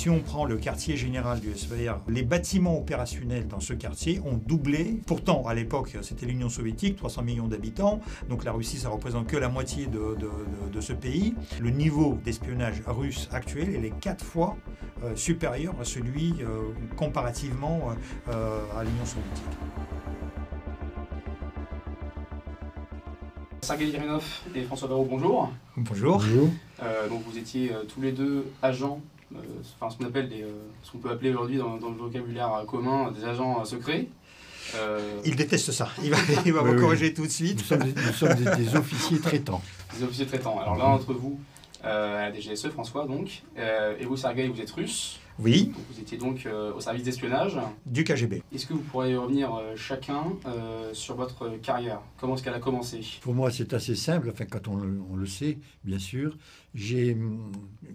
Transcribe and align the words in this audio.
Si 0.00 0.08
on 0.08 0.20
prend 0.20 0.46
le 0.46 0.56
quartier 0.56 0.96
général 0.96 1.40
du 1.40 1.54
SVR, 1.54 2.00
les 2.08 2.22
bâtiments 2.22 2.78
opérationnels 2.78 3.46
dans 3.46 3.60
ce 3.60 3.74
quartier 3.74 4.18
ont 4.24 4.38
doublé. 4.38 4.98
Pourtant, 5.06 5.46
à 5.46 5.52
l'époque, 5.52 5.94
c'était 6.00 6.24
l'Union 6.24 6.48
soviétique, 6.48 6.96
300 6.96 7.20
millions 7.20 7.48
d'habitants, 7.48 8.00
donc 8.30 8.44
la 8.44 8.52
Russie, 8.52 8.78
ça 8.78 8.88
représente 8.88 9.26
que 9.26 9.36
la 9.36 9.50
moitié 9.50 9.88
de, 9.88 10.16
de, 10.72 10.80
ce 10.80 10.94
pays. 10.94 11.34
Le 11.60 11.68
niveau 11.68 12.18
d'espionnage 12.24 12.80
russe 12.86 13.28
actuel, 13.30 13.74
il 13.76 13.84
est 13.84 13.92
quatre 14.00 14.24
fois 14.24 14.56
euh, 15.04 15.14
supérieur 15.16 15.74
à 15.78 15.84
celui 15.84 16.36
euh, 16.40 16.72
comparativement 16.96 17.90
euh, 18.30 18.62
à 18.78 18.84
l'Union 18.84 19.04
soviétique. 19.04 19.44
Sergei 23.60 23.88
Irinov 23.88 24.24
et 24.54 24.62
François 24.62 24.88
Barrault, 24.88 25.08
bonjour. 25.10 25.52
Bonjour. 25.76 26.24
donc 27.10 27.22
vous 27.26 27.36
étiez 27.36 27.72
tous 27.86 28.00
les 28.00 28.12
deux 28.12 28.50
agents 28.62 29.02
enfin, 29.34 29.90
ce 29.90 29.98
qu'on 29.98 30.06
appelle 30.06 30.28
des, 30.28 30.42
euh, 30.42 30.52
ce 30.82 30.92
qu'on 30.92 30.98
peut 30.98 31.10
appeler 31.10 31.30
aujourd'hui 31.30 31.58
dans, 31.58 31.76
le 31.76 31.96
vocabulaire 31.96 32.64
commun 32.66 33.12
des 33.12 33.24
agents 33.24 33.64
secrets. 33.64 34.06
Euh, 34.76 35.20
il 35.24 35.36
déteste 35.36 35.72
ça. 35.72 35.88
Il 36.02 36.10
va, 36.10 36.16
il 36.46 36.52
va 36.52 36.62
me 36.62 36.78
corriger 36.78 37.12
tout 37.12 37.24
de 37.24 37.30
suite. 37.30 37.58
Nous 37.70 38.12
sommes, 38.12 38.34
des, 38.34 38.76
officiers 38.76 39.18
traitants. 39.18 39.62
Des 39.96 40.04
officiers 40.04 40.26
traitants. 40.26 40.60
Alors 40.60 40.76
l'un 40.76 40.96
d'entre 40.96 41.12
vous, 41.12 41.40
à 41.82 42.28
la 42.28 42.32
DGSE, 42.32 42.68
François, 42.68 43.06
donc, 43.06 43.42
et 43.56 44.04
vous, 44.04 44.16
Sergei, 44.16 44.48
vous 44.48 44.60
êtes 44.60 44.70
russe. 44.70 45.18
Oui. 45.42 45.72
vous 45.90 45.98
étiez 45.98 46.18
donc 46.18 46.46
au 46.46 46.80
service 46.80 47.02
d'espionnage. 47.02 47.58
Du 47.86 48.04
KGB. 48.04 48.42
Est-ce 48.54 48.66
que 48.66 48.74
vous 48.74 48.82
pourriez 48.82 49.16
revenir 49.16 49.50
chacun 49.74 50.24
sur 50.92 51.16
votre 51.16 51.48
carrière? 51.62 52.00
Comment 52.18 52.36
est-ce 52.36 52.44
qu'elle 52.44 52.54
a 52.54 52.60
commencé? 52.60 53.00
Pour 53.22 53.34
moi, 53.34 53.50
c'est 53.50 53.72
assez 53.72 53.96
simple. 53.96 54.30
Enfin, 54.30 54.44
quand 54.44 54.68
on 54.68 54.76
le, 54.76 55.00
on 55.10 55.16
le 55.16 55.26
sait, 55.26 55.58
bien 55.82 55.98
sûr. 55.98 56.36
J'ai, 56.74 57.16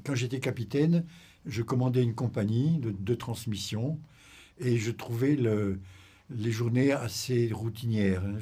quand 0.03 0.15
j'étais 0.15 0.39
capitaine, 0.39 1.05
je 1.45 1.61
commandais 1.61 2.03
une 2.03 2.15
compagnie 2.15 2.79
de, 2.79 3.15
transmission 3.15 3.99
et 4.59 4.77
je 4.77 4.91
trouvais 4.91 5.35
le, 5.35 5.79
les 6.29 6.51
journées 6.51 6.91
assez 6.91 7.51
routinières. 7.51 8.23
Hein. 8.25 8.39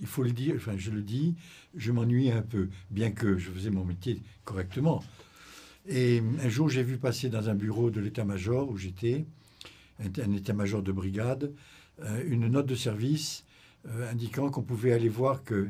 il 0.00 0.06
faut 0.06 0.22
le 0.22 0.32
dire, 0.32 0.54
enfin 0.56 0.74
je 0.76 0.90
le 0.90 1.02
dis, 1.02 1.34
je 1.74 1.92
m'ennuie 1.92 2.30
un 2.30 2.42
peu, 2.42 2.68
bien 2.90 3.10
que 3.10 3.38
je 3.38 3.50
faisais 3.50 3.70
mon 3.70 3.84
métier 3.84 4.20
correctement. 4.44 5.02
Et 5.88 6.22
un 6.42 6.48
jour, 6.48 6.68
j'ai 6.68 6.82
vu 6.82 6.98
passer 6.98 7.28
dans 7.28 7.48
un 7.48 7.54
bureau 7.54 7.90
de 7.90 8.00
l'état-major 8.00 8.68
où 8.68 8.76
j'étais, 8.76 9.24
un, 10.00 10.32
état-major 10.32 10.82
de 10.82 10.92
brigade, 10.92 11.52
euh, 12.02 12.22
une 12.26 12.48
note 12.48 12.66
de 12.66 12.74
service 12.74 13.44
euh, 13.88 14.10
indiquant 14.10 14.50
qu'on 14.50 14.62
pouvait 14.62 14.92
aller 14.92 15.08
voir 15.08 15.44
que 15.44 15.68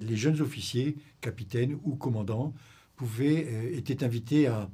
les 0.00 0.16
jeunes 0.16 0.40
officiers, 0.40 0.96
capitaines 1.20 1.78
ou 1.84 1.94
commandants, 1.94 2.52
pouvaient, 2.96 3.46
euh, 3.48 3.76
étaient 3.76 4.02
invités 4.02 4.48
à, 4.48 4.68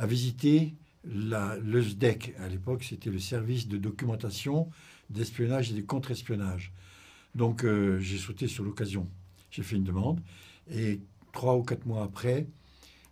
à 0.00 0.06
visiter 0.06 0.74
la, 1.04 1.58
le 1.58 1.82
SDEC. 1.82 2.34
À 2.38 2.48
l'époque, 2.48 2.84
c'était 2.84 3.10
le 3.10 3.18
service 3.18 3.68
de 3.68 3.76
documentation, 3.76 4.70
d'espionnage 5.10 5.70
et 5.70 5.74
de 5.74 5.82
contre-espionnage. 5.82 6.72
Donc, 7.34 7.64
euh, 7.64 8.00
j'ai 8.00 8.16
sauté 8.16 8.48
sur 8.48 8.64
l'occasion. 8.64 9.06
J'ai 9.50 9.62
fait 9.62 9.76
une 9.76 9.84
demande. 9.84 10.20
Et 10.72 11.00
trois 11.32 11.54
ou 11.54 11.62
quatre 11.62 11.84
mois 11.84 12.02
après, 12.02 12.46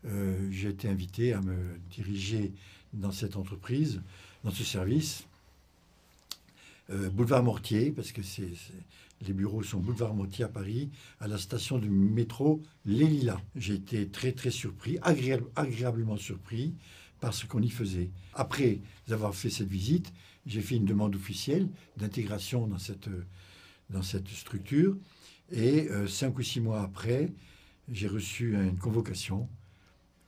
euh, 0.06 0.48
j'ai 0.50 0.70
été 0.70 0.88
invité 0.88 1.34
à 1.34 1.42
me 1.42 1.78
diriger 1.90 2.54
dans 2.94 3.12
cette 3.12 3.36
entreprise, 3.36 4.00
dans 4.42 4.50
ce 4.50 4.64
service. 4.64 5.26
Euh, 6.88 7.10
boulevard 7.10 7.42
Mortier, 7.42 7.90
parce 7.90 8.12
que 8.12 8.22
c'est, 8.22 8.48
les 9.26 9.32
bureaux 9.32 9.62
sont 9.62 9.80
boulevard 9.80 10.14
Mortier 10.14 10.44
à 10.44 10.48
Paris, 10.48 10.90
à 11.20 11.28
la 11.28 11.38
station 11.38 11.78
du 11.78 11.90
métro 11.90 12.62
Les 12.84 13.06
Lilas. 13.06 13.40
J'ai 13.56 13.74
été 13.74 14.08
très 14.08 14.32
très 14.32 14.50
surpris, 14.50 14.98
agréablement 15.02 16.16
surpris 16.16 16.74
par 17.20 17.34
ce 17.34 17.46
qu'on 17.46 17.62
y 17.62 17.70
faisait. 17.70 18.10
Après 18.34 18.80
avoir 19.10 19.34
fait 19.34 19.50
cette 19.50 19.68
visite, 19.68 20.12
j'ai 20.46 20.60
fait 20.60 20.76
une 20.76 20.84
demande 20.84 21.14
officielle 21.16 21.68
d'intégration 21.96 22.66
dans 22.66 22.78
cette, 22.78 23.08
dans 23.90 24.02
cette 24.02 24.28
structure. 24.28 24.96
Et 25.50 25.88
euh, 25.90 26.06
cinq 26.06 26.38
ou 26.38 26.42
six 26.42 26.60
mois 26.60 26.82
après, 26.82 27.32
j'ai 27.90 28.06
reçu 28.06 28.54
une 28.54 28.78
convocation 28.78 29.48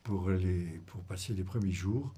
pour, 0.03 0.31
les, 0.31 0.81
pour 0.87 1.03
passer 1.03 1.34
les 1.34 1.44
premiers 1.44 1.72
jours 1.72 2.12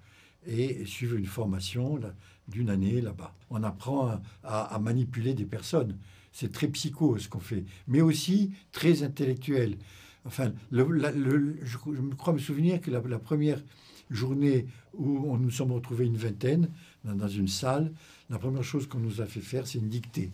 et 0.46 0.84
suivre 0.86 1.16
une 1.16 1.26
formation 1.26 2.00
d'une 2.48 2.70
année 2.70 3.00
là-bas. 3.00 3.34
On 3.50 3.62
apprend 3.62 4.20
à, 4.42 4.78
manipuler 4.80 5.34
des 5.34 5.44
personnes. 5.44 5.98
C'est 6.32 6.50
très 6.50 6.68
psycho 6.68 7.18
ce 7.18 7.28
qu'on 7.28 7.40
fait, 7.40 7.64
mais 7.86 8.00
aussi 8.00 8.52
très 8.72 9.02
intellectuel. 9.02 9.76
Enfin, 10.24 10.52
le, 10.70 11.58
je, 11.62 11.76
crois 12.16 12.32
me 12.32 12.38
souvenir 12.38 12.80
que 12.80 12.90
la, 12.90 13.18
première 13.18 13.60
journée 14.10 14.66
où 14.94 15.30
on 15.30 15.36
nous 15.36 15.50
sommes 15.50 15.72
retrouvés 15.72 16.06
une 16.06 16.16
vingtaine 16.16 16.68
dans, 17.04 17.28
une 17.28 17.48
salle, 17.48 17.92
la 18.30 18.38
première 18.38 18.62
chose 18.62 18.86
qu'on 18.86 19.00
nous 19.00 19.20
a 19.20 19.26
fait 19.26 19.40
faire, 19.40 19.66
c'est 19.66 19.78
une 19.78 19.88
dictée. 19.88 20.30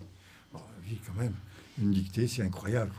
oui, 0.54 0.98
quand 1.06 1.20
même, 1.20 1.34
une 1.80 1.90
dictée, 1.90 2.28
c'est 2.28 2.42
incroyable. 2.42 2.92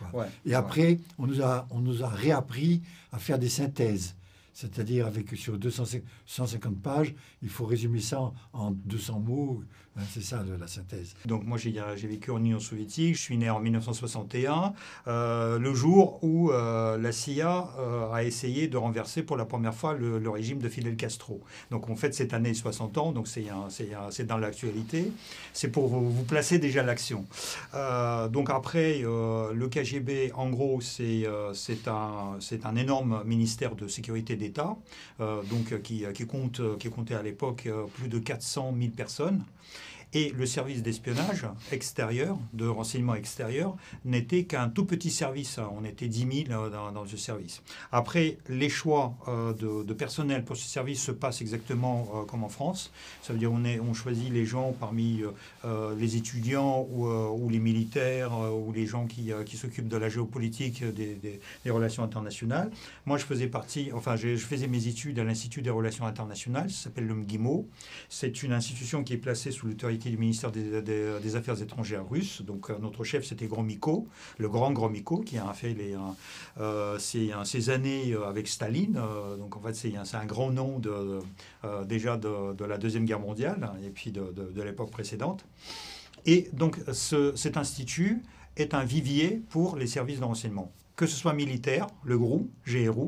Et 0.46 0.56
après, 0.56 1.00
on 1.18 1.28
nous, 1.28 1.42
a, 1.42 1.68
on 1.70 1.80
nous 1.80 2.04
a 2.04 2.10
réappris 2.10 2.82
à 3.12 3.20
faire 3.20 3.38
des 3.38 3.50
synthèses 3.50 4.16
c'est-à-dire 4.60 5.08
avec 5.08 5.30
sur 5.38 5.58
250 5.58 6.82
pages, 6.82 7.16
il 7.42 7.48
faut 7.48 7.66
résumer 7.66 8.02
ça 8.02 8.34
en 8.52 8.72
200 8.72 9.20
mots. 9.22 9.64
Hein, 9.98 10.04
c'est 10.12 10.22
ça 10.22 10.44
la 10.60 10.68
synthèse. 10.68 11.16
Donc 11.26 11.46
moi 11.46 11.58
j'ai 11.58 12.08
vécu 12.08 12.32
en 12.32 12.38
Union 12.38 12.60
soviétique, 12.60 13.16
je 13.16 13.22
suis 13.22 13.38
né 13.38 13.50
en 13.50 13.60
1961, 13.60 14.74
euh, 15.08 15.60
le 15.60 15.74
jour 15.74 16.24
où 16.24 16.52
euh, 16.52 16.98
la 16.98 17.12
CIA 17.12 17.70
euh, 17.80 18.12
a 18.12 18.24
essayé 18.24 18.68
de 18.68 18.78
renverser 18.78 19.24
pour 19.24 19.36
la 19.36 19.46
première 19.46 19.74
fois 19.74 19.94
le, 19.94 20.30
régime 20.30 20.60
de 20.60 20.70
Fidel 20.70 20.96
Castro. 20.96 21.42
Donc 21.72 21.90
en 21.90 21.96
fait 21.96 22.14
cette 22.14 22.34
année 22.34 22.54
60 22.54 22.98
ans, 22.98 23.12
donc 23.12 23.28
c'est 23.28 24.26
dans 24.26 24.38
l'actualité. 24.38 25.12
C'est 25.54 25.70
pour 25.70 25.88
vous, 25.88 26.24
placer 26.24 26.60
déjà 26.60 26.84
l'action. 26.84 27.26
donc 28.32 28.50
après 28.50 29.00
le 29.00 29.68
KGB, 29.68 30.32
en 30.36 30.50
gros 30.50 30.82
c'est 30.82 31.26
un, 31.88 32.38
un 32.64 32.76
énorme 32.76 33.24
ministère 33.26 33.76
de 33.76 33.88
sécurité 33.88 34.36
des 34.36 34.49
euh, 35.20 35.44
donc, 35.44 35.82
qui, 35.82 36.06
qui, 36.14 36.26
compte, 36.26 36.62
qui 36.78 36.90
comptait 36.90 37.16
à 37.16 37.24
l'époque 37.24 37.64
euh, 37.68 37.86
plus 37.86 38.10
de 38.10 38.20
400 38.20 38.74
000 38.80 38.92
personnes. 38.92 39.44
Et 40.14 40.32
le 40.36 40.48
service 40.48 40.82
d'espionnage 40.82 41.46
extérieur, 41.72 42.36
de 42.54 42.68
renseignement 42.68 43.14
extérieur, 43.14 43.78
n'était 44.06 44.44
qu'un 44.46 44.68
tout 44.68 44.86
petit 44.86 45.12
service. 45.12 45.60
On 45.60 45.86
était 45.86 46.08
10 46.08 46.46
000 46.48 46.60
euh, 46.64 46.70
dans, 46.70 47.06
ce 47.06 47.16
service. 47.16 47.62
Après, 47.92 48.40
les 48.48 48.70
choix 48.70 49.14
euh, 49.28 49.54
de, 49.54 49.94
personnel 49.94 50.46
pour 50.46 50.58
ce 50.58 50.68
service 50.68 51.04
se 51.04 51.12
passent 51.12 51.42
exactement 51.42 52.10
euh, 52.16 52.26
comme 52.26 52.44
en 52.44 52.50
France. 52.50 52.92
Ça 53.22 53.34
veut 53.34 53.40
dire 53.40 53.52
on, 53.52 53.64
est, 53.66 53.80
on 53.80 53.94
choisit 53.94 54.32
les 54.32 54.46
gens 54.46 54.74
parmi 54.80 55.22
les 55.98 56.16
étudiants 56.16 56.88
ou, 56.92 57.50
les 57.50 57.60
militaires 57.60 58.32
ou 58.54 58.72
les 58.72 58.86
gens 58.86 59.06
qui, 59.06 59.32
s'occupent 59.58 59.88
de 59.88 59.98
la 59.98 60.10
géopolitique 60.10 60.84
des, 60.84 61.40
relations 61.70 62.04
internationales. 62.04 62.72
Moi, 63.06 63.18
je 63.18 63.26
faisais 63.26 63.48
partie, 63.48 63.92
enfin, 63.94 64.16
je, 64.16 64.36
faisais 64.38 64.68
mes 64.68 64.88
études 64.88 65.20
à 65.20 65.24
l'Institut 65.24 65.62
des 65.62 65.70
relations 65.70 66.06
internationales, 66.06 66.70
ça 66.70 66.86
s'appelle 66.86 67.06
le 67.06 67.14
MGIMO. 67.14 67.68
C'est 68.10 68.42
une 68.44 68.54
institution 68.54 69.04
qui 69.04 69.14
est 69.14 69.18
placée 69.18 69.52
sous 69.52 69.68
l'autorité 69.68 69.99
du 70.08 70.18
ministère 70.18 70.52
des, 70.52 71.36
Affaires 71.36 71.62
étrangères 71.62 72.08
russe. 72.10 72.42
Donc 72.42 72.70
euh, 72.70 72.78
notre 72.80 73.04
chef, 73.04 73.26
c'était 73.26 73.48
Gromyko, 73.48 74.08
le 74.38 74.50
grand 74.50 74.72
Gromyko, 74.72 75.20
qui 75.20 75.38
a 75.38 75.52
fait 75.54 75.74
les, 75.74 75.96
euh, 76.60 76.98
ces, 76.98 77.70
années 77.70 78.14
euh, 78.14 78.28
avec 78.28 78.48
Staline. 78.48 79.00
donc 79.38 79.58
en 79.58 79.62
fait, 79.62 79.74
c'est 79.74 80.16
un 80.16 80.26
grand 80.26 80.52
nom 80.52 80.80
de, 80.80 81.20
déjà 81.86 82.18
de, 82.18 82.64
la 82.64 82.78
Deuxième 82.78 83.06
Guerre 83.06 83.20
mondiale 83.20 83.72
et 83.84 83.90
puis 83.90 84.12
de, 84.12 84.62
l'époque 84.62 84.92
précédente. 84.92 85.46
Et 86.26 86.50
donc 86.54 86.80
cet 86.94 87.58
institut 87.58 88.22
est 88.56 88.74
un 88.74 88.84
vivier 88.84 89.42
pour 89.50 89.76
les 89.76 89.88
services 89.88 90.20
de 90.20 90.26
renseignement, 90.26 90.72
que 90.96 91.06
ce 91.06 91.16
soit 91.16 91.34
militaire, 91.34 91.88
le 92.04 92.18
GRU, 92.18 92.50
GRU, 92.66 93.08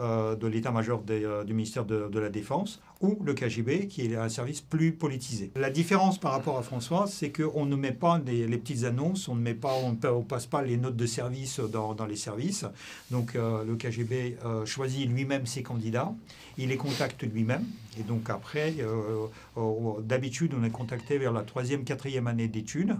de 0.00 0.46
l'état-major 0.46 1.02
euh, 1.10 1.44
du 1.44 1.54
ministère 1.54 1.84
de, 1.84 2.18
la 2.18 2.28
Défense, 2.28 2.80
ou 3.00 3.18
le 3.24 3.34
KGB, 3.34 3.88
qui 3.88 4.06
est 4.06 4.16
un 4.16 4.28
service 4.28 4.60
plus 4.60 4.92
politisé. 4.92 5.50
La 5.56 5.70
différence 5.70 6.18
par 6.18 6.32
rapport 6.32 6.58
à 6.58 6.62
François, 6.62 7.06
c'est 7.06 7.30
qu'on 7.30 7.66
ne 7.66 7.76
met 7.76 7.92
pas 7.92 8.20
les, 8.24 8.46
petites 8.58 8.84
annonces, 8.84 9.28
on 9.28 9.34
ne 9.34 9.40
met 9.40 9.54
pas, 9.54 9.72
on 9.74 10.22
passe 10.22 10.46
pas 10.46 10.62
les 10.62 10.76
notes 10.76 10.96
de 10.96 11.06
service 11.06 11.60
dans, 11.60 11.94
les 12.06 12.16
services. 12.16 12.64
Donc 13.10 13.34
euh, 13.34 13.64
le 13.64 13.76
KGB 13.76 14.36
choisit 14.64 15.08
lui-même 15.08 15.46
ses 15.46 15.62
candidats, 15.62 16.12
il 16.58 16.68
les 16.68 16.76
contacte 16.76 17.22
lui-même, 17.22 17.64
et 17.98 18.02
donc 18.02 18.30
après, 18.30 18.74
d'habitude, 20.02 20.54
on 20.58 20.64
est 20.64 20.70
contacté 20.70 21.18
vers 21.18 21.32
la 21.32 21.42
troisième, 21.42 21.84
quatrième 21.84 22.26
année 22.26 22.48
d'études, 22.48 22.96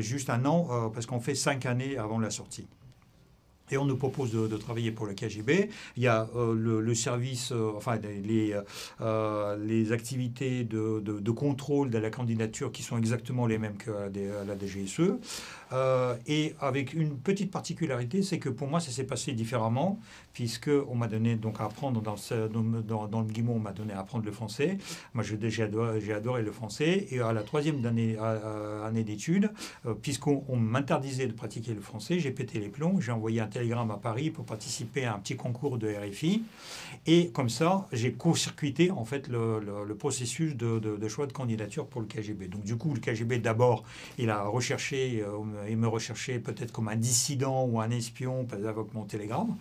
juste 0.00 0.30
un 0.30 0.44
an, 0.44 0.90
parce 0.92 1.06
qu'on 1.06 1.20
fait 1.20 1.34
cinq 1.34 1.66
années 1.66 1.96
avant 1.96 2.18
la 2.18 2.30
sortie. 2.30 2.66
Et 3.70 3.76
on 3.76 3.84
nous 3.84 3.96
propose 3.96 4.32
de, 4.32 4.56
travailler 4.56 4.90
pour 4.90 5.06
le 5.06 5.14
KGB. 5.14 5.70
Il 5.96 6.02
y 6.02 6.08
a 6.08 6.28
euh, 6.36 6.54
le, 6.54 6.94
service, 6.94 7.52
euh, 7.52 7.72
enfin 7.76 7.96
les, 7.96 8.54
euh, 9.00 9.56
les 9.64 9.92
activités 9.92 10.64
de, 10.64 11.00
de, 11.00 11.30
contrôle 11.30 11.90
de 11.90 11.98
la 11.98 12.10
candidature 12.10 12.70
qui 12.70 12.82
sont 12.82 12.96
exactement 12.96 13.46
les 13.46 13.58
mêmes 13.58 13.76
que 13.76 13.90
la 13.90 14.58
DGSE. 14.58 15.18
Et 16.26 16.54
avec 16.60 16.94
une 16.94 17.16
petite 17.16 17.50
particularité, 17.50 18.22
c'est 18.22 18.38
que 18.38 18.48
pour 18.48 18.68
moi, 18.68 18.80
ça 18.80 18.90
s'est 18.90 19.04
passé 19.04 19.32
différemment, 19.32 19.98
puisque 20.32 20.70
on 20.88 20.94
m'a 20.94 21.08
donné 21.08 21.36
donc 21.36 21.60
à 21.60 21.64
apprendre 21.64 22.00
dans, 22.00 22.16
dans, 23.06 23.20
le 23.20 23.26
Guimont, 23.26 23.56
on 23.56 23.60
m'a 23.60 23.72
donné 23.72 23.92
à 23.92 24.00
apprendre 24.00 24.24
le 24.24 24.32
français. 24.32 24.78
Moi, 25.14 25.24
j'ai 25.24 25.62
adoré, 25.62 26.12
adoré, 26.12 26.42
le 26.42 26.52
français. 26.52 27.06
Et 27.10 27.20
à 27.20 27.32
la 27.32 27.42
troisième 27.42 27.84
année, 27.84 28.16
d'études, 29.04 29.50
puisqu'on 30.02 30.56
m'interdisait 30.56 31.26
de 31.26 31.32
pratiquer 31.32 31.74
le 31.74 31.80
français, 31.80 32.18
j'ai 32.18 32.30
pété 32.30 32.58
les 32.60 32.68
plombs, 32.68 33.00
j'ai 33.00 33.12
envoyé 33.12 33.40
un 33.40 33.46
télégramme 33.46 33.90
à 33.90 33.96
Paris 33.96 34.30
pour 34.30 34.44
participer 34.44 35.04
à 35.04 35.14
un 35.14 35.18
petit 35.18 35.36
concours 35.36 35.78
de 35.78 35.88
RFI. 35.88 36.42
Et 37.06 37.28
comme 37.28 37.48
ça, 37.48 37.86
j'ai 37.92 38.12
court-circuité 38.12 38.90
en 38.90 39.04
fait 39.04 39.28
le, 39.28 39.94
processus 39.98 40.56
de, 40.56 40.78
de, 40.78 41.08
choix 41.08 41.26
de 41.26 41.32
candidature 41.32 41.86
pour 41.86 42.00
le 42.00 42.06
KGB. 42.06 42.48
Donc 42.48 42.64
du 42.64 42.76
coup, 42.76 42.94
le 42.94 43.00
KGB 43.00 43.38
d'abord, 43.38 43.84
il 44.18 44.30
a 44.30 44.44
recherché, 44.44 45.22
euh, 45.22 45.38
il 45.68 45.76
me 45.76 45.88
recherchait 45.88 46.38
peut-être 46.38 46.72
comme 46.72 46.88
un 46.88 46.96
dissident 46.96 47.64
ou 47.64 47.80
un 47.80 47.90
espion 47.90 48.46
avec 48.52 48.94
mon 48.94 49.04
télégramme. 49.04 49.56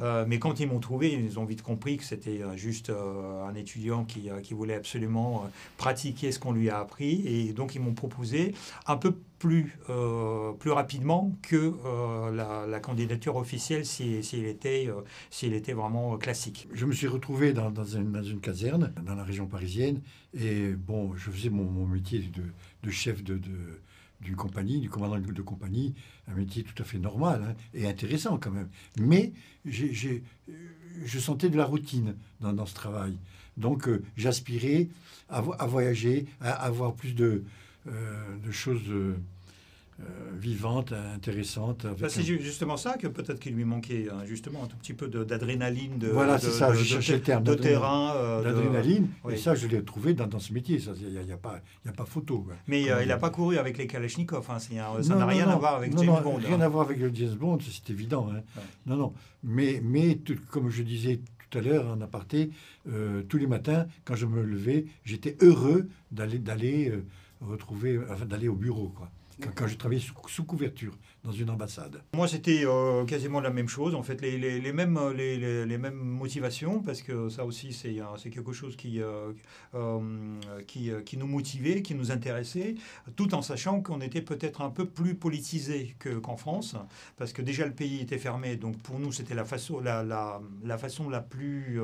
Euh, 0.00 0.24
mais 0.26 0.38
quand 0.38 0.60
ils 0.60 0.68
m'ont 0.68 0.80
trouvé, 0.80 1.12
ils 1.12 1.38
ont 1.38 1.44
vite 1.44 1.62
compris 1.62 1.96
que 1.96 2.04
c'était 2.04 2.42
euh, 2.42 2.56
juste 2.56 2.90
un 2.90 3.54
étudiant 3.54 4.04
qui, 4.04 4.28
qui 4.42 4.54
voulait 4.54 4.74
absolument 4.74 5.48
pratiquer 5.76 6.32
ce 6.32 6.38
qu'on 6.38 6.52
lui 6.52 6.70
a 6.70 6.78
appris. 6.78 7.22
Et 7.26 7.52
donc 7.52 7.74
ils 7.74 7.80
m'ont 7.80 7.94
proposé 7.94 8.54
un 8.86 8.96
peu 8.96 9.14
plus, 9.38 9.78
euh, 9.90 10.52
plus 10.52 10.70
rapidement 10.70 11.36
que 11.42 11.74
euh, 11.84 12.66
la, 12.66 12.80
candidature 12.80 13.36
officielle 13.36 13.84
s'il 13.84 14.22
si, 14.24 14.44
était, 14.44 14.88
euh, 14.88 15.54
était 15.54 15.72
vraiment 15.72 16.16
classique. 16.18 16.68
Je 16.72 16.86
me 16.86 16.92
suis 16.92 17.06
retrouvé 17.06 17.52
dans, 17.52 17.70
dans, 17.70 17.84
une, 17.84 18.40
caserne, 18.40 18.92
dans 19.04 19.14
la 19.14 19.24
région 19.24 19.46
parisienne, 19.46 20.00
et 20.34 20.72
bon, 20.72 21.14
je 21.16 21.30
faisais 21.30 21.50
mon, 21.50 21.86
métier 21.86 22.20
de, 22.20 22.42
de 22.82 22.90
chef 22.90 23.22
de 23.22 23.40
d'une 24.20 24.36
compagnie, 24.36 24.80
du 24.80 24.88
commandant 24.88 25.18
de 25.18 25.42
compagnie, 25.42 25.94
un 26.28 26.34
métier 26.34 26.62
tout 26.62 26.80
à 26.82 26.84
fait 26.84 26.98
normal 26.98 27.44
hein, 27.46 27.54
et 27.74 27.86
intéressant 27.86 28.38
quand 28.38 28.50
même. 28.50 28.68
Mais 28.98 29.32
j'ai, 29.64 30.22
je 31.04 31.18
sentais 31.18 31.48
de 31.50 31.56
la 31.56 31.64
routine 31.64 32.16
dans, 32.40 32.66
ce 32.66 32.74
travail. 32.74 33.16
Donc 33.56 33.88
j'aspirais 34.16 34.88
à, 35.28 35.40
voyager, 35.40 36.26
à 36.40 36.52
avoir 36.52 36.94
plus 36.94 37.14
de, 37.14 37.44
euh, 37.88 38.50
choses 38.50 38.88
euh, 38.88 39.16
euh, 39.98 40.04
vivantes, 40.38 40.92
intéressantes. 40.92 41.86
Bah, 41.98 42.10
c'est 42.10 42.22
justement 42.22 42.76
ça 42.76 42.98
que 42.98 43.06
peut-être 43.06 43.40
qu'il 43.40 43.54
lui 43.54 43.64
manquait, 43.64 44.08
hein, 44.12 44.26
justement, 44.26 44.64
un 44.64 44.66
tout 44.66 44.76
petit 44.76 44.92
peu 44.92 45.08
d'adrénaline, 45.08 45.96
de, 45.96 46.08
voilà, 46.08 46.38
c'est 46.38 46.50
ça, 46.50 46.70
de, 46.70 46.76
je 46.76 47.12
le 47.14 47.20
terme, 47.22 47.42
de 47.44 47.54
terrain. 47.54 48.42
D'adrénaline, 48.42 49.08
et 49.30 49.38
ça, 49.38 49.54
je 49.54 49.66
l'ai 49.66 49.82
trouvé 49.82 50.12
dans, 50.12 50.26
dans, 50.26 50.38
ce 50.38 50.52
métier, 50.52 50.78
il 51.00 51.08
n'y 51.08 51.30
a, 51.30 51.34
a, 51.34 51.38
pas, 51.38 51.60
a 51.88 51.92
pas 51.92 52.04
photo. 52.04 52.46
Mais 52.68 52.82
il 52.82 53.08
n'a 53.08 53.16
pas 53.16 53.30
couru 53.30 53.56
avec 53.56 53.78
les 53.78 53.86
Kalachnikov, 53.86 54.46
hein, 54.50 54.58
ça 54.58 55.14
n'a 55.14 55.26
rien 55.26 55.48
à 55.48 55.56
voir 55.56 55.76
avec 55.76 55.96
James 55.96 56.06
non, 56.06 56.20
Bond. 56.20 56.40
Rien 56.44 56.60
hein. 56.60 56.60
à 56.60 56.68
voir 56.68 56.84
avec 56.84 56.98
le 56.98 57.10
James 57.14 57.34
Bond, 57.34 57.58
c'est 57.60 57.90
évident. 57.90 58.28
Hein. 58.30 58.42
Non, 58.84 58.96
non, 58.96 59.14
mais, 59.44 59.80
mais 59.82 60.18
comme 60.50 60.68
je 60.68 60.82
disais 60.82 61.20
tout 61.48 61.56
à 61.56 61.62
l'heure 61.62 61.88
en 61.88 62.02
aparté, 62.02 62.50
euh, 62.92 63.22
tous 63.22 63.38
les 63.38 63.46
matins, 63.46 63.86
quand 64.04 64.14
je 64.14 64.26
me 64.26 64.42
levais, 64.42 64.84
j'étais 65.04 65.38
heureux 65.40 65.88
d'aller 66.10 66.38
d'aller 66.38 66.92
retrouver, 67.40 67.98
d'aller 68.28 68.48
au 68.48 68.56
bureau, 68.56 68.92
quoi. 68.94 69.10
Quand, 69.54 69.66
je 69.66 69.76
travaillais 69.76 70.02
sous, 70.26 70.44
couverture 70.44 70.96
dans 71.26 71.32
une 71.32 71.50
ambassade. 71.50 72.02
Moi, 72.14 72.28
c'était 72.28 72.62
euh, 72.64 73.04
quasiment 73.04 73.40
la 73.40 73.50
même 73.50 73.68
chose, 73.68 73.94
en 73.94 74.02
fait, 74.02 74.20
les, 74.22 74.38
les, 74.38 74.60
les 74.60 74.72
mêmes, 74.72 74.98
les, 75.14 75.66
les, 75.66 75.78
mêmes 75.78 75.96
motivations, 75.96 76.80
parce 76.80 77.02
que 77.02 77.28
ça 77.28 77.44
aussi, 77.44 77.72
c'est 77.72 77.96
c'est 78.18 78.30
quelque 78.30 78.52
chose 78.52 78.76
qui, 78.76 79.02
euh, 79.02 79.32
euh, 79.74 80.00
qui, 80.66 80.90
qui, 81.04 81.16
nous 81.16 81.26
motivait, 81.26 81.82
qui 81.82 81.94
nous 81.94 82.10
intéressait, 82.12 82.76
tout 83.16 83.34
en 83.34 83.42
sachant 83.42 83.80
qu'on 83.80 84.00
était 84.00 84.22
peut-être 84.22 84.60
un 84.60 84.70
peu 84.70 84.86
plus 84.86 85.14
politisé 85.14 85.96
qu'en 86.22 86.36
France, 86.36 86.76
parce 87.16 87.32
que 87.32 87.42
déjà 87.42 87.66
le 87.66 87.72
pays 87.72 88.00
était 88.00 88.18
fermé, 88.18 88.56
donc 88.56 88.78
pour 88.78 88.98
nous, 88.98 89.12
c'était 89.12 89.34
la 89.34 89.44
façon 89.44 89.80
la, 89.80 90.02
la, 90.02 90.40
la, 90.64 90.78
façon 90.78 91.08
la 91.08 91.20
plus, 91.20 91.80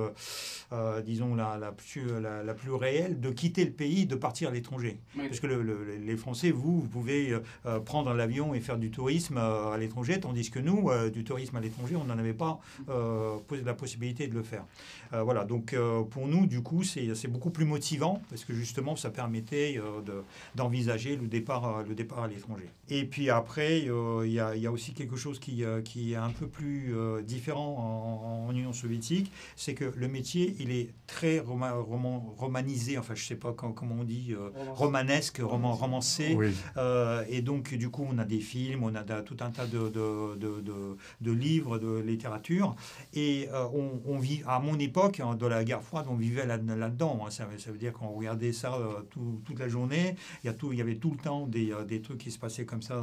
disons, 1.04 1.34
la, 1.34 1.58
la, 1.58 1.72
plus, 1.72 2.20
la, 2.20 2.54
plus 2.54 2.72
réelle 2.72 3.20
de 3.20 3.30
quitter 3.30 3.64
le 3.64 3.72
pays, 3.72 4.06
de 4.06 4.14
partir 4.14 4.50
à 4.50 4.52
l'étranger. 4.52 5.00
Parce 5.16 5.40
que 5.40 5.46
les 5.46 6.16
Français, 6.16 6.50
vous, 6.50 6.80
vous 6.80 6.88
pouvez 6.88 7.34
euh, 7.66 7.80
prendre 7.80 8.12
l'avion 8.12 8.54
et 8.54 8.60
faire 8.60 8.78
du 8.78 8.90
tourisme 8.90 9.31
euh, 9.36 9.72
à 9.72 9.78
l'étranger, 9.78 10.20
tandis 10.20 10.50
que 10.50 10.58
nous, 10.58 10.90
euh, 10.90 11.10
du 11.10 11.24
tourisme 11.24 11.56
à 11.56 11.60
l'étranger, 11.60 11.96
on 11.96 12.04
n'en 12.04 12.18
avait 12.18 12.32
pas 12.32 12.60
la 13.64 13.74
possibilité 13.74 14.26
de 14.26 14.34
le 14.34 14.42
faire. 14.42 14.64
voilà, 15.12 15.44
donc 15.44 15.74
pour 16.10 16.26
nous, 16.26 16.46
du 16.46 16.62
coup, 16.62 16.82
c'est 16.82 17.28
beaucoup 17.28 17.50
plus 17.50 17.64
motivant 17.64 18.22
parce 18.30 18.44
que 18.44 18.54
justement, 18.54 18.96
ça 18.96 19.10
permettait 19.10 19.80
d'envisager 20.54 21.16
le, 21.16 21.26
départ, 21.26 21.82
le 21.82 21.94
départ 21.94 22.24
à 22.24 22.28
l'étranger. 22.28 22.68
Et 22.88 23.04
puis 23.04 23.30
après, 23.30 23.80
il 23.80 24.32
y, 24.32 24.40
a, 24.40 24.56
y, 24.56 24.66
a 24.66 24.72
aussi 24.72 24.92
quelque 24.94 25.16
chose 25.16 25.38
qui, 25.38 25.64
qui 25.84 26.12
est 26.12 26.16
un 26.16 26.30
peu 26.30 26.46
plus 26.46 26.94
différent 27.24 28.46
en, 28.48 28.52
Union 28.52 28.72
soviétique, 28.72 29.32
c'est 29.56 29.74
que 29.74 29.92
le 29.96 30.08
métier, 30.08 30.54
il 30.60 30.70
est 30.70 30.90
très 31.06 31.40
romanisé, 31.40 32.98
enfin 32.98 33.14
je 33.14 33.22
ne 33.22 33.26
sais 33.26 33.36
pas 33.36 33.52
comment 33.52 33.96
on 34.00 34.04
dit, 34.04 34.34
romanesque, 34.74 35.40
roman, 35.42 35.72
romancé. 35.72 36.36
Et 37.28 37.42
donc, 37.42 37.74
du 37.74 37.90
coup, 37.90 38.06
on 38.08 38.18
a 38.18 38.24
des 38.24 38.40
films, 38.40 38.82
on 38.82 38.94
a 38.94 39.02
tout 39.22 39.36
un 39.40 39.50
tas 39.50 39.66
de, 39.66 39.88
de, 39.88 41.32
livres, 41.32 41.78
de 41.78 41.98
littérature. 41.98 42.76
Et 43.14 43.48
euh, 43.52 43.66
on, 44.06 44.18
vit, 44.18 44.42
à 44.46 44.58
mon 44.58 44.78
époque, 44.78 45.20
hein, 45.20 45.34
de 45.34 45.46
la 45.46 45.64
guerre 45.64 45.82
froide, 45.82 46.06
on 46.08 46.16
vivait 46.16 46.46
là-dedans. 46.46 47.24
Hein. 47.26 47.30
ça, 47.30 47.46
veut 47.46 47.78
dire 47.78 47.92
qu'on 47.92 48.10
regardait 48.10 48.52
ça 48.52 48.74
euh, 48.74 49.02
toute 49.44 49.58
la 49.58 49.68
journée. 49.68 50.16
Il 50.42 50.46
y, 50.46 50.50
a 50.50 50.52
tout, 50.52 50.72
il 50.72 50.78
y 50.78 50.82
avait 50.82 50.96
tout 50.96 51.10
le 51.10 51.18
temps 51.18 51.46
des, 51.46 51.72
euh, 51.72 51.84
des 51.84 52.00
trucs 52.00 52.18
qui 52.18 52.30
se 52.30 52.38
passaient 52.38 52.66
comme 52.66 52.82
ça 52.82 52.98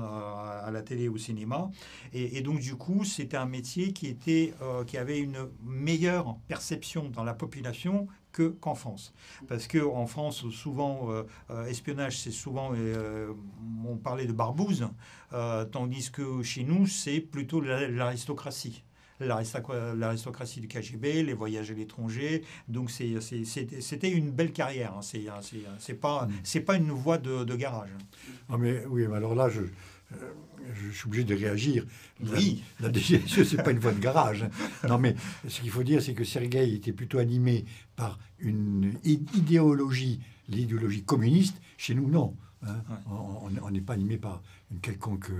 à, 0.65 0.69
la 0.71 0.81
télé, 0.81 1.07
au 1.07 1.17
cinéma. 1.17 1.69
Et, 2.13 2.41
donc, 2.41 2.59
du 2.59 2.75
coup, 2.75 3.03
c'était 3.03 3.37
un 3.37 3.45
métier 3.45 3.93
qui, 3.93 4.07
était, 4.07 4.53
qui 4.87 4.97
avait 4.97 5.19
une 5.19 5.49
meilleure 5.63 6.37
perception 6.47 7.09
dans 7.09 7.23
la 7.23 7.33
population 7.33 8.07
qu'en 8.31 8.75
France. 8.75 9.13
Parce 9.47 9.67
qu'en 9.67 10.05
France, 10.05 10.49
souvent, 10.49 11.11
euh, 11.11 11.23
euh, 11.49 11.65
espionnage, 11.65 12.19
c'est 12.19 12.31
souvent, 12.31 12.71
euh, 12.75 13.33
on 13.85 13.97
parlait 13.97 14.25
de 14.25 14.33
barbouze, 14.33 14.87
tandis 15.71 16.11
que 16.11 16.43
chez 16.43 16.63
nous, 16.63 16.87
c'est 16.87 17.19
plutôt 17.19 17.61
l'aristocratie 17.61 18.83
l'aristocratie 19.21 20.61
du 20.61 20.69
KGB, 20.69 21.23
les 21.23 21.33
voyages 21.33 21.71
à 21.71 21.73
l'étranger. 21.73 22.43
Donc 22.69 22.89
c'était 22.89 24.09
une 24.09 24.31
belle 24.31 24.53
carrière. 24.53 24.93
Hein. 24.97 25.01
C'est 25.79 25.93
pas, 25.93 26.27
mm. 26.27 26.59
pas 26.61 26.75
une 26.77 26.91
voie 26.91 27.17
de, 27.17 27.55
garage. 27.55 27.89
Ah 28.47 28.57
mais, 28.57 28.85
oui, 28.85 29.07
mais 29.09 29.17
alors 29.17 29.35
là, 29.35 29.49
je, 29.49 29.61
je 30.11 30.91
suis 30.91 31.07
obligé 31.07 31.23
de 31.23 31.35
réagir. 31.35 31.85
Oui. 32.21 32.63
La, 32.79 32.89
la 32.89 32.99
ce 32.99 33.55
n'est 33.55 33.63
pas 33.63 33.71
une 33.71 33.79
voie 33.79 33.93
de 33.93 33.99
garage. 33.99 34.45
Non, 34.87 34.97
mais 34.97 35.15
ce 35.47 35.61
qu'il 35.61 35.69
faut 35.69 35.83
dire, 35.83 36.01
c'est 36.01 36.13
que 36.13 36.23
Sergueï 36.23 36.75
était 36.75 36.93
plutôt 36.93 37.19
animé 37.19 37.65
par 37.95 38.19
une 38.39 38.93
idéologie, 39.03 40.19
l'idéologie 40.47 41.03
communiste. 41.03 41.61
Chez 41.77 41.95
nous, 41.95 42.09
non. 42.09 42.35
Hein. 42.65 42.83
On 43.61 43.71
n'est 43.71 43.81
pas 43.81 43.93
animé 43.93 44.17
par 44.17 44.41
une 44.71 44.79
quelconque 44.79 45.31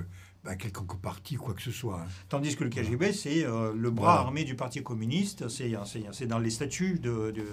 bah, 0.43 0.55
quelconque 0.55 1.01
parti, 1.01 1.35
quoi 1.35 1.53
que 1.53 1.61
ce 1.61 1.71
soit. 1.71 1.99
Hein. 2.01 2.07
Tandis 2.29 2.55
que 2.55 2.63
le 2.63 2.69
KGB, 2.69 3.11
c'est 3.11 3.43
euh, 3.43 3.73
le 3.75 3.91
bras 3.91 4.19
armé 4.19 4.45
du 4.45 4.55
Parti 4.55 4.81
communiste, 4.81 5.49
c'est 5.49 6.25
dans 6.27 6.39
les 6.39 6.49
statuts 6.49 6.97
de, 6.99 7.31
du 7.31 7.43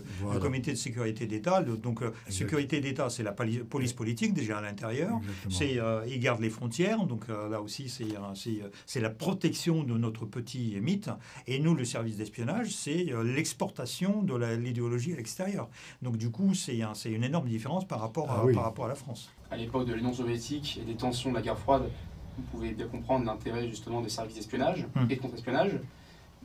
comité 0.40 0.71
de 0.71 0.76
sécurité 0.76 1.26
d'État. 1.26 1.62
Donc, 1.62 2.02
euh, 2.02 2.12
sécurité 2.28 2.81
d'État, 2.81 3.11
c'est 3.11 3.25
la 3.25 3.33
police 3.33 3.93
politique 3.93 4.35
déjà 4.35 4.59
à 4.59 4.61
l'intérieur. 4.61 5.21
C'est 5.50 5.81
euh, 5.81 6.05
ils 6.07 6.21
gardent 6.21 6.40
les 6.40 6.50
frontières, 6.50 7.07
donc 7.07 7.26
là 7.28 7.61
aussi, 7.61 7.88
c'est 7.88 9.00
la 9.00 9.11
protection 9.11 9.83
de 9.83 9.99
notre 9.99 10.25
petit 10.25 10.78
mythe. 10.81 11.11
Et 11.49 11.59
nous, 11.59 11.75
le 11.75 11.85
service 11.85 12.16
d'espionnage, 12.16 12.71
c'est 12.71 13.07
l'exportation 13.25 14.23
de 14.23 14.37
l'idéologie 14.55 15.12
à 15.12 15.16
l'extérieur. 15.16 15.69
Donc, 16.02 16.19
du 16.19 16.31
coup, 16.31 16.55
c'est 16.55 16.78
une 17.07 17.25
énorme 17.25 17.49
différence 17.49 17.87
par 17.87 18.00
rapport, 18.00 18.28
ah 18.31 18.47
par 18.55 18.62
rapport 18.62 18.85
à 18.85 18.88
la 18.88 18.95
France. 18.95 19.31
À 19.50 19.57
l'époque 19.57 19.87
de 19.87 19.95
l'Union 19.95 20.12
soviétique 20.12 20.78
et 20.81 20.85
des 20.85 20.97
tensions 20.97 21.31
de 21.31 21.37
la 21.37 21.43
guerre 21.43 21.59
froide, 21.59 21.88
vous 22.37 22.43
pouvez 22.50 22.73
bien 22.73 22.87
comprendre 22.87 23.25
l'intérêt 23.25 23.69
justement 23.69 24.00
des 24.00 24.09
services 24.09 24.37
d'espionnage 24.37 24.87
hum. 24.97 25.07
et 25.11 25.16
de 25.16 25.21
contre-espionnage. 25.21 25.73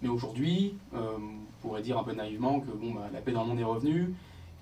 Mais 0.02 0.10
aujourd'hui, 0.10 0.76
euh, 0.96 1.18
on 1.18 1.68
pourrait 1.68 1.82
dire 1.82 1.98
un 1.98 2.04
peu 2.04 2.14
naïvement 2.14 2.60
que 2.60 2.72
bon, 2.72 2.94
bah, 2.94 3.10
la 3.14 3.20
paix 3.22 3.32
dans 3.32 3.44
le 3.44 3.50
monde 3.50 3.60
est 3.60 3.64
revenue. 3.64 4.14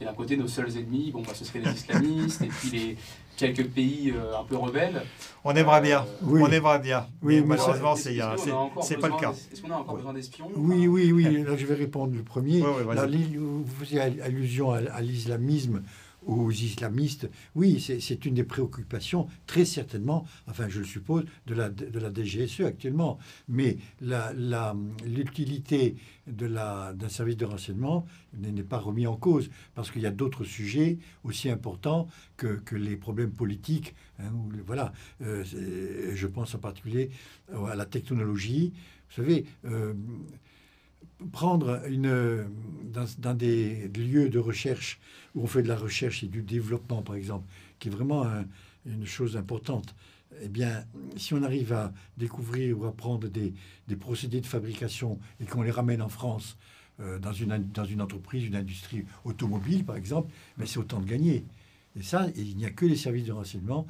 Et 0.01 0.05
d'un 0.05 0.13
côté, 0.13 0.37
nos 0.37 0.47
seuls 0.47 0.77
ennemis, 0.77 1.11
bon, 1.11 1.21
bah, 1.21 1.33
ce 1.33 1.43
seraient 1.45 1.59
les 1.59 1.71
islamistes 1.71 2.41
et 2.41 2.47
puis 2.47 2.69
les 2.71 2.97
quelques 3.37 3.67
pays 3.69 4.11
euh, 4.11 4.37
un 4.37 4.43
peu 4.43 4.57
rebelles. 4.57 5.01
On 5.43 5.53
aimerait 5.53 5.81
bien. 5.81 6.01
Euh, 6.01 6.23
oui. 6.23 6.41
On 6.43 6.51
aimerait 6.51 6.79
bien. 6.79 7.07
Oui, 7.21 7.41
malheureusement, 7.41 7.95
c'est 7.95 8.97
pas 8.97 9.07
le 9.07 9.19
cas. 9.19 9.33
Est-ce 9.51 9.61
qu'on 9.61 9.71
a 9.71 9.75
encore 9.75 9.95
besoin 9.95 10.13
d'espions 10.13 10.49
Oui, 10.55 10.87
oui, 10.87 11.11
oui. 11.11 11.43
Là, 11.47 11.55
je 11.55 11.65
vais 11.65 11.75
répondre 11.75 12.13
le 12.15 12.23
premier. 12.23 12.61
vous 12.61 13.65
faisiez 13.79 14.01
allusion 14.01 14.71
à, 14.71 14.77
à 14.77 15.01
l'islamisme 15.01 15.81
aux 16.25 16.51
islamistes. 16.51 17.29
Oui, 17.55 17.79
c'est 17.79 18.25
une 18.25 18.33
des 18.35 18.43
préoccupations, 18.43 19.27
très 19.47 19.65
certainement, 19.65 20.25
enfin 20.47 20.67
je 20.69 20.79
le 20.79 20.85
suppose, 20.85 21.25
de 21.47 21.53
la, 21.53 21.69
de 21.69 21.99
la 21.99 22.13
DGSE 22.13 22.61
actuellement. 22.61 23.19
Mais 23.47 23.77
l'utilité 25.05 25.95
d'un 26.27 27.09
service 27.09 27.37
de 27.37 27.45
renseignement 27.45 28.05
n'est 28.37 28.63
pas 28.63 28.79
remis 28.79 29.07
en 29.07 29.15
cause, 29.15 29.49
parce 29.75 29.91
qu'il 29.91 30.01
y 30.01 30.07
a 30.07 30.11
d'autres 30.11 30.43
sujets 30.43 30.97
aussi 31.23 31.49
importants 31.49 32.07
que, 32.37 32.47
que 32.47 32.75
les 32.75 32.95
problèmes 32.95 33.31
politiques. 33.31 33.95
Hein, 34.19 34.31
voilà, 34.65 34.93
euh, 35.21 35.43
je 36.13 36.27
pense 36.27 36.53
en 36.55 36.59
particulier 36.59 37.09
à 37.67 37.75
la 37.75 37.85
technologie. 37.85 38.73
Vous 39.09 39.15
savez, 39.23 39.45
euh, 39.65 39.93
prendre 41.31 41.81
une, 41.87 42.45
dans, 43.19 43.33
des 43.33 43.87
lieux 43.89 44.29
de 44.29 44.39
recherche 44.39 44.99
où 45.35 45.43
on 45.43 45.47
fait 45.47 45.63
de 45.63 45.67
la 45.67 45.75
recherche 45.75 46.23
et 46.23 46.27
du 46.27 46.41
développement, 46.41 47.01
par 47.01 47.15
exemple, 47.15 47.47
qui 47.79 47.89
est 47.89 47.91
vraiment 47.91 48.25
une 48.85 49.05
chose 49.05 49.37
importante, 49.37 49.95
eh 50.41 50.47
bien, 50.47 50.85
si 51.17 51.33
on 51.33 51.43
arrive 51.43 51.73
à 51.73 51.91
découvrir 52.17 52.79
ou 52.79 52.85
à 52.85 52.91
prendre 52.91 53.27
des, 53.27 53.53
procédés 53.99 54.41
de 54.41 54.45
fabrication 54.45 55.19
et 55.41 55.45
qu'on 55.45 55.61
les 55.61 55.71
ramène 55.71 56.01
en 56.01 56.09
France 56.09 56.57
euh, 56.99 57.19
dans, 57.19 57.33
une, 57.33 57.57
dans 57.73 57.85
une 57.85 58.01
entreprise, 58.01 58.45
une 58.45 58.55
industrie 58.55 59.05
automobile, 59.25 59.85
par 59.85 59.95
exemple, 59.95 60.31
mais 60.57 60.65
c'est 60.65 60.79
autant 60.79 60.99
de 60.99 61.05
gagner. 61.05 61.45
Et 61.99 62.03
ça, 62.03 62.27
il 62.35 62.55
n'y 62.57 62.65
a 62.65 62.69
que 62.69 62.85
les 62.85 62.95
services 62.95 63.25
de 63.25 63.31
renseignement 63.31 63.87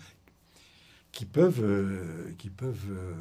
qui 1.11 1.25
peuvent, 1.25 1.61
euh, 1.61 2.31
qui 2.37 2.49
peuvent 2.49 2.85
euh, 2.89 3.13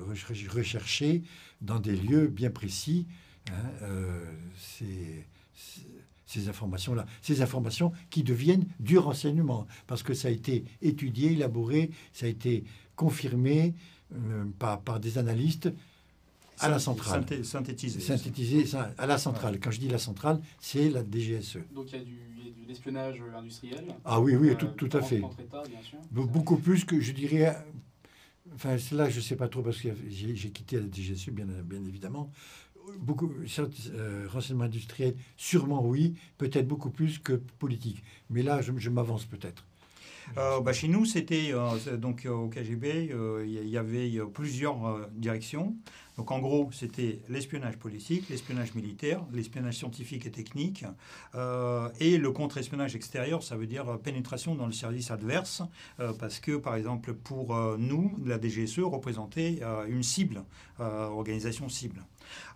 rechercher 0.51 1.23
dans 1.61 1.81
des 1.81 1.97
lieux 1.97 2.29
bien 2.29 2.51
précis 2.51 3.07
Hein, 3.51 3.71
euh, 3.83 4.25
ces, 4.57 6.49
informations-là. 6.49 7.07
Ces 7.23 7.43
informations 7.43 7.93
qui 8.11 8.23
deviennent 8.23 8.67
du 8.79 8.99
renseignement, 8.99 9.67
parce 9.87 10.03
que 10.03 10.15
ça 10.15 10.29
a 10.29 10.31
été 10.31 10.65
étudié, 10.83 11.33
élaboré, 11.33 11.91
ça 12.13 12.27
a 12.27 12.29
été 12.29 12.65
confirmé 12.97 13.75
euh, 14.15 14.45
par, 14.59 14.81
par 14.81 15.01
des 15.01 15.19
analystes 15.19 15.71
à 16.61 16.69
la 16.69 16.79
centrale. 16.79 17.25
synthétisé. 17.45 18.01
Synthétisé 18.01 18.67
ça, 18.67 18.93
à 18.99 19.07
la 19.07 19.19
centrale. 19.19 19.59
Quand 19.61 19.71
je 19.71 19.81
dis 19.81 19.89
la 19.89 19.99
centrale, 19.99 20.41
c'est 20.61 20.91
la 20.91 21.03
DGSE. 21.03 21.59
Donc 21.73 21.93
il 21.93 21.99
y 21.99 22.01
a 22.01 22.05
du, 22.05 22.15
de 22.15 22.69
l'espionnage 22.69 23.23
industriel. 23.37 23.85
Ah 24.05 24.21
oui, 24.21 24.35
oui, 24.35 24.57
tout, 24.57 24.67
euh, 24.67 24.71
tout 24.71 24.91
à 24.93 25.03
fait. 25.03 25.23
Beaucoup 26.11 26.57
plus 26.57 26.85
que 26.85 27.01
je 27.01 27.13
dirais. 27.13 27.57
Enfin, 28.55 28.77
là, 28.93 29.09
je 29.09 29.17
ne 29.17 29.23
sais 29.23 29.37
pas 29.37 29.49
trop 29.49 29.63
parce 29.63 29.79
que 29.79 29.89
j'ai 30.09 30.51
quitté 30.51 30.81
la 30.81 30.87
DGSE, 30.91 31.31
bien, 31.31 31.47
bien 31.47 31.85
évidemment 31.85 32.31
beaucoup, 33.01 33.33
euh, 33.59 34.27
renseignement 34.31 34.65
industriel, 34.65 35.15
sûrement 35.37 35.85
oui, 35.85 36.15
peut-être 36.39 36.67
beaucoup 36.67 36.91
plus 36.91 37.19
que 37.19 37.35
politique. 37.59 38.03
Mais 38.31 38.43
là, 38.43 38.61
je, 38.61 38.91
m'avance 38.91 39.25
peut-être. 39.25 39.65
Euh, 40.37 40.61
bah, 40.61 40.73
chez 40.73 40.89
nous, 40.89 41.07
c'était 41.07 41.53
euh, 41.53 41.97
donc 41.97 42.27
au 42.31 42.49
KGB, 42.49 43.15
il 43.45 43.69
y, 43.69 43.79
avait 43.79 44.21
plusieurs 44.33 45.09
directions. 45.13 45.75
Donc 46.19 46.33
en 46.33 46.41
gros, 46.41 46.69
c'était 46.73 47.21
l'espionnage 47.29 47.77
politique, 47.77 48.29
l'espionnage 48.29 48.75
militaire, 48.75 49.25
l'espionnage 49.33 49.77
scientifique 49.77 50.27
et 50.27 50.33
technique, 50.33 50.85
et 52.01 52.19
le 52.19 52.31
contre-espionnage 52.33 52.97
extérieur, 52.97 53.45
ça 53.45 53.57
veut 53.57 53.69
dire 53.69 53.99
pénétration 54.01 54.57
dans 54.57 54.67
le 54.67 54.73
service 54.73 55.13
adverse, 55.13 55.63
parce 56.19 56.41
que 56.41 56.57
par 56.57 56.75
exemple 56.75 57.15
pour 57.15 57.57
nous, 57.79 58.19
la 58.27 58.41
DGSE 58.41 58.81
représentait 58.81 59.61
une 59.89 60.03
cible, 60.03 60.43
organisation 60.81 61.69
cible. 61.69 62.03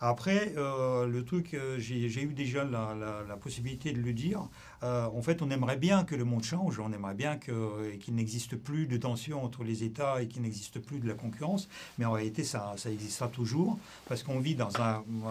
Après, 0.04 0.52
euh, 0.56 1.06
le 1.06 1.24
truc, 1.24 1.54
euh, 1.54 1.78
j'ai 1.78 2.22
eu 2.22 2.34
déjà 2.34 2.64
la, 2.64 3.36
possibilité 3.40 3.92
de 3.92 4.00
le 4.00 4.12
dire. 4.12 4.48
Euh, 4.82 5.06
en 5.06 5.22
fait, 5.22 5.42
on 5.42 5.50
aimerait 5.50 5.76
bien 5.76 6.02
que 6.02 6.16
le 6.16 6.24
monde 6.24 6.42
change, 6.42 6.80
on 6.80 6.92
aimerait 6.92 7.14
bien 7.14 7.38
qu'il 7.38 8.14
n'existe 8.14 8.56
plus 8.56 8.86
de 8.86 8.96
tension 8.96 9.44
entre 9.44 9.62
les 9.62 9.84
États 9.84 10.20
et 10.20 10.26
qu'il 10.26 10.42
n'existe 10.42 10.80
plus 10.80 10.98
de 10.98 11.06
la 11.06 11.14
concurrence. 11.14 11.68
Mais 11.98 12.04
en 12.04 12.12
réalité, 12.12 12.42
ça, 12.42 12.74
existera 12.86 13.28
toujours 13.28 13.78
parce 14.08 14.24
qu'on 14.24 14.40
vit 14.40 14.56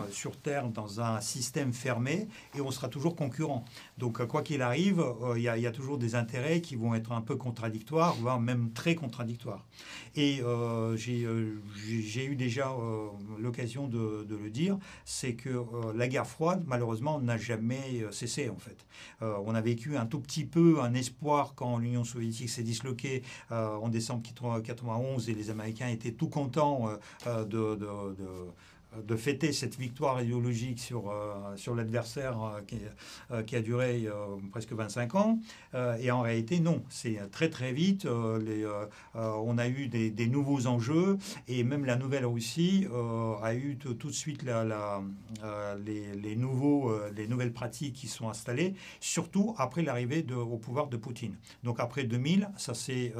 sur 0.09 0.37
Terre 0.37 0.69
dans 0.69 1.01
un 1.01 1.19
système 1.19 1.73
fermé 1.73 2.27
et 2.55 2.61
on 2.61 2.71
sera 2.71 2.87
toujours 2.87 3.15
concurrent. 3.15 3.65
Donc, 3.97 4.25
quoi 4.25 4.41
qu'il 4.41 4.61
arrive, 4.61 5.03
il 5.35 5.41
y, 5.41 5.47
a 5.49 5.71
toujours 5.71 5.97
des 5.97 6.15
intérêts 6.15 6.61
qui 6.61 6.75
vont 6.75 6.95
être 6.95 7.11
un 7.11 7.21
peu 7.21 7.35
contradictoires, 7.35 8.15
voire 8.15 8.39
même 8.39 8.71
très 8.71 8.95
contradictoires. 8.95 9.65
Et 10.15 10.41
j'ai 10.95 12.25
eu 12.25 12.35
déjà 12.35 12.73
l'occasion 13.37 13.87
de 13.87 14.30
le 14.35 14.49
dire, 14.49 14.77
c'est 15.05 15.35
que 15.35 15.49
euh, 15.49 15.93
la 15.95 16.07
guerre 16.07 16.27
froide, 16.27 16.63
malheureusement, 16.65 17.19
n'a 17.19 17.37
jamais 17.37 18.01
euh, 18.01 18.11
cessé, 18.11 18.49
en 18.49 18.57
fait. 18.57 18.85
Euh, 19.21 19.35
on 19.45 19.55
a 19.55 19.61
vécu 19.61 19.97
un 19.97 20.05
tout 20.05 20.19
petit 20.19 20.45
peu 20.45 20.81
un 20.81 20.93
espoir 20.93 21.53
quand 21.55 21.77
l'Union 21.77 22.03
soviétique 22.03 22.49
s'est 22.49 22.63
disloquée 22.63 23.23
en 23.49 23.89
décembre 23.89 24.21
1991 24.21 25.29
et 25.29 25.33
les 25.33 25.49
Américains 25.49 25.87
étaient 25.87 26.11
tout 26.11 26.29
contents 26.29 26.89
de 27.25 27.43
de 27.75 28.15
fêter 29.15 29.53
cette 29.53 29.77
victoire 29.77 30.21
idéologique 30.21 30.79
sur, 30.79 31.09
euh, 31.09 31.55
sur 31.55 31.75
l'adversaire 31.75 32.41
euh, 32.41 32.61
qui, 32.61 32.77
euh, 33.31 33.59
a 33.59 33.61
duré 33.61 34.07
presque 34.51 34.73
25 34.73 35.15
ans. 35.15 35.39
et 35.99 36.11
en 36.11 36.21
réalité, 36.21 36.59
non. 36.59 36.83
C'est 36.89 37.19
très 37.31 37.49
très 37.49 37.73
vite. 37.73 38.07
On 39.15 39.57
a 39.57 39.67
eu 39.67 39.87
des, 39.87 40.27
nouveaux 40.27 40.67
enjeux 40.67 41.17
et 41.47 41.63
même 41.63 41.85
la 41.85 41.95
nouvelle 41.95 42.25
Russie 42.25 42.87
a 43.41 43.53
eu 43.53 43.77
tout 43.77 43.93
de 43.93 44.13
suite 44.13 44.43
la, 44.43 45.01
les, 45.85 46.35
nouveaux, 46.35 46.91
les 47.15 47.27
nouvelles 47.27 47.53
pratiques 47.53 47.95
qui 47.95 48.07
sont 48.07 48.29
installées, 48.29 48.73
surtout 48.99 49.53
après 49.57 49.81
l'arrivée 49.81 50.25
au 50.33 50.57
pouvoir 50.57 50.87
de 50.87 50.97
Poutine. 50.97 51.35
Donc 51.63 51.79
après 51.79 52.03
2000, 52.05 52.49
ça 52.57 52.73
c'est, 52.73 53.13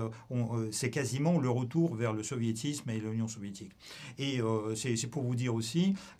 c'est 0.71 0.89
quasiment 0.89 1.39
le 1.39 1.49
retour 1.49 1.95
vers 1.95 2.13
le 2.13 2.23
soviétisme 2.23 2.89
et 2.89 2.99
l'Union 2.99 3.27
soviétique. 3.27 3.71
Et 4.17 4.39
c'est 4.75 5.07
pour 5.07 5.23
vous 5.23 5.35
dire 5.35 5.53
aussi 5.53 5.60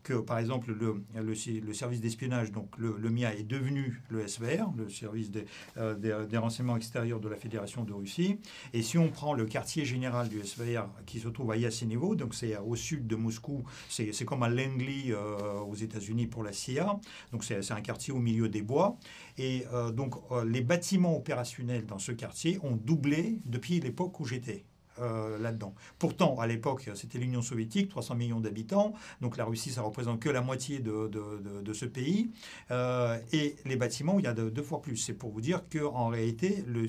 que, 0.04 0.14
par 0.14 0.40
exemple, 0.40 0.72
le, 0.72 1.74
service 1.74 2.02
d'espionnage, 2.02 2.52
donc 2.52 2.70
le, 2.78 3.10
MIA, 3.10 3.36
est 3.36 3.44
devenu 3.44 4.02
le 4.10 4.28
SVR, 4.28 4.72
le 4.78 4.90
service 4.90 5.32
euh, 5.78 5.96
des, 5.96 6.26
des, 6.30 6.38
renseignements 6.38 6.78
extérieurs 6.78 7.20
de 7.20 7.30
la 7.30 7.36
Fédération 7.36 7.84
de 7.84 7.94
Russie. 7.94 8.40
Et 8.74 8.82
si 8.82 8.98
on 8.98 9.10
prend 9.10 9.34
le 9.34 9.46
quartier 9.46 9.86
général 9.86 10.30
du 10.30 10.42
SVR 10.44 10.90
qui 11.06 11.20
se 11.20 11.28
trouve 11.28 11.52
à 11.52 11.58
Yasenevo, 11.58 12.16
donc 12.16 12.34
c'est 12.34 12.58
au 12.58 12.76
sud 12.76 13.08
de 13.08 13.16
Moscou, 13.16 13.64
c'est 13.90 14.26
comme 14.26 14.44
à 14.44 14.50
Langley 14.50 15.06
euh, 15.10 15.60
aux 15.60 15.76
États-Unis 15.76 16.28
pour 16.28 16.44
la 16.44 16.54
CIA, 16.54 17.00
donc 17.32 17.44
c'est 17.44 17.72
un 17.72 17.82
quartier 17.82 18.14
au 18.14 18.20
milieu 18.20 18.50
des 18.50 18.62
bois. 18.62 18.98
Et 19.38 19.66
euh, 19.74 19.92
donc 19.92 20.16
les 20.46 20.62
bâtiments 20.62 21.16
opérationnels 21.16 21.86
dans 21.86 22.00
ce 22.00 22.12
quartier 22.12 22.60
ont 22.64 22.76
doublé 22.76 23.40
depuis 23.46 23.80
l'époque 23.80 24.20
où 24.20 24.26
j'étais. 24.26 24.66
Euh, 25.02 25.40
là-dedans. 25.40 25.74
Pourtant, 25.98 26.38
à 26.40 26.46
l'époque, 26.46 26.92
c'était 26.94 27.18
l'Union 27.18 27.42
soviétique, 27.42 27.90
300 27.90 28.14
millions 28.14 28.40
d'habitants, 28.40 28.94
donc 29.20 29.36
la 29.36 29.46
Russie, 29.46 29.72
ça 29.72 29.82
représente 29.82 30.20
que 30.20 30.30
la 30.30 30.42
moitié 30.42 30.80
de, 30.80 31.74
ce 31.74 31.86
pays, 31.86 32.30
euh, 32.70 33.18
et 33.34 33.56
les 33.66 33.78
bâtiments, 33.78 34.20
il 34.20 34.26
y 34.26 34.28
a 34.28 34.34
deux 34.34 34.62
fois 34.62 34.80
plus. 34.82 34.98
C'est 34.98 35.16
pour 35.16 35.32
vous 35.32 35.42
dire 35.42 35.64
qu'en 35.72 36.10
réalité, 36.10 36.64
le, 36.68 36.86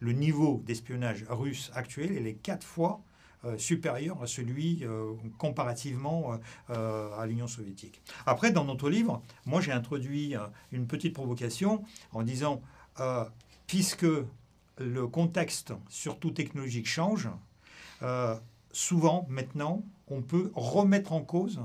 le, 0.00 0.12
niveau 0.12 0.62
d'espionnage 0.66 1.26
russe 1.28 1.70
actuel, 1.74 2.12
il 2.18 2.26
est 2.26 2.34
quatre 2.34 2.66
fois 2.66 3.02
euh, 3.44 3.56
supérieur 3.56 4.20
à 4.20 4.26
celui 4.26 4.84
comparativement 5.36 6.32
à 6.68 7.24
l'Union 7.26 7.46
soviétique. 7.46 8.02
Après, 8.26 8.50
dans 8.50 8.64
notre 8.64 8.90
livre, 8.90 9.22
moi 9.46 9.60
j'ai 9.60 9.72
introduit 9.72 10.34
une 10.72 10.88
petite 10.88 11.14
provocation 11.14 11.84
en 12.12 12.24
disant, 12.24 12.62
puisque 13.68 14.06
le 14.78 15.06
contexte, 15.06 15.72
surtout 15.88 16.30
technologique, 16.30 16.86
change, 16.86 17.28
euh, 18.02 18.36
souvent, 18.72 19.26
maintenant, 19.28 19.84
on 20.08 20.22
peut 20.22 20.50
remettre 20.54 21.12
en 21.12 21.22
cause. 21.22 21.60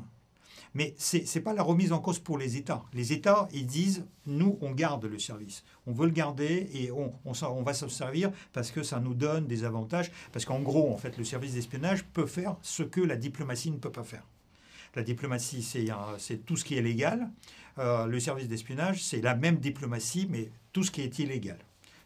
Mais 0.76 0.96
ce 0.98 1.18
n'est 1.18 1.44
pas 1.44 1.54
la 1.54 1.62
remise 1.62 1.92
en 1.92 2.00
cause 2.00 2.18
pour 2.18 2.40
les 2.40 2.58
États. 2.58 2.84
Les 2.94 3.14
États, 3.14 3.48
ils 3.54 3.68
disent, 3.68 4.06
nous, 4.26 4.58
on 4.62 4.72
garde 4.72 5.06
le 5.06 5.20
service. 5.20 5.64
On 5.86 5.92
veut 5.92 6.08
le 6.08 6.12
garder 6.12 6.68
et 6.74 6.90
on, 6.92 7.14
va 7.62 7.74
s'en 7.76 7.90
servir 7.90 8.32
parce 8.54 8.72
que 8.72 8.82
ça 8.82 9.00
nous 9.00 9.14
donne 9.14 9.46
des 9.46 9.66
avantages. 9.66 10.12
Parce 10.32 10.46
qu'en 10.46 10.62
gros, 10.62 10.92
en 10.92 10.98
fait, 10.98 11.18
le 11.20 11.24
service 11.24 11.54
d'espionnage 11.54 12.04
peut 12.06 12.26
faire 12.26 12.56
ce 12.64 12.82
que 12.82 13.02
la 13.02 13.18
diplomatie 13.18 13.70
ne 13.70 13.78
peut 13.78 13.92
pas 13.92 14.04
faire. 14.04 14.26
La 14.96 15.04
diplomatie, 15.04 15.62
c'est 15.62 16.46
tout 16.46 16.58
ce 16.58 16.66
qui 16.66 16.76
est 16.76 16.82
légal. 16.82 17.30
Euh, 17.78 18.08
le 18.08 18.20
service 18.20 18.48
d'espionnage, 18.48 19.04
c'est 19.04 19.22
la 19.22 19.36
même 19.36 19.58
diplomatie, 19.58 20.28
mais 20.30 20.50
tout 20.72 20.84
ce 20.84 20.90
qui 20.90 21.02
est 21.02 21.20
illégal 21.20 21.58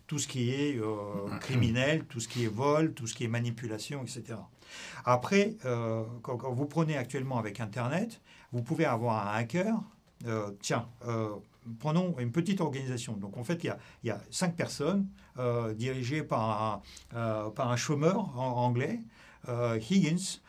tout 0.08 0.20
ce 0.20 0.28
qui 0.28 0.52
est 0.52 0.80
euh, 0.80 1.38
criminel, 1.40 2.06
tout 2.06 2.20
ce 2.20 2.28
qui 2.28 2.46
est 2.46 2.54
vol, 2.54 2.94
tout 2.94 3.08
ce 3.08 3.14
qui 3.14 3.26
est 3.26 3.28
manipulation, 3.28 4.02
etc. 4.04 4.40
Après, 5.06 5.56
euh, 5.66 6.04
quand, 6.22 6.38
vous 6.52 6.66
prenez 6.66 6.98
actuellement 6.98 7.38
avec 7.38 7.60
Internet, 7.60 8.22
vous 8.54 8.62
pouvez 8.62 8.86
avoir 8.86 9.28
un 9.28 9.38
hacker. 9.38 9.76
Euh, 10.26 10.52
tiens, 10.62 10.88
prenons 11.80 12.18
une 12.18 12.32
petite 12.32 12.62
organisation. 12.62 13.14
Donc 13.18 13.38
en 13.38 13.44
fait, 13.44 13.64
il 13.64 13.76
y 14.04 14.10
a, 14.10 14.22
cinq 14.32 14.56
personnes 14.56 15.08
dirigées 15.76 16.24
par 16.24 16.82
un, 17.14 17.50
par 17.52 17.70
un 17.70 17.76
chômeur 17.76 18.36
anglais, 18.40 19.02
Higgins, 19.48 20.40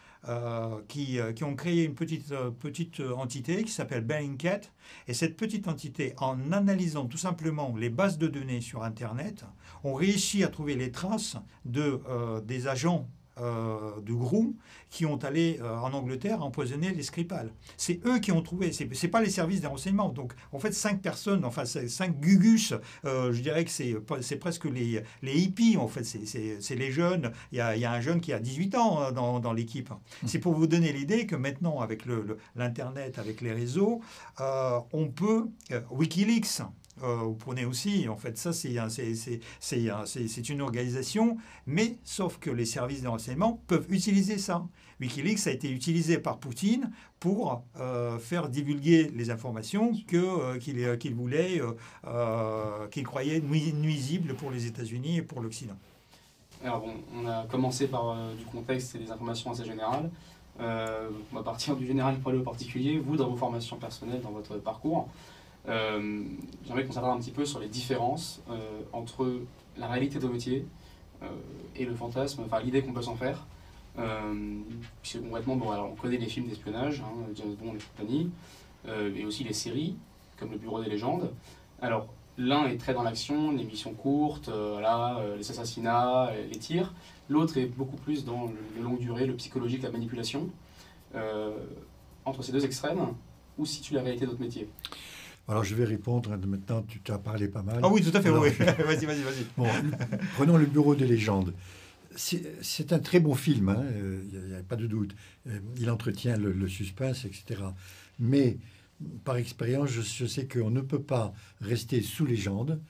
qui, 0.88 1.18
qui, 1.36 1.44
ont 1.44 1.54
créé 1.54 1.84
une 1.84 1.94
petite, 1.94 2.34
petite 2.60 3.00
entité 3.00 3.64
qui 3.64 3.72
s'appelle 3.72 4.04
Bellingcat. 4.04 4.60
Et 5.06 5.14
cette 5.14 5.36
petite 5.36 5.68
entité, 5.68 6.14
en 6.18 6.52
analysant 6.52 7.06
tout 7.06 7.18
simplement 7.18 7.74
les 7.76 7.88
bases 7.88 8.18
de 8.18 8.26
données 8.26 8.60
sur 8.60 8.82
Internet, 8.82 9.44
ont 9.84 9.94
réussi 9.94 10.44
à 10.44 10.48
trouver 10.48 10.74
les 10.74 10.90
traces 10.90 11.36
de, 11.64 12.00
des 12.44 12.66
agents 12.66 13.08
euh, 13.40 14.00
de 14.00 14.12
Grou 14.12 14.56
qui 14.90 15.06
ont 15.06 15.16
allé 15.16 15.58
euh, 15.60 15.76
en 15.78 15.92
Angleterre 15.92 16.42
empoisonner 16.42 16.92
les 16.92 17.02
Skripal. 17.02 17.52
C'est 17.76 18.00
eux 18.06 18.18
qui 18.18 18.32
ont 18.32 18.42
trouvé, 18.42 18.72
c'est 18.72 18.90
n'est 18.90 19.08
pas 19.08 19.20
les 19.20 19.30
services 19.30 19.60
des 19.60 19.66
renseignements. 19.66 20.08
Donc 20.08 20.32
en 20.52 20.58
fait, 20.58 20.72
cinq 20.72 21.02
personnes, 21.02 21.44
enfin 21.44 21.64
cinq 21.64 22.18
gugus, 22.20 22.74
euh, 23.04 23.32
je 23.32 23.40
dirais 23.42 23.64
que 23.64 23.70
c'est 23.70 24.36
presque 24.36 24.64
les, 24.64 25.02
les 25.22 25.38
hippies, 25.38 25.76
en 25.76 25.88
fait, 25.88 26.04
c'est 26.04 26.74
les 26.74 26.90
jeunes. 26.90 27.32
Il 27.52 27.58
y, 27.58 27.60
a, 27.60 27.76
y, 27.76 27.84
a, 27.84 27.92
un 27.92 28.00
jeune 28.00 28.20
qui 28.20 28.32
a 28.32 28.38
18 28.38 28.74
ans 28.76 29.00
hein, 29.00 29.12
dans, 29.12 29.40
dans 29.40 29.52
l'équipe. 29.52 29.92
C'est 30.26 30.38
pour 30.38 30.54
vous 30.54 30.66
donner 30.66 30.92
l'idée 30.92 31.26
que 31.26 31.36
maintenant, 31.36 31.80
avec 31.80 32.04
l'Internet, 32.56 33.16
le, 33.16 33.22
avec 33.22 33.40
les 33.40 33.52
réseaux, 33.52 34.00
on 34.38 35.08
peut, 35.08 35.46
Wikileaks, 35.90 36.62
euh, 37.02 37.16
vous 37.16 37.34
prenez 37.34 37.64
aussi, 37.64 38.08
en 38.08 38.16
fait, 38.16 38.36
ça, 38.38 38.52
c'est 38.52 38.70
une 40.48 40.60
organisation, 40.60 41.36
mais 41.66 41.96
sauf 42.04 42.38
que 42.38 42.50
les 42.50 42.64
services 42.64 43.02
de 43.02 43.08
renseignement 43.08 43.60
peuvent 43.66 43.86
utiliser 43.90 44.38
ça. 44.38 44.64
Wikileaks 45.00 45.46
a 45.46 45.52
été 45.52 45.70
utilisé 45.70 46.18
par 46.18 46.38
Poutine 46.38 46.90
pour 47.20 47.62
euh, 47.78 48.18
faire 48.18 48.48
divulguer 48.48 49.10
les 49.14 49.30
informations 49.30 49.92
euh, 50.14 50.58
qu'il 50.58 51.14
voulait, 51.14 51.60
qu'il 52.90 53.04
croyait 53.04 53.40
nuisibles 53.40 54.34
pour 54.34 54.50
les 54.50 54.66
États-Unis 54.66 55.18
et 55.18 55.22
pour 55.22 55.40
l'Occident. 55.40 55.76
Alors 56.64 56.80
bon, 56.80 56.94
on 57.14 57.26
a 57.28 57.46
commencé 57.46 57.86
par 57.86 58.16
du 58.36 58.44
contexte 58.44 58.96
et 58.96 58.98
des 58.98 59.10
informations 59.12 59.52
assez 59.52 59.64
générales. 59.64 60.10
on 60.58 61.36
va 61.36 61.42
partir 61.44 61.76
du 61.76 61.86
général 61.86 62.18
pour 62.18 62.30
aller 62.30 62.40
au 62.40 62.44
particulier. 62.44 62.98
Vous, 62.98 63.16
dans 63.16 63.28
vos 63.28 63.36
formations 63.36 63.76
personnelles, 63.76 64.20
dans 64.20 64.32
votre 64.32 64.56
parcours, 64.56 65.08
euh, 65.68 66.24
J'aimerais 66.66 66.84
qu'on 66.84 66.92
s'attarde 66.92 67.16
un 67.16 67.20
petit 67.20 67.30
peu 67.30 67.44
sur 67.44 67.60
les 67.60 67.68
différences 67.68 68.40
euh, 68.50 68.80
entre 68.92 69.40
la 69.76 69.88
réalité 69.88 70.18
de 70.18 70.26
métier 70.28 70.66
euh, 71.22 71.26
et 71.76 71.84
le 71.84 71.94
fantasme, 71.94 72.42
enfin 72.44 72.60
l'idée 72.60 72.82
qu'on 72.82 72.92
peut 72.92 73.02
s'en 73.02 73.16
faire. 73.16 73.46
puisque 75.02 75.20
concrètement, 75.22 75.56
bon, 75.56 75.70
alors 75.70 75.90
on 75.90 75.94
connaît 75.94 76.18
les 76.18 76.26
films 76.26 76.46
d'espionnage, 76.46 77.00
hein, 77.00 77.26
James 77.34 77.54
Bond 77.54 77.74
et 77.74 77.78
compagnie, 77.96 78.30
et 78.86 79.24
aussi 79.24 79.44
les 79.44 79.52
séries, 79.52 79.96
comme 80.38 80.52
Le 80.52 80.58
Bureau 80.58 80.82
des 80.82 80.88
légendes. 80.88 81.30
Alors, 81.82 82.06
l'un 82.38 82.66
est 82.66 82.78
très 82.78 82.94
dans 82.94 83.02
l'action, 83.02 83.50
les 83.50 83.64
missions 83.64 83.92
courtes, 83.92 84.48
là, 84.48 85.20
les 85.36 85.50
assassinats, 85.50 86.30
les 86.50 86.58
tirs. 86.58 86.94
L'autre 87.28 87.58
est 87.58 87.66
beaucoup 87.66 87.96
plus 87.96 88.24
dans 88.24 88.46
le, 88.46 88.56
le, 88.76 88.82
longue 88.82 89.00
durée, 89.00 89.26
le 89.26 89.34
psychologique, 89.34 89.82
la 89.82 89.90
manipulation. 89.90 90.48
entre 92.24 92.42
ces 92.42 92.52
deux 92.52 92.64
extrêmes, 92.64 93.14
où 93.58 93.66
situe 93.66 93.94
la 93.94 94.02
réalité 94.02 94.24
de 94.24 94.30
notre 94.30 94.42
métier? 94.42 94.68
Alors 95.48 95.64
je 95.64 95.74
vais 95.74 95.84
répondre. 95.84 96.36
Maintenant, 96.46 96.82
tu 96.82 97.00
t'as 97.00 97.18
parlé 97.18 97.48
pas 97.48 97.62
mal. 97.62 97.80
Ah 97.82 97.88
oui, 97.88 98.02
tout 98.02 98.16
à 98.16 98.20
fait. 98.20 98.30
oui. 98.30 98.50
vas-y, 98.58 99.06
vas-y, 99.06 99.22
vas-y. 99.22 99.46
Bon, 99.56 99.66
prenons 100.34 100.56
le 100.56 100.66
Bureau 100.66 100.94
des 100.94 101.06
légendes. 101.06 101.54
C'est 102.14 102.92
un 102.92 102.98
très 102.98 103.20
bon 103.20 103.34
film, 103.34 103.74
il 103.78 104.36
hein, 104.36 104.48
n'y 104.48 104.56
a, 104.56 104.62
pas 104.62 104.76
de 104.76 104.86
doute. 104.86 105.14
Euh, 105.46 105.60
il 105.78 105.88
entretient 105.88 106.36
le, 106.36 106.68
suspense, 106.68 107.24
etc. 107.24 107.62
Mais 108.18 108.58
par 109.24 109.36
expérience, 109.36 109.90
je, 109.90 110.26
sais 110.26 110.46
qu'on 110.46 110.70
ne 110.70 110.80
peut 110.80 111.00
pas 111.00 111.32
rester 111.60 112.02
sous 112.02 112.26
légende 112.26 112.80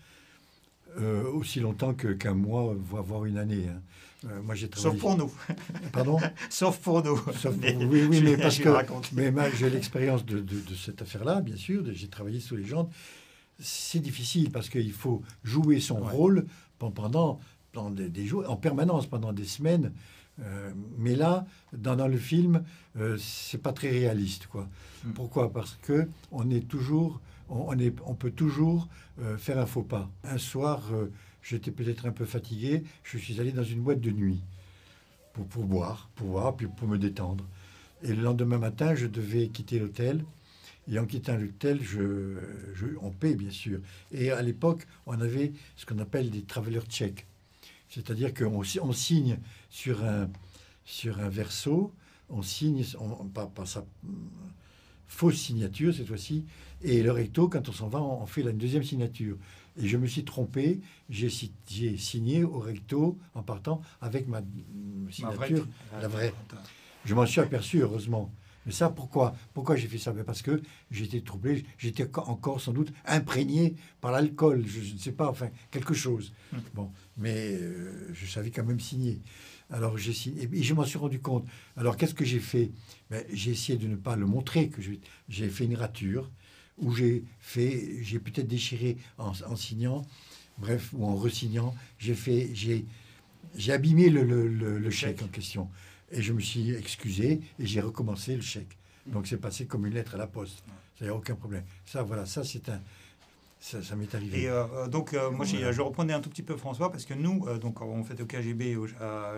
euh, 0.99 1.25
aussi 1.25 1.61
longtemps 1.61 1.93
qu'un 1.93 2.35
mois, 2.35 2.75
voire 2.75 3.27
une 3.27 3.37
année. 3.37 3.67
Hein. 3.69 3.83
Euh, 4.25 4.43
moi, 4.43 4.55
j'ai 4.55 4.69
Sauf 4.75 4.99
pour 4.99 5.17
nous. 5.17 5.33
Pardon 5.93 6.19
Sauf 6.51 6.79
pour 6.79 7.05
nous. 7.05 7.21
oui, 7.89 8.07
oui, 8.11 8.21
mais 8.23 8.37
parce 8.37 8.59
que 8.59 8.69
mais 9.13 9.33
j'ai 9.57 9.71
l'expérience 9.71 10.25
de, 10.25 10.41
de, 10.41 10.75
cette 10.75 11.03
affaire-là, 11.03 11.41
bien 11.41 11.57
sûr. 11.57 11.85
J'ai 11.93 12.09
travaillé 12.09 12.41
sous 12.41 12.57
les 12.57 12.65
gens. 12.65 12.91
C'est 13.61 14.01
difficile 14.01 14.51
parce 14.51 14.69
qu'il 14.69 14.93
faut 14.93 15.23
jouer 15.45 15.81
son 15.81 15.97
rôle 15.97 16.47
pendant, 16.79 17.41
pendant 17.73 17.91
des, 17.91 18.27
jours, 18.27 18.45
en 18.49 18.57
permanence, 18.57 19.07
pendant 19.07 19.33
des 19.33 19.45
semaines. 19.45 19.93
Euh, 20.41 20.73
mais 20.97 21.15
là, 21.15 21.47
dans, 21.73 21.97
dans 21.97 22.09
le 22.09 22.17
film, 22.17 22.63
euh, 22.97 23.17
c'est 23.19 23.59
pas 23.59 23.73
très 23.73 23.91
réaliste, 23.91 24.47
quoi. 24.47 24.69
Hmm. 25.05 25.13
Pourquoi? 25.13 25.53
Parce 25.53 25.77
que 25.83 26.09
on 26.31 26.49
est 26.51 26.69
toujours, 26.69 27.21
on, 27.49 27.77
est, 27.79 27.95
on 28.07 28.15
peut 28.15 28.31
toujours 28.31 28.89
euh, 29.21 29.37
faire 29.37 29.59
un 29.59 29.67
faux 29.67 29.83
pas. 29.83 30.09
Un 30.25 30.39
soir, 30.39 30.83
J'étais 31.43 31.71
peut-être 31.71 32.07
un 32.07 32.13
peu 32.13 32.25
fatigué. 32.25 32.83
Je 33.05 33.19
suis 33.19 33.41
allé 33.41 33.53
dans 33.53 33.65
une 33.65 33.81
boîte 33.81 34.01
de 34.01 34.11
nuit 34.11 34.41
pour, 35.33 35.47
pour 35.47 35.65
boire, 35.65 36.11
pour 36.15 36.29
boire, 36.29 36.57
puis 36.57 36.67
pour 36.67 36.89
me 36.89 36.99
détendre. 36.99 37.45
Et 38.03 38.15
le 38.15 38.23
lendemain 38.23 38.59
matin, 38.59 38.95
je 38.95 39.07
devais 39.07 39.49
quitter 39.49 39.79
l'hôtel. 39.79 40.25
Et 40.91 40.99
en 40.99 41.05
quittant 41.05 41.37
l'hôtel, 41.37 41.81
je, 41.83 42.39
on 43.03 43.11
paie, 43.11 43.35
bien 43.35 43.51
sûr. 43.51 43.81
Et 44.11 44.31
à 44.31 44.41
l'époque, 44.41 44.87
on 45.07 45.21
avait 45.21 45.53
ce 45.77 45.85
qu'on 45.85 45.99
appelle 45.99 46.31
des 46.31 46.43
traveler 46.43 46.81
checks. 46.89 47.27
C'est-à-dire 47.91 48.33
qu'on 48.33 48.63
on 48.83 48.93
signe 48.93 49.39
sur 49.71 50.05
un, 50.05 50.31
sur 50.85 51.21
un 51.21 51.29
verso, 51.29 51.93
on 52.31 52.43
signe, 52.43 52.85
on, 52.99 53.27
pas, 53.27 53.51
sa 53.67 53.85
fausse 55.07 55.37
signature 55.37 55.95
cette 55.95 56.07
fois-ci, 56.07 56.45
et 56.83 57.03
le 57.03 57.11
recto, 57.11 57.49
quand 57.49 57.69
on 57.69 57.73
s'en 57.73 57.89
va, 57.89 58.01
on, 58.01 58.27
fait 58.27 58.43
la 58.43 58.53
deuxième 58.53 58.85
signature. 58.85 59.37
Et 59.81 59.87
je 59.87 59.97
me 59.97 60.07
suis 60.07 60.25
trompé, 60.25 60.81
j'ai 61.09 61.29
signé 61.29 62.45
au 62.45 62.59
recto 62.59 63.19
en 63.35 63.43
partant 63.43 63.81
avec 64.01 64.27
ma 64.27 64.43
signature, 65.11 65.67
la 66.01 66.09
vraie. 66.09 66.33
Je 67.05 67.15
m'en 67.15 67.27
suis 67.27 67.41
aperçu, 67.41 67.81
heureusement. 67.81 68.33
Mais 68.67 68.73
ça, 68.73 68.91
pourquoi 68.91 69.35
Pourquoi 69.55 69.77
j'ai 69.77 69.89
fait 69.89 69.97
ça? 69.97 70.13
Ben, 70.13 70.25
Parce 70.25 70.43
que 70.43 70.61
j'étais 70.91 71.23
troublé, 71.23 71.65
j'étais 71.79 72.07
encore 72.19 72.61
sans 72.61 72.73
doute 72.73 72.93
imprégné 73.07 73.77
par 74.03 74.13
l'alcool, 74.13 74.63
je, 74.67 74.93
ne 74.93 74.99
sais 74.99 75.13
pas, 75.13 75.29
enfin, 75.29 75.49
quelque 75.71 75.95
chose. 75.95 76.35
Hum. 76.53 76.61
Bon, 76.75 76.93
mais 77.17 77.55
euh, 77.55 78.13
je 78.13 78.27
savais 78.27 78.51
quand 78.51 78.65
même 78.65 78.81
signer. 78.81 79.23
Alors 79.71 79.97
j'ai 79.97 80.13
signé, 80.13 80.49
et 80.53 80.63
je 80.63 80.75
m'en 80.75 80.85
suis 80.85 80.99
rendu 80.99 81.21
compte. 81.21 81.47
Alors 81.77 81.97
qu'est-ce 81.97 82.15
que 82.15 82.25
j'ai 82.25 82.41
fait? 82.41 82.71
Ben, 83.11 83.25
J'ai 83.33 83.53
essayé 83.53 83.79
de 83.79 83.87
ne 83.87 83.97
pas 83.97 84.17
le 84.17 84.27
montrer, 84.27 84.69
que 84.69 84.83
j'ai 85.29 85.49
fait 85.49 85.65
une 85.65 85.77
rature 85.77 86.31
où 86.79 86.95
j'ai 86.95 87.25
fait, 87.41 88.03
j'ai 88.03 88.19
peut-être 88.19 88.49
déchiré 88.49 88.97
en, 89.19 89.57
signant, 89.57 90.07
bref, 90.59 90.91
ou 90.93 91.05
en 91.05 91.17
resignant, 91.17 91.75
j'ai 91.99 92.15
fait, 92.15 92.51
j'ai, 92.55 92.85
j'ai 93.57 93.73
abîmé 93.73 94.11
le, 94.11 94.23
le, 94.23 94.79
le, 94.79 94.91
chèque 94.91 95.23
en 95.23 95.29
question. 95.29 95.69
Et 96.11 96.23
je 96.23 96.33
me 96.33 96.41
suis 96.41 96.71
excusé 96.71 97.41
et 97.59 97.67
j'ai 97.67 97.81
recommencé 97.81 98.35
le 98.37 98.43
chèque. 98.43 98.79
Donc 99.07 99.27
c'est 99.27 99.39
passé 99.39 99.67
comme 99.67 99.87
une 99.87 99.95
lettre 99.95 100.15
à 100.15 100.19
la 100.19 100.27
poste. 100.27 100.63
Ça 100.99 101.05
n'y 101.05 101.11
a 101.11 101.15
aucun 101.15 101.35
problème. 101.35 101.65
Ça, 101.87 102.03
voilà, 102.03 102.27
ça 102.27 102.45
c'est 102.45 102.69
un, 102.69 102.81
ça, 103.61 103.97
m'est 103.97 104.15
arrivé. 104.15 104.43
Et 104.43 104.49
euh, 104.49 104.65
euh, 104.75 104.89
donc, 104.89 105.15
euh, 105.15 105.31
moi, 105.31 105.45
je 105.45 105.81
reprenais 105.81 106.13
un 106.13 106.21
tout 106.21 106.31
petit 106.31 106.43
peu 106.43 106.57
François, 106.57 106.91
parce 106.91 107.05
que 107.05 107.15
nous, 107.15 107.47
donc, 107.59 107.81
on 107.81 108.05
fait 108.05 108.21
au 108.21 108.27
KGB 108.27 108.77
à, 109.01 109.33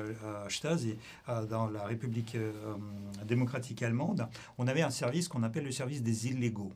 à 0.44 0.50
Stasi, 0.50 0.96
dans 1.48 1.68
la 1.68 1.84
République 1.84 2.36
démocratique 3.26 3.82
allemande, 3.82 4.28
on 4.58 4.66
avait 4.66 4.82
un 4.82 4.90
service 4.90 5.28
qu'on 5.28 5.42
appelle 5.42 5.64
le 5.64 5.72
service 5.72 6.02
des 6.02 6.28
illégaux. 6.28 6.72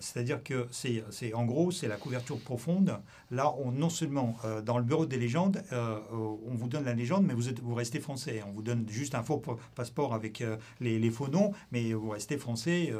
C'est-à-dire 0.00 0.42
que 0.42 0.68
c'est, 0.70 1.02
en 1.32 1.44
gros, 1.44 1.70
c'est 1.70 1.88
la 1.88 1.96
couverture 1.96 2.38
profonde. 2.38 2.98
Là, 3.30 3.54
on, 3.58 3.72
non 3.72 3.88
seulement 3.88 4.36
dans 4.64 4.76
le 4.76 4.84
bureau 4.84 5.06
des 5.06 5.16
légendes, 5.18 5.62
on 5.72 6.54
vous 6.54 6.68
donne 6.68 6.84
la 6.84 6.94
légende, 6.94 7.24
mais 7.26 7.34
vous, 7.34 7.48
êtes, 7.48 7.60
vous 7.60 7.74
restez 7.74 8.00
français. 8.00 8.42
On 8.46 8.52
vous 8.52 8.62
donne 8.62 8.86
juste 8.88 9.14
un 9.14 9.22
faux 9.22 9.42
passeport 9.74 10.14
avec 10.14 10.42
les, 10.80 10.98
les, 10.98 11.10
faux 11.10 11.28
noms, 11.28 11.52
mais 11.72 11.92
vous 11.92 12.10
restez 12.10 12.36
français, 12.36 12.92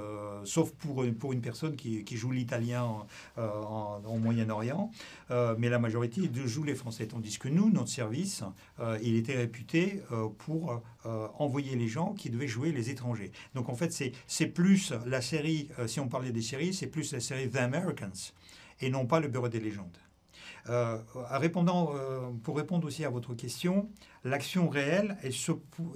sauf 0.45 0.73
pour, 0.73 1.05
pour 1.19 1.33
une 1.33 1.43
personne 1.43 1.77
qui, 1.77 2.05
qui 2.05 2.16
joue 2.16 2.31
l'italien 2.31 3.07
au 3.70 4.16
Moyen-Orient, 4.18 4.90
euh, 5.30 5.54
mais 5.59 5.68
la 5.68 5.78
majorité 5.78 6.22
joue 6.46 6.64
les 6.64 6.74
Français. 6.74 7.06
Tandis 7.06 7.38
que 7.38 7.48
nous, 7.48 7.70
notre 7.70 7.88
service, 7.88 8.42
euh, 8.80 8.98
il 9.02 9.16
était 9.16 9.37
réputé 9.37 10.02
euh, 10.12 10.28
pour 10.38 10.83
envoyer 11.38 11.76
les 11.76 11.88
gens 11.88 12.12
qui 12.12 12.28
devaient 12.28 12.48
jouer 12.48 12.72
les 12.72 12.90
étrangers. 12.90 13.33
Donc 13.54 13.68
en 13.68 13.74
fait, 13.74 13.92
c'est 14.26 14.46
plus 14.46 14.92
la 15.06 15.22
série, 15.22 15.68
si 15.87 15.98
on 15.98 16.09
parlait 16.09 16.33
des 16.33 16.42
séries, 16.42 16.74
c'est 16.74 16.88
plus 16.88 17.12
la 17.12 17.20
série 17.20 17.48
The 17.48 17.56
Americans 17.56 18.33
et 18.80 18.90
non 18.90 19.06
pas 19.06 19.20
le 19.20 19.28
Bureau 19.28 19.48
des 19.48 19.61
légendes. 19.61 19.96
répondant, 20.66 21.94
pour 22.42 22.56
répondre 22.56 22.87
aussi 22.87 23.04
à 23.04 23.11
votre 23.11 23.35
question, 23.35 23.88
l'action 24.24 24.68
réelle, 24.68 25.16
elle 25.22 25.33
se, 25.33 25.52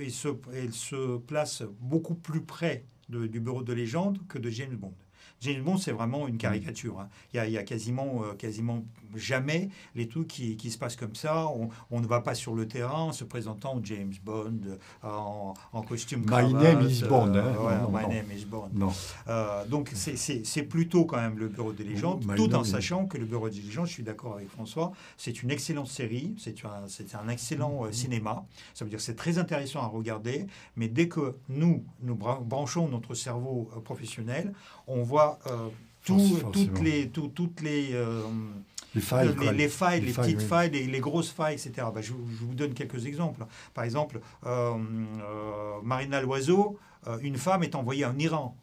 se, 0.08 0.28
elle 0.54 0.72
se 0.72 1.18
place 1.18 1.62
beaucoup 1.80 2.14
plus 2.14 2.42
près 2.42 2.86
du 3.08 3.40
bureau 3.40 3.62
de 3.62 3.72
légende 3.74 4.18
que 4.26 4.38
de 4.38 4.48
James 4.48 4.76
Bond. 4.76 4.94
James 5.44 5.62
Bond, 5.62 5.76
c'est 5.76 5.92
vraiment 5.92 6.26
une 6.26 6.38
caricature. 6.38 7.00
Hein. 7.00 7.08
Il 7.32 7.50
y, 7.50 7.58
a, 7.58 7.62
quasiment, 7.62 8.22
euh, 8.24 8.34
quasiment 8.34 8.84
jamais 9.14 9.68
les 9.94 10.08
trucs 10.08 10.28
qui, 10.28 10.56
qui, 10.56 10.70
se 10.70 10.78
passent 10.78 10.96
comme 10.96 11.14
ça. 11.14 11.46
On, 11.90 12.00
ne 12.00 12.06
va 12.06 12.20
pas 12.20 12.34
sur 12.34 12.54
le 12.54 12.66
terrain 12.66 13.02
en 13.02 13.12
se 13.12 13.24
présentant 13.24 13.80
James 13.82 14.12
Bond 14.24 14.60
en, 15.02 15.54
en 15.72 15.82
costume 15.82 16.24
My 16.26 16.52
name 16.52 16.88
is 16.88 17.02
Bond. 17.02 17.32
my 17.90 18.06
name 18.08 18.30
is 18.34 18.44
Bond. 18.44 18.70
donc 19.68 19.92
c'est 19.94 20.62
plutôt 20.62 21.04
quand 21.04 21.18
même 21.18 21.38
le 21.38 21.48
Bureau 21.48 21.72
des 21.72 21.84
légendes, 21.84 22.24
tout 22.36 22.54
en 22.54 22.64
sachant 22.64 23.06
que 23.06 23.18
le 23.18 23.26
Bureau 23.26 23.48
des 23.48 23.60
légendes, 23.60 23.86
je 23.86 23.92
suis 23.92 24.02
d'accord 24.02 24.34
avec 24.34 24.48
François, 24.48 24.92
c'est 25.16 25.42
une 25.42 25.50
excellente 25.50 25.88
série, 25.88 26.34
c'est 26.38 26.54
un, 26.64 27.20
un 27.20 27.28
excellent 27.28 27.84
euh, 27.84 27.92
cinéma. 27.92 28.44
Ça 28.74 28.84
veut 28.84 28.90
dire 28.90 28.98
que 28.98 29.04
c'est 29.04 29.16
très 29.16 29.38
intéressant 29.38 29.82
à 29.82 29.86
regarder, 29.86 30.46
mais 30.76 30.88
dès 30.88 31.08
que 31.08 31.36
nous, 31.48 31.84
nous 32.02 32.14
branchons 32.14 32.88
notre 32.88 33.14
cerveau 33.14 33.70
euh, 33.76 33.80
professionnel, 33.80 34.52
on 34.86 35.02
voit 35.02 35.33
euh, 35.46 35.68
toutes 36.04 36.80
les... 36.80 37.08
toutes 37.08 37.60
les 37.60 37.94
les 38.94 39.00
failles, 39.00 39.34
les, 39.56 39.68
failles, 39.68 40.00
les, 40.02 40.12
petites 40.12 40.40
failles, 40.40 40.70
les, 40.70 41.00
grosses 41.00 41.32
failles, 41.32 41.54
etc. 41.54 41.88
Bah, 41.92 42.00
je, 42.00 42.12
vous 42.12 42.54
donne 42.54 42.74
quelques 42.74 43.06
exemples. 43.06 43.44
Par 43.74 43.82
exemple, 43.82 44.20
Marina 45.82 46.20
Loiseau, 46.20 46.78
une 47.20 47.36
femme 47.36 47.64
est 47.64 47.74
envoyée 47.74 48.04
en 48.04 48.16
Iran 48.16 48.56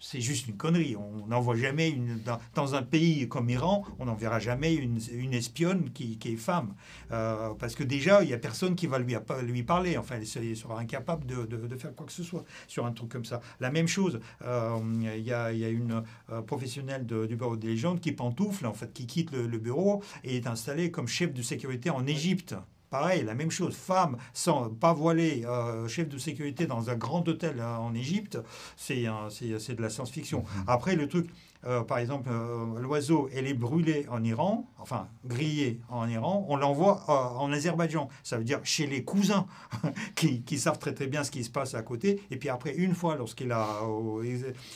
c'est 0.00 0.20
juste 0.20 0.48
une 0.48 0.56
connerie. 0.56 0.96
On 0.96 1.26
n'envoie 1.26 1.56
jamais 1.56 1.90
une, 1.90 2.20
dans, 2.54 2.74
un 2.74 2.82
pays 2.82 3.28
comme 3.28 3.48
Iran, 3.50 3.84
on 3.98 4.06
n'enverra 4.06 4.38
jamais 4.38 4.74
une, 4.74 4.98
espionne 5.34 5.90
qui, 5.92 6.18
est 6.24 6.36
femme, 6.36 6.74
euh, 7.12 7.54
parce 7.54 7.74
que 7.74 7.84
déjà 7.84 8.22
il 8.22 8.30
y 8.30 8.34
a 8.34 8.38
personne 8.38 8.74
qui 8.74 8.86
va 8.86 8.98
lui, 8.98 9.14
lui 9.42 9.62
parler. 9.62 9.96
Enfin, 9.98 10.16
elle 10.18 10.56
sera 10.56 10.80
incapable 10.80 11.26
de, 11.26 11.76
faire 11.76 11.94
quoi 11.94 12.06
que 12.06 12.12
ce 12.12 12.22
soit 12.22 12.44
sur 12.66 12.86
un 12.86 12.92
truc 12.92 13.10
comme 13.10 13.24
ça. 13.24 13.40
La 13.60 13.70
même 13.70 13.86
chose, 13.86 14.20
euh, 14.42 14.78
il 14.92 15.22
y, 15.22 15.32
a, 15.32 15.50
une 15.50 16.02
euh, 16.30 16.42
professionnelle 16.42 17.06
du 17.06 17.36
bureau 17.36 17.56
des 17.56 17.68
légendes 17.68 18.00
qui 18.00 18.12
pantoufle, 18.12 18.66
en 18.66 18.74
fait, 18.74 18.92
qui 18.92 19.06
quitte 19.06 19.32
le, 19.32 19.46
le 19.46 19.58
bureau 19.58 20.02
et 20.24 20.36
est 20.36 20.46
installée 20.46 20.90
comme 20.90 21.06
chef 21.06 21.32
de 21.32 21.42
sécurité 21.42 21.90
en 21.90 22.06
Égypte. 22.06 22.54
Pareil, 22.90 23.22
la 23.22 23.34
même 23.34 23.52
chose. 23.52 23.76
Femme 23.76 24.16
sans 24.34 24.68
pas 24.68 24.92
voilée, 24.92 25.44
euh, 25.46 25.86
chef 25.86 26.08
de 26.08 26.18
sécurité 26.18 26.66
dans 26.66 26.90
un 26.90 26.96
grand 26.96 27.26
hôtel 27.28 27.60
euh, 27.60 27.76
en 27.76 27.94
Égypte, 27.94 28.38
c'est 28.76 29.04
de 29.04 29.82
la 29.82 29.90
science-fiction. 29.90 30.40
Mm-hmm. 30.40 30.64
Après, 30.66 30.96
le 30.96 31.08
truc, 31.08 31.26
euh, 31.66 31.82
par 31.82 31.98
exemple, 31.98 32.30
euh, 32.32 32.80
l'oiseau, 32.80 33.28
elle 33.34 33.46
est 33.46 33.54
brûlée 33.54 34.06
en 34.10 34.24
Iran, 34.24 34.66
enfin 34.78 35.08
grillée 35.26 35.80
en 35.90 36.08
Iran, 36.08 36.46
on 36.48 36.56
l'envoie 36.56 37.04
euh, 37.10 37.38
en 37.38 37.52
Azerbaïdjan. 37.52 38.08
Ça 38.22 38.38
veut 38.38 38.44
dire 38.44 38.60
chez 38.64 38.86
les 38.86 39.04
cousins 39.04 39.46
qui, 40.14 40.40
qui, 40.40 40.58
savent 40.58 40.78
très 40.78 40.94
très 40.94 41.06
bien 41.06 41.22
ce 41.22 41.30
qui 41.30 41.44
se 41.44 41.50
passe 41.50 41.74
à 41.74 41.82
côté. 41.82 42.22
Et 42.30 42.36
puis 42.36 42.48
après, 42.48 42.74
une 42.74 42.94
fois, 42.94 43.16
lorsqu'il 43.16 43.52
a 43.52 43.66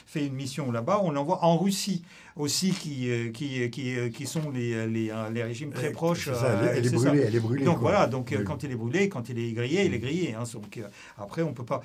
fait 0.06 0.26
une 0.26 0.34
mission 0.34 0.70
là-bas, 0.70 1.00
on 1.02 1.10
l'envoie 1.10 1.42
en 1.42 1.56
Russie 1.56 2.02
aussi, 2.36 2.72
qui, 2.72 3.08
qui, 3.32 3.70
qui, 3.70 4.10
qui 4.10 4.26
sont 4.26 4.50
les, 4.50 4.88
les, 4.88 5.12
les, 5.32 5.42
régimes 5.42 5.70
très 5.70 5.92
proches. 5.92 6.28
elle, 6.28 6.84
est 6.84 6.90
brûlée, 6.90 7.20
elle, 7.20 7.36
est 7.36 7.40
brûlée, 7.40 7.64
Donc 7.64 7.78
voilà, 7.78 8.08
donc 8.08 8.34
quand 8.44 8.64
il 8.64 8.72
est 8.72 8.76
brûlé, 8.76 9.08
quand 9.08 9.28
il 9.28 9.38
est 9.38 9.52
grillé, 9.52 9.84
il 9.84 9.94
est 9.94 10.00
grillé. 10.00 10.34
Hein, 10.34 10.42
donc 10.52 10.80
après, 11.16 11.42
on 11.42 11.54
peut 11.54 11.64
pas, 11.64 11.80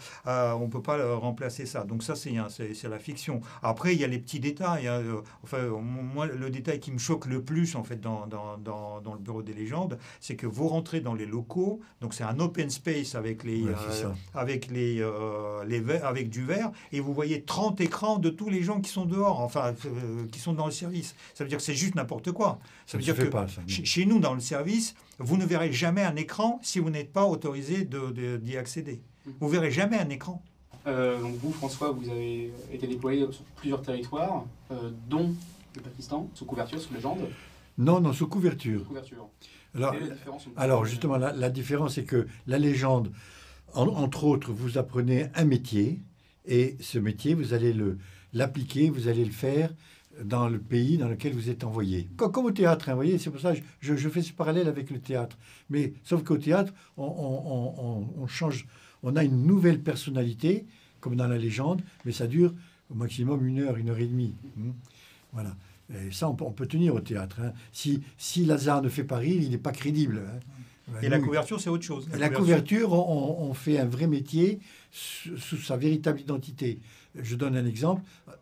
on 0.55 0.67
peut 0.67 0.81
pas 0.81 1.15
remplacer 1.15 1.65
ça. 1.65 1.83
Donc 1.83 2.03
ça, 2.03 2.15
c'est 2.15 2.89
la 2.89 2.99
fiction. 2.99 3.41
Après, 3.61 3.93
il 3.93 4.01
y 4.01 4.03
a 4.03 4.07
les 4.07 4.19
petits 4.19 4.39
détails. 4.39 4.88
Euh, 4.97 5.21
enfin, 5.43 5.67
moi, 5.67 6.25
le 6.25 6.49
détail 6.49 6.79
qui 6.79 6.91
me 6.91 6.97
choque 6.97 7.25
le 7.25 7.41
plus, 7.41 7.75
en 7.75 7.83
fait, 7.83 7.99
dans, 7.99 8.27
dans, 8.27 8.57
dans, 8.57 9.13
le 9.13 9.19
bureau 9.19 9.41
des 9.41 9.53
légendes, 9.53 9.97
c'est 10.19 10.35
que 10.35 10.47
vous 10.47 10.67
rentrez 10.67 10.99
dans 11.01 11.13
les 11.13 11.25
locaux, 11.25 11.79
donc 12.01 12.13
c'est 12.13 12.23
un 12.23 12.39
open 12.39 12.69
space 12.69 13.15
avec 13.15 13.43
les, 13.43 13.65
euh, 13.65 14.09
avec 14.33 14.69
les, 14.69 15.01
euh, 15.01 15.63
les 15.65 15.79
avec 16.01 16.29
du 16.29 16.43
verre, 16.43 16.71
et 16.91 16.99
vous 16.99 17.13
voyez 17.13 17.43
30 17.43 17.81
écrans 17.81 18.17
de 18.17 18.29
tous 18.29 18.49
les 18.49 18.63
gens 18.63 18.81
qui 18.81 18.89
sont 18.89 19.05
dehors, 19.05 19.39
enfin, 19.39 19.73
qui 20.31 20.39
sont 20.39 20.53
dans 20.53 20.65
le 20.65 20.71
service. 20.71 21.15
Ça 21.33 21.43
veut 21.43 21.49
dire 21.49 21.57
que 21.57 21.63
c'est 21.63 21.73
juste 21.73 21.95
n'importe 21.95 22.31
quoi. 22.31 22.59
Ça, 22.85 22.97
veut 22.97 23.03
dire 23.03 23.15
que 23.15 23.29
chez 23.67 24.05
nous, 24.05 24.19
dans 24.19 24.33
le 24.33 24.39
service, 24.39 24.95
vous 25.19 25.37
ne 25.37 25.45
verrez 25.45 25.71
jamais 25.71 26.03
un 26.03 26.15
écran 26.15 26.59
si 26.61 26.79
vous 26.79 26.89
n'êtes 26.89 27.11
pas 27.11 27.25
autorisé 27.25 27.85
d'y 27.85 28.51
de, 28.53 28.57
accéder. 28.57 29.01
Mmh. 29.25 29.31
Vous 29.39 29.49
verrez 29.49 29.71
jamais 29.71 29.97
un 29.97 30.09
écran. 30.09 30.43
Euh, 30.89 31.21
donc 31.21 31.35
vous, 31.35 31.51
François, 31.51 31.91
vous 31.91 32.09
avez 32.09 32.51
été 32.73 32.87
déployé 32.87 33.25
sur 33.31 33.43
plusieurs 33.55 33.81
territoires, 33.81 34.45
euh, 34.71 34.89
dont 35.09 35.33
le 35.75 35.81
Pakistan, 35.81 36.29
sous 36.33 36.45
couverture, 36.45 36.81
sous 36.81 36.93
légende. 36.93 37.19
Non, 37.77 38.01
non, 38.01 38.11
sous 38.11 38.27
couverture. 38.27 38.85
couverture. 38.85 39.29
Alors, 39.75 39.95
alors 40.57 40.85
justement, 40.85 41.17
la, 41.17 41.49
différence, 41.49 41.95
c'est 41.95 42.03
que 42.03 42.27
la 42.47 42.57
légende, 42.57 43.11
entre 43.73 44.23
autres, 44.23 44.51
vous 44.51 44.77
apprenez 44.77 45.27
un 45.35 45.45
métier, 45.45 46.01
et 46.45 46.75
ce 46.79 46.97
métier, 46.97 47.35
vous 47.35 47.53
allez 47.53 47.75
l'appliquer, 48.33 48.89
vous 48.89 49.07
allez 49.07 49.23
le 49.23 49.31
faire 49.31 49.71
dans 50.23 50.49
le 50.49 50.59
pays 50.59 50.97
dans 50.97 51.07
lequel 51.07 51.33
vous 51.33 51.49
êtes 51.49 51.63
envoyé. 51.63 52.09
Comme, 52.17 52.45
au 52.45 52.51
théâtre, 52.51 52.89
hein, 52.89 52.95
voyez, 52.95 53.17
c'est 53.19 53.29
pour 53.29 53.39
ça 53.39 53.55
que 53.55 53.61
je, 53.79 53.95
je, 53.95 54.09
fais 54.09 54.21
ce 54.21 54.33
parallèle 54.33 54.67
avec 54.67 54.89
le 54.89 54.99
théâtre. 54.99 55.37
Mais 55.69 55.93
sauf 56.03 56.23
qu'au 56.23 56.37
théâtre, 56.37 56.73
on, 56.97 57.05
on, 57.05 58.21
on, 58.21 58.27
change, 58.27 58.67
on 59.03 59.15
a 59.15 59.23
une 59.23 59.45
nouvelle 59.45 59.81
personnalité, 59.81 60.65
comme 60.99 61.15
dans 61.15 61.27
la 61.27 61.37
légende, 61.37 61.81
mais 62.05 62.11
ça 62.11 62.27
dure 62.27 62.53
au 62.91 62.95
maximum 62.95 63.45
une 63.45 63.59
heure, 63.59 63.77
une 63.77 63.89
heure 63.89 63.99
et 63.99 64.07
demie. 64.07 64.33
Hmm. 64.55 64.71
Voilà. 65.33 65.55
Et 65.93 66.11
ça, 66.11 66.29
on 66.29 66.35
peut, 66.35 66.67
tenir 66.67 66.93
au 66.93 66.99
théâtre. 66.99 67.39
Hein. 67.41 67.51
Si, 67.71 68.01
si 68.17 68.45
Lazare 68.45 68.81
ne 68.81 68.89
fait 68.89 69.03
pas 69.03 69.17
rire, 69.17 69.41
il 69.41 69.49
n'est 69.49 69.57
pas 69.57 69.71
crédible. 69.71 70.21
Hein. 70.27 70.39
Et 71.01 71.09
la 71.09 71.19
couverture, 71.19 71.59
c'est 71.59 71.69
autre 71.69 71.83
chose. 71.83 72.07
La, 72.17 72.29
couverture, 72.29 72.93
on, 72.93 73.53
fait 73.53 73.79
un 73.79 73.85
vrai 73.85 74.07
métier 74.07 74.59
sous, 74.91 75.57
sa 75.57 75.77
véritable 75.77 76.19
identité. 76.19 76.79
Je 77.15 77.35
donne 77.35 77.55
un 77.55 77.65
exemple. 77.65 78.01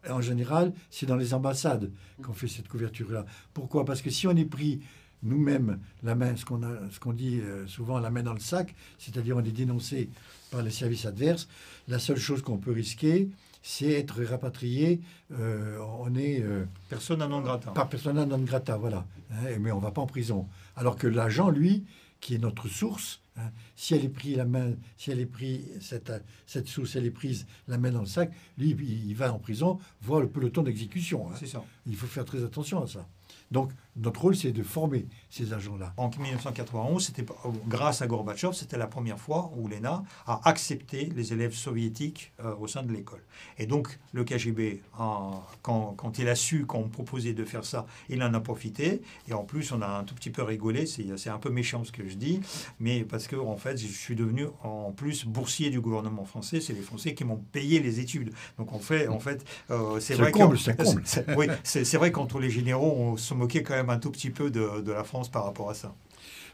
En 0.10 0.22
général, 0.22 0.74
c'est 0.90 1.06
dans 1.06 1.16
les 1.16 1.34
ambassades 1.34 1.92
qu'on 2.22 2.34
fait 2.34 2.48
cette 2.48 2.68
couverture-là. 2.68 3.26
Pourquoi? 3.54 3.86
Parce 3.86 4.02
que 4.02 4.10
si 4.10 4.28
on 4.28 4.36
est 4.36 4.46
pris 4.46 4.82
nous-mêmes 5.24 5.80
la 6.04 6.16
main, 6.16 6.36
ce 6.36 6.46
qu'on 6.46 6.62
ce 6.92 7.00
qu'on 7.00 7.14
dit 7.14 7.40
euh, 7.40 7.68
souvent 7.68 8.00
la 8.00 8.10
main 8.10 8.24
dans 8.24 8.34
le 8.34 8.40
sac, 8.40 8.76
c'est-à-dire 8.98 9.38
on 9.38 9.44
est 9.44 9.52
dénoncé 9.52 10.10
par 10.52 10.62
les 10.62 10.72
services 10.72 11.06
adverses, 11.06 11.48
la 11.88 12.00
seule 12.00 12.18
chose 12.18 12.42
qu'on 12.42 12.58
peut 12.58 12.72
risquer, 12.72 13.30
c'est 13.62 13.92
être 13.92 14.24
rapatrié. 14.24 15.02
Euh, 15.38 15.78
on 16.00 16.16
est 16.16 16.42
euh, 16.42 16.66
persona 16.90 17.28
non 17.28 17.42
grata. 17.42 17.72
Par 17.72 17.90
persona 17.90 18.26
non 18.26 18.40
grata, 18.40 18.78
voilà. 18.78 19.06
Hein, 19.32 19.58
mais 19.60 19.72
on 19.72 19.80
va 19.80 19.92
pas 19.92 20.02
en 20.02 20.08
prison. 20.08 20.48
Alors 20.76 20.96
que 20.96 21.08
l'agent, 21.08 21.50
lui, 21.50 21.86
qui 22.22 22.36
est 22.36 22.38
notre 22.38 22.70
source, 22.70 23.20
hein, 23.38 23.52
si 23.76 23.94
elle 23.94 24.06
est 24.06 24.10
prise 24.10 24.38
la 24.38 24.46
main, 24.46 24.74
si 24.98 25.12
elle 25.12 25.20
est 25.20 25.26
prise 25.26 25.66
cette, 25.82 26.12
cette 26.46 26.68
source, 26.68 26.96
elle 26.96 27.06
est 27.06 27.12
prise 27.12 27.46
la 27.68 27.78
main 27.78 27.92
dans 27.92 28.02
le 28.02 28.08
sac, 28.08 28.32
lui, 28.58 28.70
il, 28.70 29.16
va 29.16 29.34
en 29.34 29.40
prison, 29.40 29.80
voir 30.02 30.22
le 30.22 30.30
peloton 30.30 30.64
d'exécution. 30.64 31.30
Hein. 31.30 31.36
C'est 31.38 31.48
ça. 31.48 31.64
Il 31.86 31.96
faut 31.96 32.08
faire 32.08 32.26
très 32.26 32.44
attention 32.44 32.82
à 32.82 32.88
ça. 32.88 33.06
Donc, 33.52 33.72
notre 33.98 34.22
rôle, 34.22 34.36
c'est 34.36 34.52
de 34.52 34.64
former 34.64 35.06
ces 35.30 35.54
agents-là. 35.54 35.94
En 35.98 36.10
1991, 36.10 37.06
c'était 37.06 37.26
grâce 37.68 38.02
à 38.02 38.08
Gorbatchev, 38.08 38.54
c'était 38.54 38.78
la 38.78 38.88
première 38.88 39.20
fois 39.20 39.52
où 39.56 39.68
l'ENA 39.68 40.04
a 40.26 40.42
accepté 40.46 41.12
les 41.16 41.34
élèves 41.34 41.54
soviétiques 41.54 42.34
euh, 42.44 42.56
au 42.56 42.68
sein 42.68 42.84
de 42.84 42.94
l'école. 42.94 43.24
Et 43.58 43.66
donc, 43.66 44.00
le 44.14 44.24
KGB, 44.24 44.82
quand, 44.94 45.44
quand, 45.62 46.20
il 46.20 46.30
a 46.30 46.36
su 46.36 46.66
qu'on 46.66 46.90
proposait 46.90 47.34
de 47.34 47.44
faire 47.44 47.66
ça, 47.66 47.86
il 48.10 48.22
en 48.24 48.34
a 48.34 48.40
profité. 48.40 49.02
Et 49.28 49.34
en 49.34 49.44
plus, 49.44 49.72
on 49.72 49.82
a 49.82 49.88
un 49.88 50.04
tout 50.04 50.16
petit 50.16 50.30
peu 50.30 50.44
rigolé. 50.44 50.86
C'est 50.86 51.30
un 51.30 51.40
peu 51.40 51.50
méchant 51.50 51.84
ce 51.84 51.92
que 51.92 52.08
je 52.08 52.16
dis, 52.16 52.40
mais 52.80 53.04
parce 53.04 53.28
que 53.28 53.36
en 53.36 53.58
fait, 53.58 53.78
je 53.78 53.88
suis 53.88 54.16
devenu 54.16 54.48
en 54.64 54.92
plus 54.92 55.26
boursier 55.26 55.70
du 55.70 55.82
gouvernement 55.82 56.26
français. 56.26 56.62
C'est 56.62 56.74
les 56.74 56.82
Français 56.82 57.14
qui 57.14 57.24
m'ont 57.24 57.44
payé 57.52 57.80
les 57.80 58.00
études. 58.00 58.32
Donc, 58.58 58.74
en 58.74 58.80
fait, 58.80 59.08
en 59.08 59.20
fait, 59.20 59.44
euh, 59.72 60.00
c'est 60.00 60.16
vrai 60.16 60.32
que 60.32 60.38
oui, 61.38 61.48
c'est 61.64 61.98
vrai 61.98 62.12
qu'entre 62.12 62.40
les 62.40 62.50
généraux, 62.50 62.94
on 62.98 63.18
se 63.18 63.34
moquait 63.34 63.64
quand 63.64 63.76
même 63.76 63.87
un 63.90 64.00
tout 64.00 64.12
petit 64.12 64.30
peu 64.30 64.50
de, 64.50 64.92
la 64.92 65.04
France 65.04 65.30
par 65.30 65.44
rapport 65.44 65.70
à 65.70 65.74
ça. 65.74 65.96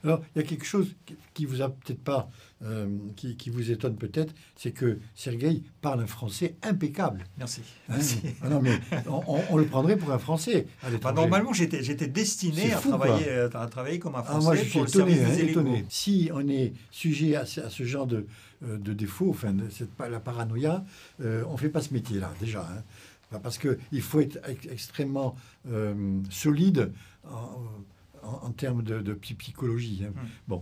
Alors, 0.03 0.21
il 0.35 0.41
y 0.41 0.41
a 0.43 0.47
quelque 0.47 0.65
chose 0.65 0.93
qui 1.33 1.45
vous 1.45 1.61
a 1.61 1.69
peut-être 1.69 2.03
pas, 2.03 2.29
euh, 2.61 2.89
qui, 3.15 3.49
vous 3.49 3.71
étonne 3.71 3.95
peut-être, 3.95 4.33
c'est 4.57 4.71
que 4.71 4.99
Sergueï 5.15 5.63
parle 5.81 6.01
un 6.01 6.07
français 6.07 6.57
impeccable. 6.61 7.23
Merci. 7.37 7.61
Hein 7.87 7.99
ah 8.41 8.49
non, 8.49 8.61
mais 8.61 8.77
on, 9.07 9.55
le 9.55 9.65
prendrait 9.65 9.95
pour 9.95 10.11
un 10.11 10.19
français. 10.19 10.67
Bah, 11.01 11.13
normalement, 11.13 11.53
j'étais, 11.53 12.07
destiné 12.07 12.73
à 12.73 12.79
travailler, 12.79 13.29
à 13.53 13.67
travailler 13.67 13.99
comme 13.99 14.15
un 14.15 14.23
français 14.23 14.39
ah, 14.41 14.43
moi, 14.43 14.55
je 14.55 14.63
suis 14.63 14.71
pour 14.71 14.87
étonné, 14.87 15.15
le 15.15 15.59
hein. 15.59 15.81
Si 15.87 16.29
on 16.33 16.49
est 16.49 16.73
sujet 16.91 17.37
à, 17.37 17.45
ce 17.45 17.83
genre 17.83 18.05
de, 18.05 18.27
euh, 18.65 18.77
de 18.77 18.93
défaut, 18.93 19.29
enfin, 19.29 19.51
de 19.51 19.69
cette, 19.69 19.89
la 19.99 20.19
paranoïa, 20.19 20.85
euh, 21.21 21.43
on 21.49 21.53
ne 21.53 21.57
fait 21.57 21.69
pas 21.69 21.81
ce 21.81 21.93
métier-là, 21.93 22.31
déjà. 22.39 22.61
Hein. 22.61 22.83
Parce 23.39 23.57
qu'il 23.57 24.01
faut 24.01 24.19
être 24.19 24.39
extrêmement 24.69 25.35
solide 26.29 26.91
en, 28.23 28.51
termes 28.51 28.83
de, 28.83 29.13
psychologie. 29.13 30.03
Hein. 30.05 30.11
Hmm. 30.13 30.27
Bon, 30.47 30.61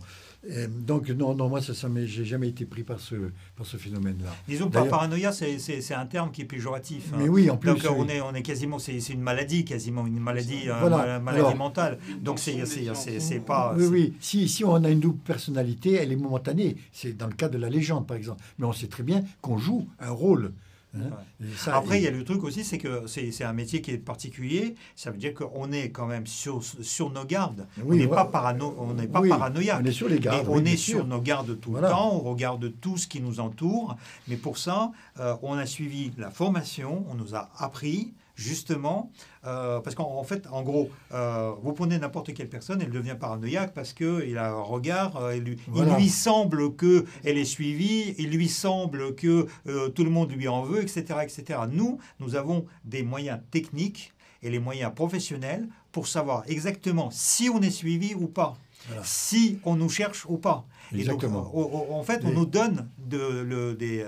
donc 0.85 1.09
non, 1.09 1.35
non, 1.35 1.49
moi 1.49 1.61
ça, 1.61 1.73
ça 1.73 1.87
j'ai 2.05 2.25
jamais 2.25 2.49
été 2.49 2.65
pris 2.65 2.83
par 2.83 2.99
ce 2.99 3.15
par 3.55 3.65
ce 3.65 3.77
phénomène-là. 3.77 4.31
Disons 4.47 4.69
par 4.69 4.87
paranoïa, 4.87 5.31
c'est 5.31 5.93
un 5.93 6.05
terme 6.05 6.31
qui 6.31 6.41
est 6.41 6.45
péjoratif. 6.45 7.11
Hein. 7.13 7.17
Mais 7.19 7.29
oui, 7.29 7.49
en 7.49 7.57
plus. 7.57 7.71
Donc 7.71 7.81
on 7.97 8.07
est 8.07 8.21
on 8.21 8.33
est 8.33 8.41
quasiment, 8.41 8.79
c'est 8.79 8.97
une 9.09 9.21
maladie, 9.21 9.65
quasiment 9.65 10.07
une 10.07 10.19
maladie, 10.19 10.63
euh, 10.67 11.19
maladie 11.19 11.55
mentale. 11.55 11.99
Donc 12.21 12.39
c'est 12.39 12.65
c'est 12.65 13.39
pas. 13.39 13.73
Oui, 13.77 13.85
oui. 13.85 14.13
Si 14.19 14.47
si 14.47 14.63
on 14.63 14.83
a 14.83 14.89
une 14.89 14.99
double 14.99 15.19
personnalité, 15.19 15.93
elle 15.93 16.11
est 16.11 16.17
momentanée. 16.17 16.77
C'est 16.91 17.13
dans 17.13 17.27
le 17.27 17.33
cas 17.33 17.49
de 17.49 17.57
la 17.57 17.69
légende, 17.69 18.07
par 18.07 18.17
exemple. 18.17 18.43
Mais 18.57 18.65
on 18.65 18.73
sait 18.73 18.87
très 18.87 19.03
bien 19.03 19.23
qu'on 19.41 19.57
joue 19.57 19.87
un 19.99 20.11
rôle 20.11 20.53
Hein. 20.95 21.09
Ça, 21.55 21.77
Après, 21.77 21.99
il 21.99 22.03
y 22.03 22.07
a 22.07 22.11
le 22.11 22.23
truc 22.23 22.43
aussi, 22.43 22.63
c'est 22.63 22.77
que 22.77 23.07
c'est 23.07 23.43
un 23.43 23.53
métier 23.53 23.81
qui 23.81 23.91
est 23.91 23.97
particulier. 23.97 24.75
Ça 24.95 25.11
veut 25.11 25.17
dire 25.17 25.33
qu'on 25.33 25.71
est 25.71 25.89
quand 25.89 26.05
même 26.05 26.27
sur, 26.27 26.61
sur 26.63 27.09
nos 27.11 27.25
gardes. 27.25 27.67
on 27.85 27.93
n'est 27.93 28.07
pas, 28.07 28.25
parano, 28.25 28.75
on 28.77 28.93
n'est 28.93 29.07
pas 29.07 29.21
paranoïaque. 29.21 29.81
On 29.81 29.85
est 29.85 29.91
sur 29.91 30.09
les 30.09 30.19
gardes. 30.19 30.47
on 30.49 30.63
est 30.65 30.77
sur 30.77 31.05
nos 31.05 31.21
gardes 31.21 31.59
tout 31.59 31.75
le 31.75 31.81
temps. 31.81 32.13
On 32.15 32.19
regarde 32.19 32.71
tout 32.81 32.97
ce 32.97 33.07
qui 33.07 33.21
nous 33.21 33.39
entoure. 33.39 33.95
Mais 34.27 34.35
pour 34.35 34.57
ça, 34.57 34.91
euh, 35.19 35.35
on 35.41 35.53
a 35.53 35.65
suivi 35.65 36.11
la 36.17 36.29
formation. 36.29 37.05
On 37.09 37.15
nous 37.15 37.35
a 37.35 37.49
appris 37.57 38.13
justement, 38.41 39.11
euh, 39.45 39.79
parce 39.79 39.95
qu'en 39.95 40.23
fait, 40.23 40.47
en 40.51 40.63
gros, 40.63 40.89
euh, 41.13 41.53
vous 41.61 41.73
prenez 41.73 41.97
n'importe 41.99 42.33
quelle 42.33 42.49
personne, 42.49 42.81
elle 42.81 42.89
devient 42.89 43.15
paranoïaque 43.19 43.73
parce 43.73 43.93
qu'il 43.93 44.37
a 44.37 44.49
un 44.49 44.61
regard, 44.61 45.17
euh, 45.17 45.35
il, 45.35 45.43
lui 45.43 46.09
semble 46.09 46.75
qu'elle 46.75 47.37
est 47.37 47.45
suivie, 47.45 48.15
il 48.17 48.31
lui 48.31 48.49
semble 48.49 49.15
que 49.15 49.47
tout 49.89 50.03
le 50.03 50.09
monde 50.09 50.31
lui 50.31 50.47
en 50.47 50.63
veut, 50.63 50.81
etc., 50.81 51.19
etc. 51.23 51.59
Nous, 51.71 51.99
nous 52.19 52.35
avons 52.35 52.65
des 52.83 53.03
moyens 53.03 53.39
techniques 53.51 54.13
et 54.43 54.49
les 54.49 54.59
moyens 54.59 54.91
professionnels 54.93 55.67
pour 55.91 56.07
savoir 56.07 56.43
exactement 56.47 57.09
si 57.11 57.49
on 57.49 57.61
est 57.61 57.69
suivi 57.69 58.15
ou 58.15 58.27
pas, 58.27 58.57
si 59.03 59.59
on 59.65 59.75
nous 59.75 59.89
cherche 59.89 60.25
ou 60.27 60.37
pas. 60.37 60.65
Exactement. 60.93 61.51
en 61.55 62.03
fait, 62.03 62.21
on 62.25 62.31
nous 62.31 62.45
donne 62.45 62.89
de, 62.97 63.73
des, 63.73 64.05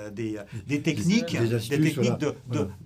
des, 0.68 0.82
techniques, 0.82 1.38
des, 1.38 1.60
techniques 1.60 2.18
de, 2.20 2.36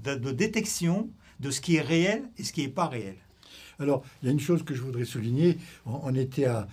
de, 0.04 0.32
détection 0.32 1.10
de 1.40 1.52
ce 1.52 1.62
qui 1.62 1.76
est 1.76 1.82
réel 1.82 2.24
et 2.38 2.44
ce 2.44 2.54
qui 2.54 2.62
n'est 2.62 2.68
pas 2.70 2.88
réel. 2.88 3.16
Alors, 3.80 4.04
il 4.22 4.26
y 4.26 4.30
a 4.30 4.32
une 4.32 4.40
chose 4.40 4.64
que 4.64 4.74
je 4.74 4.82
voudrais 4.82 5.06
souligner. 5.06 5.58
On, 5.86 6.14
était 6.16 6.46
à 6.46 6.68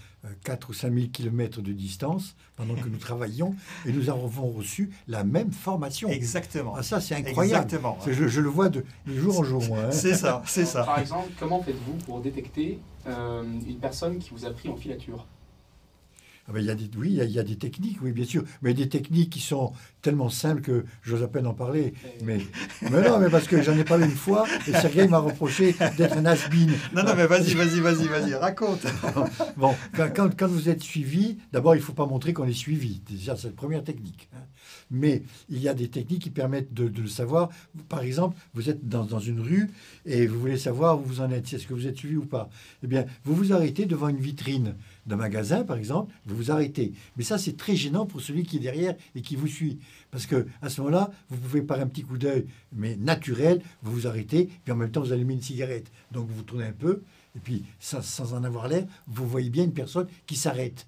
4 0.44 0.66
euh, 0.66 0.70
ou 0.70 0.72
5 0.72 0.94
000 0.94 1.06
kilomètres 1.08 1.60
de 1.60 1.72
distance 1.72 2.34
pendant 2.56 2.74
que 2.74 2.88
nous 2.88 2.96
travaillions 2.98 3.54
et 3.84 3.92
nous 3.92 4.08
avons 4.08 4.48
reçu 4.48 4.90
la 5.06 5.22
même 5.22 5.52
formation. 5.52 6.08
Exactement. 6.08 6.74
Ah, 6.76 6.82
ça, 6.82 7.00
c'est 7.00 7.14
incroyable. 7.14 7.64
Exactement. 7.64 7.98
Je, 8.06 8.40
le 8.40 8.48
vois 8.48 8.70
de, 8.70 8.84
jour 9.06 9.40
en 9.40 9.44
jour. 9.44 9.62
Hein. 9.76 9.90
C'est 9.90 10.14
ça, 10.14 10.42
c'est 10.46 10.64
ça. 10.64 10.84
Par 10.84 10.98
exemple, 10.98 11.28
comment 11.38 11.62
faites-vous 11.62 11.98
pour 12.06 12.20
détecter 12.20 12.78
euh, 13.06 13.42
une 13.42 13.78
personne 13.78 14.18
qui 14.18 14.30
vous 14.30 14.46
a 14.46 14.50
pris 14.50 14.68
en 14.68 14.76
filature? 14.76 15.26
Ah 16.46 16.52
ben, 16.52 16.60
il 16.60 16.66
y 16.66 16.70
a 16.70 16.74
des, 16.74 16.90
oui, 16.98 17.18
il 17.22 17.30
y, 17.30 17.38
a, 17.38 17.42
des 17.42 17.56
techniques, 17.56 17.98
oui, 18.02 18.12
bien 18.12 18.26
sûr, 18.26 18.44
mais 18.60 18.74
des 18.74 18.86
techniques 18.88 19.30
qui 19.30 19.40
sont 19.40 19.72
tellement 20.02 20.28
simples 20.28 20.60
que 20.60 20.84
j'ose 21.02 21.22
à 21.22 21.28
peine 21.28 21.46
en 21.46 21.54
parler. 21.54 21.94
Mais, 22.22 22.38
mais 22.82 23.00
non, 23.00 23.18
mais 23.18 23.30
parce 23.30 23.48
que 23.48 23.62
j'en 23.62 23.76
ai 23.78 23.84
parlé 23.84 24.04
une 24.04 24.10
fois 24.10 24.44
et 24.68 24.72
Sergei 24.72 25.08
m'a 25.08 25.18
reproché 25.18 25.74
d'être 25.96 26.18
un 26.18 26.26
has 26.26 26.46
Non, 26.94 27.02
non, 27.02 27.14
mais 27.16 27.26
vas-y, 27.26 27.54
vas-y, 27.54 27.80
vas-y, 27.80 28.08
vas-y, 28.08 28.34
raconte. 28.34 28.84
bon, 29.56 29.74
quand, 29.96 30.36
quand, 30.36 30.48
vous 30.48 30.68
êtes 30.68 30.82
suivi, 30.82 31.38
d'abord, 31.50 31.74
il 31.76 31.78
ne 31.78 31.84
faut 31.84 31.94
pas 31.94 32.04
montrer 32.04 32.34
qu'on 32.34 32.46
est 32.46 32.52
suivi. 32.52 33.00
Déjà, 33.08 33.36
c'est 33.36 33.48
la 33.48 33.54
première 33.54 33.82
technique. 33.82 34.28
Hein. 34.34 34.42
Mais 34.90 35.22
il 35.48 35.60
y 35.60 35.68
a 35.68 35.74
des 35.74 35.88
techniques 35.88 36.22
qui 36.22 36.30
permettent 36.30 36.74
de, 36.74 36.92
le 37.00 37.08
savoir. 37.08 37.48
Par 37.88 38.02
exemple, 38.02 38.36
vous 38.52 38.68
êtes 38.68 38.86
dans, 38.86 39.04
dans, 39.04 39.18
une 39.18 39.40
rue 39.40 39.70
et 40.04 40.26
vous 40.26 40.38
voulez 40.38 40.58
savoir 40.58 41.00
où 41.00 41.04
vous 41.04 41.20
en 41.22 41.30
êtes, 41.30 41.52
est-ce 41.52 41.66
que 41.66 41.74
vous 41.74 41.86
êtes 41.86 41.96
suivi 41.96 42.16
ou 42.16 42.26
pas. 42.26 42.50
Eh 42.82 42.86
bien, 42.86 43.06
vous 43.24 43.34
vous 43.34 43.52
arrêtez 43.54 43.86
devant 43.86 44.08
une 44.08 44.18
vitrine 44.18 44.74
d'un 45.06 45.16
magasin, 45.16 45.64
par 45.64 45.76
exemple, 45.76 46.12
vous 46.26 46.36
vous 46.36 46.50
arrêtez. 46.50 46.92
Mais 47.16 47.24
ça, 47.24 47.38
c'est 47.38 47.56
très 47.56 47.76
gênant 47.76 48.06
pour 48.06 48.20
celui 48.20 48.44
qui 48.44 48.56
est 48.56 48.60
derrière 48.60 48.94
et 49.14 49.22
qui 49.22 49.36
vous 49.36 49.48
suit. 49.48 49.78
Parce 50.10 50.26
que 50.26 50.46
à 50.62 50.68
ce 50.68 50.80
moment-là, 50.80 51.10
vous 51.28 51.36
pouvez 51.36 51.62
par 51.62 51.80
un 51.80 51.86
petit 51.86 52.02
coup 52.02 52.18
d'œil, 52.18 52.46
mais 52.72 52.96
naturel, 52.96 53.62
vous 53.82 53.92
vous 53.92 54.06
arrêtez, 54.06 54.48
puis 54.64 54.72
en 54.72 54.76
même 54.76 54.90
temps, 54.90 55.02
vous 55.02 55.12
allumez 55.12 55.34
une 55.34 55.42
cigarette. 55.42 55.90
Donc 56.12 56.28
vous 56.28 56.36
vous 56.36 56.42
tournez 56.42 56.66
un 56.66 56.72
peu, 56.72 57.02
et 57.36 57.40
puis 57.40 57.64
sans 57.80 58.34
en 58.34 58.44
avoir 58.44 58.68
l'air, 58.68 58.86
vous 59.06 59.26
voyez 59.26 59.50
bien 59.50 59.64
une 59.64 59.74
personne 59.74 60.06
qui 60.26 60.36
s'arrête. 60.36 60.86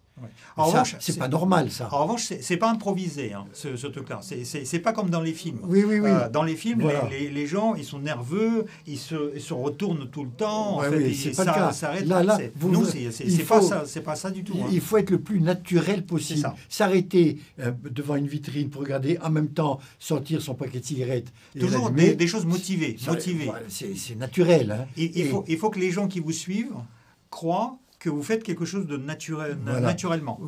En 0.56 0.64
revanche, 0.64 0.96
c'est 0.98 1.18
pas 1.18 1.28
normal 1.28 1.70
ça. 1.70 1.88
En 1.92 2.04
revanche, 2.04 2.32
c'est 2.40 2.56
pas 2.56 2.70
improvisé 2.70 3.34
hein, 3.34 3.44
ce, 3.52 3.76
ce 3.76 3.86
truc-là. 3.86 4.20
C'est 4.22 4.78
pas 4.78 4.92
comme 4.92 5.10
dans 5.10 5.20
les 5.20 5.34
films. 5.34 5.58
Oui, 5.64 5.84
oui, 5.86 6.00
oui. 6.00 6.08
Euh, 6.10 6.28
dans 6.30 6.42
les 6.42 6.56
films, 6.56 6.88
les, 7.10 7.28
les, 7.28 7.46
gens, 7.46 7.74
ils 7.74 7.84
sont 7.84 7.98
nerveux, 7.98 8.64
ils 8.86 8.98
se, 8.98 9.34
ils 9.34 9.42
se 9.42 9.52
retournent 9.52 10.08
tout 10.10 10.24
le 10.24 10.30
temps. 10.30 10.78
en 10.78 10.82
fait, 10.82 11.32
pas 11.36 11.44
ça, 11.44 11.44
le 11.44 11.52
cas. 11.52 11.72
S'arrête. 11.72 12.06
Là, 12.06 12.22
là, 12.22 12.38
nous, 12.62 12.84
c'est 12.84 13.46
pas 13.46 13.60
ça. 13.60 13.84
C'est 13.86 14.00
pas 14.00 14.16
ça 14.16 14.30
du 14.30 14.42
tout. 14.42 14.54
Il, 14.70 14.78
hein. 14.78 14.80
faut 14.80 14.96
être 14.96 15.10
le 15.10 15.20
plus 15.20 15.40
naturel 15.40 16.04
possible. 16.04 16.50
S'arrêter 16.68 17.38
euh, 17.60 17.72
devant 17.90 18.16
une 18.16 18.26
vitrine 18.28 18.70
pour 18.70 18.82
regarder 18.82 19.18
en 19.22 19.30
même 19.30 19.48
temps 19.48 19.80
sortir 19.98 20.40
son 20.40 20.54
paquet 20.54 20.80
de 20.80 20.84
cigarettes. 20.84 21.32
Toujours 21.58 21.90
des, 21.90 22.14
des, 22.14 22.26
choses 22.26 22.46
motivées. 22.46 22.96
motivées. 23.06 23.50
c'est 23.68 24.16
naturel. 24.16 24.70
Hein. 24.70 24.86
il, 24.96 25.26
faut, 25.26 25.44
il 25.46 25.58
faut 25.58 25.70
que 25.70 25.78
les 25.78 25.90
gens 25.90 26.08
qui 26.08 26.20
vous 26.20 26.32
suivent 26.32 26.74
croient 27.30 27.78
que 28.06 28.10
vous 28.10 28.22
faites 28.22 28.44
quelque 28.44 28.64
chose 28.64 28.86
de 28.86 28.96
naturel, 28.96 29.58
naturellement. 29.82 30.38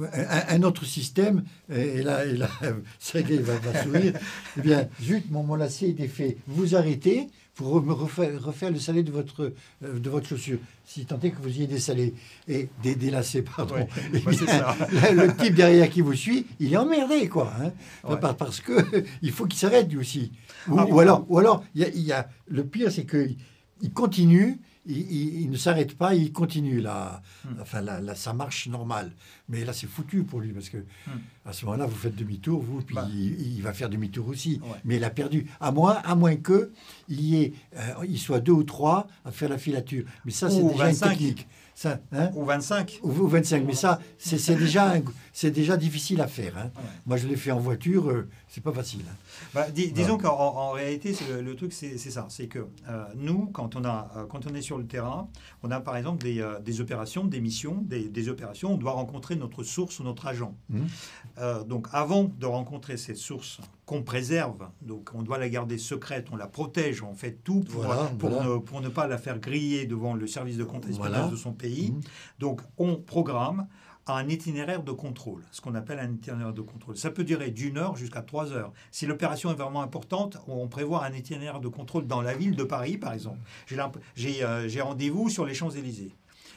Un, 0.49 0.63
autre 0.63 0.85
système, 0.85 1.43
et 1.69 2.05
là, 2.05 2.25
et 2.25 2.37
là 2.37 2.49
Sergei 3.01 3.39
va, 3.39 3.55
va 3.55 3.83
sourire, 3.83 4.13
eh 4.57 4.61
bien, 4.61 4.89
zut, 5.03 5.29
mon, 5.29 5.57
lacet 5.57 5.93
est 5.99 6.07
fait. 6.07 6.37
Vous 6.47 6.77
arrêtez 6.77 7.27
pour 7.57 7.73
refaire, 7.73 8.41
refaire 8.41 8.71
le 8.71 8.79
salé 8.79 9.03
de 9.03 9.11
votre, 9.11 9.53
euh, 9.83 9.99
de 9.99 10.09
votre 10.09 10.29
chaussure, 10.29 10.61
si 10.85 11.05
tant 11.05 11.19
est 11.19 11.33
que 11.33 11.43
vous 11.43 11.49
y 11.49 11.57
ayez 11.57 11.67
des 11.67 11.81
salés, 11.81 12.15
et 12.47 12.69
des, 12.81 13.11
lacets, 13.11 13.43
pardon. 13.43 13.75
Eh 14.15 14.19
le, 15.13 15.37
type 15.37 15.57
derrière 15.57 15.91
qui 15.91 16.01
vous 16.01 16.15
suit, 16.15 16.47
il 16.61 16.73
est 16.73 16.77
emmerdé, 16.77 17.29
quoi. 17.29 17.53
Hein, 17.61 18.17
parce 18.39 18.61
que 18.61 19.05
il 19.21 19.33
faut 19.33 19.47
qu'il 19.47 19.59
s'arrête, 19.59 19.91
lui 19.91 19.99
aussi. 19.99 20.31
Ou, 20.69 20.79
ah, 20.79 21.03
alors, 21.03 21.27
ou 21.29 21.39
alors 21.41 21.65
il 21.75 21.89
y, 21.93 22.03
y 22.03 22.13
a, 22.13 22.29
le 22.47 22.65
pire, 22.65 22.93
c'est 22.93 23.05
qu'il 23.05 23.93
continue 23.93 24.61
il, 24.89 25.51
ne 25.51 25.57
s'arrête 25.57 25.97
pas, 25.97 26.15
il 26.15 26.33
continue 26.33 26.81
là. 26.81 27.23
Hmm. 27.45 27.61
Enfin, 27.61 27.81
là, 27.81 28.15
ça 28.15 28.33
marche 28.33 28.69
normal. 28.69 29.13
Mais 29.49 29.65
là, 29.65 29.73
c'est 29.73 29.87
foutu 29.87 30.25
pour 30.25 30.41
lui 30.41 30.53
parce 30.53 30.69
que 30.69 30.79
hmm. 30.79 31.21
à 31.45 31.53
ce 31.53 31.65
moment-là, 31.67 31.87
vous 31.87 31.97
faites 31.97 32.17
demi-tour, 32.17 32.63
vous, 32.63 32.83
puis 32.83 32.95
bah. 32.95 33.07
il, 33.13 33.61
va 33.63 33.73
faire 33.73 33.89
demi-tour 33.89 34.27
aussi. 34.29 34.61
Mais 34.85 34.97
il 34.97 35.05
a 35.05 35.11
perdu. 35.11 35.47
À 35.61 35.71
moins, 35.73 35.99
à 36.05 36.15
moins 36.15 36.37
que 36.37 36.73
il 37.09 37.21
y 37.21 37.43
ait, 37.43 37.53
euh, 37.77 38.07
il 38.09 38.19
soit 38.19 38.41
deux 38.41 38.53
ou 38.53 38.65
trois 38.65 39.07
à 39.25 39.31
faire 39.31 39.49
la 39.49 39.59
filature. 39.59 40.05
Mais 40.25 40.33
ça, 40.33 40.51
c'est 40.51 40.63
déjà 40.63 40.91
une 40.91 40.99
technique. 40.99 41.47
Ça, 41.75 42.01
hein 42.11 42.31
ou 42.35 42.45
25. 42.45 42.99
Ou, 43.05 43.29
25. 43.29 43.65
Mais 43.65 43.73
ça, 43.73 44.01
c'est 44.19 44.57
déjà, 44.57 44.95
c'est 45.39 45.53
déjà 45.53 45.77
difficile 45.77 46.21
à 46.21 46.27
faire. 46.27 46.59
Hein. 46.59 46.73
Moi, 47.07 47.17
je 47.17 47.29
l'ai 47.29 47.37
fait 47.37 47.53
en 47.53 47.61
voiture, 47.61 48.11
euh, 48.11 48.29
c'est 48.49 48.61
pas 48.61 48.73
facile. 48.73 49.05
Hein. 49.09 49.15
Bah, 49.55 49.71
disons 49.71 50.19
qu'en 50.19 50.73
réalité, 50.73 51.15
le, 51.31 51.55
truc, 51.55 51.73
c'est 51.73 51.97
ça. 51.97 52.27
C'est 52.29 52.49
que 52.49 52.67
euh, 52.89 53.05
nous, 53.15 53.47
quand 53.53 53.77
on, 53.77 53.85
a, 53.85 54.11
euh, 54.17 54.27
quand 54.27 54.49
on 54.51 54.55
est 54.57 54.63
sur 54.63 54.79
le 54.79 54.87
terrain, 54.89 55.29
on 55.63 55.71
a 55.71 55.79
par 55.79 55.97
exemple 55.97 56.25
des, 56.25 56.45
des 56.65 56.81
opérations, 56.81 57.25
des 57.25 57.41
missions, 57.41 57.83
des, 57.83 58.09
des, 58.09 58.29
opérations, 58.29 58.73
on 58.73 58.79
doit 58.79 58.91
rencontrer 58.91 59.37
notre 59.37 59.63
source 59.63 60.01
ou 60.01 60.03
notre 60.03 60.27
agent. 60.27 60.57
Mmh. 60.71 60.81
donc, 61.69 61.87
avant 61.93 62.25
de 62.25 62.47
rencontrer 62.47 62.97
cette 62.97 63.17
source 63.17 63.61
qu'on 63.87 64.03
préserve, 64.03 64.69
donc 64.83 65.11
on 65.15 65.23
doit 65.23 65.39
la 65.39 65.49
garder 65.49 65.79
secrète, 65.79 66.27
on 66.33 66.37
la 66.37 66.49
protège, 66.49 67.05
on 67.05 67.15
fait 67.15 67.39
tout 67.45 67.61
pour, 67.61 67.87
pour, 68.19 68.31
Ne, 68.31 68.59
pour 68.59 68.81
ne, 68.81 68.89
pas 68.89 69.07
la 69.07 69.19
faire 69.19 69.39
griller 69.39 69.87
devant 69.87 70.15
le 70.15 70.27
service 70.27 70.57
de 70.57 70.65
compte 70.65 70.89
espionnage 70.89 71.31
de 71.31 71.37
son 71.37 71.53
pays. 71.53 71.93
Mmh. 71.93 72.01
Donc 72.41 72.61
on 72.77 72.97
programme 72.97 73.69
un 74.15 74.29
itinéraire 74.29 74.83
de 74.83 74.93
contrôle, 74.93 75.43
ce 75.51 75.61
qu'on 75.61 75.75
appelle 75.75 75.99
un 75.99 76.13
itinéraire 76.13 76.53
de 76.53 76.63
contrôle. 76.63 76.97
Ça 76.97 77.11
peut 77.11 77.25
durer 77.25 77.51
d'une 77.51 77.79
heure 77.79 77.97
jusqu'à 77.97 78.23
trois 78.23 78.53
heures. 78.53 78.73
Si 78.91 79.07
l'opération 79.07 79.51
est 79.51 79.55
vraiment 79.55 79.83
importante, 79.83 80.39
on 80.47 80.69
prévoit 80.69 81.05
un 81.05 81.13
itinéraire 81.13 81.61
de 81.61 81.69
contrôle 81.69 82.07
dans 82.07 82.23
la 82.23 82.35
ville 82.35 82.57
de 82.57 82.65
Paris, 82.65 82.99
par 82.99 83.13
exemple. 83.13 83.39
J'ai 84.17 84.43
euh, 84.43 84.69
rendez-vous 84.81 85.29
sur 85.29 85.45
les 85.45 85.55
Champs-Élysées. 85.55 86.13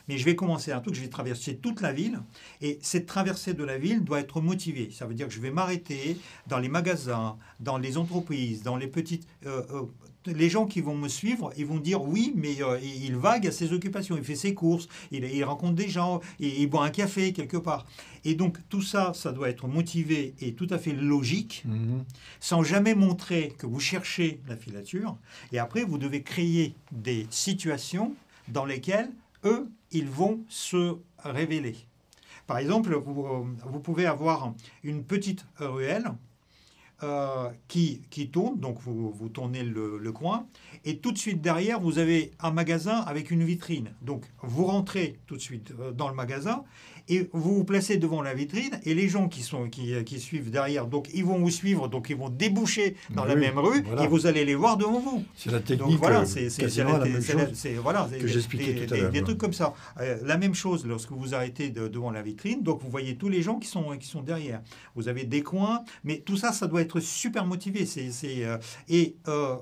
Mais 0.07 0.17
je 0.17 0.25
vais 0.25 0.35
commencer 0.35 0.71
un 0.71 0.79
truc, 0.79 0.95
je 0.95 1.01
vais 1.01 1.09
traverser 1.09 1.57
toute 1.57 1.81
la 1.81 1.93
ville, 1.93 2.19
et 2.61 2.79
cette 2.81 3.05
traversée 3.05 3.53
de 3.53 3.63
la 3.63 3.77
ville 3.77 4.03
doit 4.03 4.19
être 4.19 4.41
motivée. 4.41 4.89
Ça 4.91 5.05
veut 5.05 5.13
dire 5.13 5.27
que 5.27 5.33
je 5.33 5.39
vais 5.39 5.51
m'arrêter 5.51 6.17
dans 6.47 6.57
les 6.57 6.69
magasins, 6.69 7.37
dans 7.59 7.77
les 7.77 7.97
entreprises, 7.97 8.63
dans 8.63 8.77
les 8.77 8.87
petites... 8.87 9.27
Euh, 9.45 9.61
euh, 9.71 9.83
les 10.25 10.49
gens 10.49 10.65
qui 10.65 10.81
vont 10.81 10.95
me 10.95 11.07
suivre, 11.07 11.51
ils 11.57 11.65
vont 11.65 11.79
dire 11.79 12.03
oui, 12.03 12.33
mais 12.35 12.61
euh, 12.61 12.79
il 12.81 13.15
vague 13.15 13.47
à 13.47 13.51
ses 13.51 13.73
occupations, 13.73 14.15
il 14.17 14.23
fait 14.23 14.35
ses 14.35 14.53
courses, 14.53 14.87
il, 15.11 15.43
rencontre 15.43 15.73
des 15.73 15.89
gens, 15.89 16.21
il, 16.39 16.67
boit 16.67 16.85
un 16.85 16.89
café 16.89 17.33
quelque 17.33 17.57
part. 17.57 17.85
Et 18.23 18.35
donc 18.35 18.57
tout 18.69 18.81
ça, 18.81 19.13
ça 19.13 19.31
doit 19.31 19.49
être 19.49 19.67
motivé 19.67 20.35
et 20.39 20.53
tout 20.53 20.67
à 20.69 20.77
fait 20.77 20.93
logique, 20.93 21.63
mhm. 21.65 22.03
sans 22.39 22.63
jamais 22.63 22.95
montrer 22.95 23.53
que 23.57 23.65
vous 23.65 23.79
cherchez 23.79 24.41
la 24.47 24.55
filature. 24.55 25.17
Et 25.51 25.59
après, 25.59 25.83
vous 25.83 25.97
devez 25.97 26.21
créer 26.21 26.75
des 26.91 27.27
situations 27.29 28.13
dans 28.47 28.65
lesquelles 28.65 29.09
eux, 29.43 29.69
ils 29.91 30.07
vont 30.09 30.41
se 30.47 30.97
révéler. 31.23 31.75
Par 32.47 32.57
exemple, 32.57 32.93
vous, 32.95 33.47
vous 33.65 33.79
pouvez 33.79 34.05
avoir 34.05 34.53
une 34.83 35.03
petite 35.03 35.45
ruelle 35.57 36.11
euh, 37.03 37.49
qui, 37.67 38.01
qui, 38.09 38.29
tourne, 38.29 38.59
donc 38.59 38.79
vous, 38.81 39.11
vous 39.11 39.29
tournez 39.29 39.63
le, 39.63 40.11
coin, 40.11 40.45
et 40.85 40.97
tout 40.97 41.11
de 41.11 41.17
suite 41.17 41.41
derrière, 41.41 41.79
vous 41.79 41.97
avez 41.99 42.31
un 42.39 42.51
magasin 42.51 42.99
avec 43.01 43.31
une 43.31 43.43
vitrine. 43.43 43.93
Donc 44.01 44.25
vous 44.41 44.65
rentrez 44.65 45.19
tout 45.25 45.35
de 45.35 45.41
suite 45.41 45.73
euh, 45.79 45.91
dans 45.91 46.09
le 46.09 46.15
magasin, 46.15 46.63
et 47.11 47.29
vous 47.33 47.55
vous 47.55 47.63
placez 47.65 47.97
devant 47.97 48.21
la 48.21 48.33
vitrine 48.33 48.79
et 48.85 48.93
les 48.93 49.09
gens 49.09 49.27
qui, 49.27 49.41
sont, 49.41 49.69
qui, 49.69 50.01
qui 50.05 50.19
suivent 50.19 50.49
derrière, 50.49 50.87
donc 50.87 51.09
ils 51.13 51.25
vont 51.25 51.39
vous 51.39 51.49
suivre, 51.49 51.89
donc 51.89 52.09
ils 52.09 52.15
vont 52.15 52.29
déboucher 52.29 52.95
dans 53.09 53.25
la 53.25 53.35
même 53.35 53.59
rue 53.59 53.83
et 54.01 54.07
vous 54.07 54.27
allez 54.27 54.45
les 54.45 54.55
voir 54.55 54.77
devant 54.77 54.99
vous. 54.99 55.23
C'est 55.35 55.51
la 55.51 55.59
technique. 55.59 55.91
Donc, 55.91 55.99
voilà, 55.99 56.25
c'est 56.25 56.47
voilà, 57.83 58.07
que 58.19 58.27
j'expliquais 58.27 58.85
tout 58.85 58.93
à 58.93 58.97
l'heure. 58.97 59.11
Des, 59.11 59.23
trucs 59.23 59.37
comme 59.37 59.53
ça. 59.53 59.73
Euh, 59.99 60.17
la 60.23 60.37
même 60.37 60.55
chose 60.55 60.85
lorsque 60.85 61.11
vous 61.11 61.35
arrêtez 61.35 61.69
devant 61.69 62.11
la 62.11 62.21
vitrine, 62.21 62.63
donc 62.63 62.81
vous 62.81 62.89
voyez 62.89 63.17
tous 63.17 63.29
les 63.29 63.41
gens 63.41 63.59
qui 63.59 63.67
sont, 63.67 63.97
qui 63.97 64.07
sont 64.07 64.21
derrière. 64.21 64.61
Vous 64.95 65.09
avez 65.09 65.25
des 65.25 65.43
coins, 65.43 65.83
mais 66.05 66.19
tout 66.19 66.37
ça, 66.37 66.53
ça 66.53 66.67
doit 66.67 66.81
être 66.81 67.01
super 67.01 67.45
motivé. 67.45 67.85
C'est, 67.85 68.11
euh, 68.45 68.57
et 68.87 69.17
euh, 69.27 69.57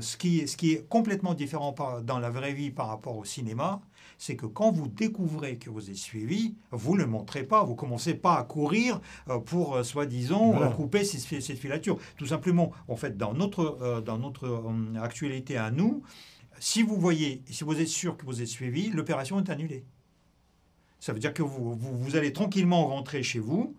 ce, 0.00 0.16
qui, 0.18 0.46
ce 0.46 0.56
qui 0.56 0.72
est 0.72 0.86
complètement 0.88 1.32
différent 1.32 1.74
dans 2.02 2.18
la 2.18 2.28
vraie 2.28 2.52
vie 2.52 2.70
par 2.70 2.88
rapport 2.88 3.16
au 3.16 3.24
cinéma, 3.24 3.80
c'est 4.22 4.36
que 4.36 4.46
quand 4.46 4.70
vous 4.70 4.86
découvrez 4.86 5.58
que 5.58 5.68
vous 5.68 5.90
êtes 5.90 5.96
suivi, 5.96 6.54
vous 6.70 6.94
ne 6.94 7.00
le 7.00 7.08
montrez 7.08 7.42
pas, 7.42 7.64
vous 7.64 7.74
commencez 7.74 8.14
pas 8.14 8.36
à 8.36 8.44
courir 8.44 9.00
euh, 9.28 9.40
pour, 9.40 9.74
euh, 9.74 9.82
soi-disant, 9.82 10.62
euh, 10.62 10.68
couper 10.68 11.02
cette 11.02 11.58
filature. 11.58 11.98
Tout 12.16 12.26
simplement, 12.26 12.70
en 12.86 12.94
fait, 12.94 13.16
dans 13.16 13.34
notre, 13.34 14.00
dans 14.06 14.18
notre 14.18 14.72
actualité 15.02 15.56
à 15.56 15.72
nous, 15.72 16.04
si 16.60 16.84
vous 16.84 16.96
voyez, 16.98 17.42
si 17.50 17.64
vous 17.64 17.80
êtes 17.80 17.88
sûr 17.88 18.16
que 18.16 18.24
vous 18.24 18.40
êtes 18.40 18.46
suivi, 18.46 18.90
l'opération 18.90 19.40
est 19.40 19.50
annulée. 19.50 19.84
Ça 21.00 21.12
veut 21.12 21.18
dire 21.18 21.34
que 21.34 21.42
vous, 21.42 21.74
vous 21.74 22.14
allez 22.14 22.32
tranquillement 22.32 22.86
rentrer 22.86 23.24
chez 23.24 23.40
vous, 23.40 23.74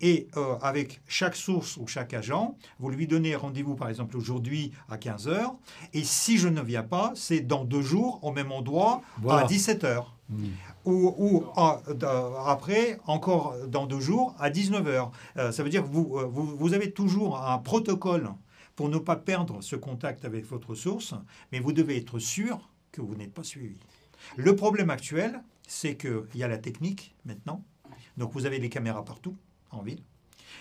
et 0.00 0.28
euh, 0.36 0.56
avec 0.62 1.00
chaque 1.06 1.36
source 1.36 1.76
ou 1.76 1.86
chaque 1.86 2.14
agent, 2.14 2.56
vous 2.78 2.90
lui 2.90 3.06
donnez 3.06 3.34
rendez-vous, 3.36 3.74
par 3.74 3.88
exemple, 3.88 4.16
aujourd'hui 4.16 4.72
à 4.88 4.96
15h. 4.96 5.54
Et 5.92 6.04
si 6.04 6.38
je 6.38 6.48
ne 6.48 6.60
viens 6.60 6.82
pas, 6.82 7.12
c'est 7.14 7.40
dans 7.40 7.64
deux 7.64 7.82
jours, 7.82 8.18
au 8.22 8.32
même 8.32 8.52
endroit, 8.52 9.02
à 9.28 9.44
17h. 9.44 10.04
Hmm. 10.28 10.46
Ou, 10.84 11.44
après, 11.56 12.98
encore 13.06 13.54
dans 13.68 13.86
deux 13.86 14.00
jours, 14.00 14.34
à 14.38 14.50
19h. 14.50 15.10
Euh, 15.36 15.52
ça 15.52 15.62
veut 15.62 15.70
dire 15.70 15.82
que 15.82 15.88
vous, 15.88 16.18
euh, 16.18 16.24
vous, 16.24 16.56
vous 16.56 16.74
avez 16.74 16.90
toujours 16.90 17.38
un 17.38 17.58
protocole 17.58 18.30
pour 18.74 18.88
ne 18.88 18.98
pas 18.98 19.16
perdre 19.16 19.60
ce 19.60 19.76
contact 19.76 20.24
avec 20.24 20.46
votre 20.46 20.74
source, 20.74 21.14
mais 21.52 21.60
vous 21.60 21.72
devez 21.72 21.98
être 21.98 22.18
sûr 22.18 22.70
que 22.90 23.00
vous 23.00 23.14
n'êtes 23.14 23.32
pas 23.32 23.44
suivi. 23.44 23.78
Le 24.36 24.56
problème 24.56 24.90
actuel, 24.90 25.42
c'est 25.66 25.96
qu'il 25.96 26.24
y 26.34 26.42
a 26.42 26.48
la 26.48 26.58
technique 26.58 27.14
maintenant. 27.24 27.64
Donc 28.16 28.32
vous 28.32 28.46
avez 28.46 28.58
les 28.58 28.68
caméras 28.68 29.04
partout 29.04 29.36
en 29.72 29.82
ville. 29.82 30.02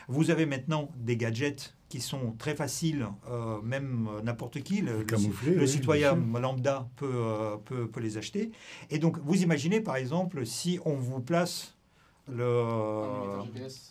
Vous 0.07 0.31
avez 0.31 0.45
maintenant 0.45 0.89
des 0.97 1.17
gadgets 1.17 1.75
qui 1.89 1.99
sont 1.99 2.33
très 2.37 2.55
faciles, 2.55 3.05
euh, 3.29 3.61
même 3.61 4.07
euh, 4.09 4.21
n'importe 4.21 4.61
qui, 4.61 4.81
le, 4.81 5.05
le, 5.45 5.67
citoyen 5.67 6.15
lambda 6.15 6.87
peut, 6.95 7.11
euh, 7.13 7.57
peut, 7.65 7.87
peut, 7.87 7.99
les 7.99 8.17
acheter. 8.17 8.51
Et 8.89 8.97
donc, 8.97 9.17
vous 9.19 9.43
imaginez, 9.43 9.81
par 9.81 9.97
exemple, 9.97 10.45
si 10.45 10.79
on 10.85 10.95
vous 10.95 11.19
place 11.19 11.75
le, 12.31 12.63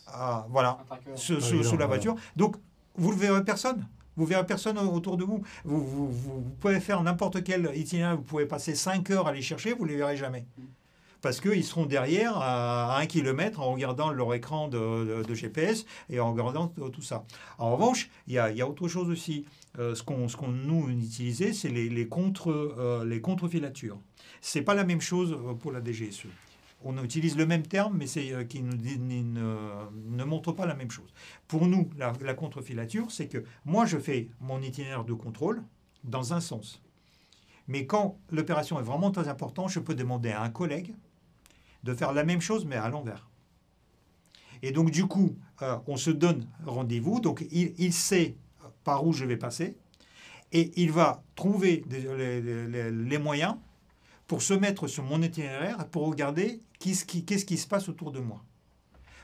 ah, 0.06 0.46
voilà, 0.48 0.78
sous, 1.14 1.76
la 1.78 1.86
voiture. 1.86 2.14
Donc, 2.36 2.56
vous 2.96 3.12
ne 3.12 3.18
verrez 3.18 3.44
personne. 3.44 3.86
Vous 4.16 4.24
verrez 4.24 4.46
personne 4.46 4.78
autour 4.78 5.18
de 5.18 5.24
vous. 5.24 5.42
Vous, 5.64 5.84
vous, 5.84 6.10
vous 6.10 6.40
pouvez 6.58 6.80
faire 6.80 7.02
n'importe 7.02 7.44
quel 7.44 7.70
itinéraire, 7.74 8.16
vous 8.16 8.22
pouvez 8.22 8.46
passer 8.46 8.74
5 8.74 9.10
heures 9.10 9.26
à 9.26 9.32
les 9.32 9.42
chercher, 9.42 9.74
vous 9.74 9.84
ne 9.84 9.90
les 9.90 9.96
verrez 9.96 10.16
jamais. 10.16 10.46
Parce 11.22 11.40
qu'ils 11.40 11.64
seront 11.64 11.86
derrière 11.86 12.36
à, 12.36 12.98
un 12.98 13.06
kilomètre 13.06 13.60
en 13.60 13.72
regardant 13.72 14.10
leur 14.10 14.32
écran 14.34 14.68
de, 14.68 15.34
GPS 15.34 15.84
et 16.08 16.20
en 16.20 16.32
regardant 16.32 16.68
tout 16.68 17.02
ça. 17.02 17.24
En 17.58 17.72
revanche, 17.72 18.10
il 18.26 18.34
y 18.34 18.38
a, 18.38 18.68
autre 18.68 18.88
chose 18.88 19.10
aussi. 19.10 19.44
Euh, 19.78 19.94
ce 19.94 20.02
qu'on 20.02 20.48
nous 20.48 20.88
utilisait, 20.88 21.52
c'est 21.52 21.68
les, 21.68 21.88
les, 21.88 22.08
contre, 22.08 22.50
euh, 22.50 23.04
les 23.04 23.20
contre-filatures. 23.20 23.98
Ce 24.40 24.58
n'est 24.58 24.64
pas 24.64 24.74
la 24.74 24.84
même 24.84 25.00
chose 25.00 25.32
euh, 25.32 25.54
pour 25.54 25.70
la 25.70 25.80
DGSE. 25.80 26.26
On 26.82 27.02
utilise 27.04 27.36
le 27.36 27.46
même 27.46 27.66
terme, 27.66 27.96
mais 27.98 28.06
c'est 28.06 28.48
qui 28.48 28.62
ne, 28.62 30.24
montre 30.24 30.52
pas 30.52 30.64
la 30.64 30.74
même 30.74 30.90
chose. 30.90 31.12
Pour 31.46 31.66
nous, 31.66 31.90
la, 31.98 32.14
la 32.22 32.32
contre-filature, 32.32 33.10
c'est 33.10 33.28
que 33.28 33.44
moi, 33.66 33.84
je 33.84 33.98
fais 33.98 34.30
mon 34.40 34.62
itinéraire 34.62 35.04
de 35.04 35.12
contrôle 35.12 35.62
dans 36.04 36.32
un 36.32 36.40
sens. 36.40 36.80
Mais 37.68 37.86
quand 37.86 38.18
l'opération 38.30 38.80
est 38.80 38.82
vraiment 38.82 39.10
très 39.10 39.28
importante, 39.28 39.68
je 39.68 39.78
peux 39.78 39.94
demander 39.94 40.30
à 40.30 40.42
un 40.42 40.50
collègue 40.50 40.94
de 41.82 41.94
faire 41.94 42.12
la 42.12 42.24
même 42.24 42.40
chose, 42.40 42.64
mais 42.64 42.76
à 42.76 42.88
l'envers. 42.88 43.30
Et 44.62 44.72
donc, 44.72 44.90
du 44.90 45.06
coup, 45.06 45.36
euh, 45.62 45.76
on 45.86 45.96
se 45.96 46.10
donne 46.10 46.46
rendez-vous. 46.66 47.20
Donc, 47.20 47.46
il, 47.50 47.92
sait 47.92 48.36
par 48.84 49.06
où 49.06 49.12
je 49.12 49.24
vais 49.24 49.36
passer. 49.36 49.76
Et 50.52 50.72
il 50.76 50.92
va 50.92 51.22
trouver 51.36 51.84
les, 51.88 53.18
moyens 53.18 53.54
pour 54.26 54.42
se 54.42 54.52
mettre 54.52 54.86
sur 54.88 55.04
mon 55.04 55.22
itinéraire, 55.22 55.88
pour 55.88 56.08
regarder 56.08 56.60
qu'est-ce 56.78 57.04
qui, 57.04 57.24
qui, 57.24 57.56
se 57.56 57.66
passe 57.66 57.88
autour 57.88 58.10
de 58.10 58.20
moi. 58.20 58.44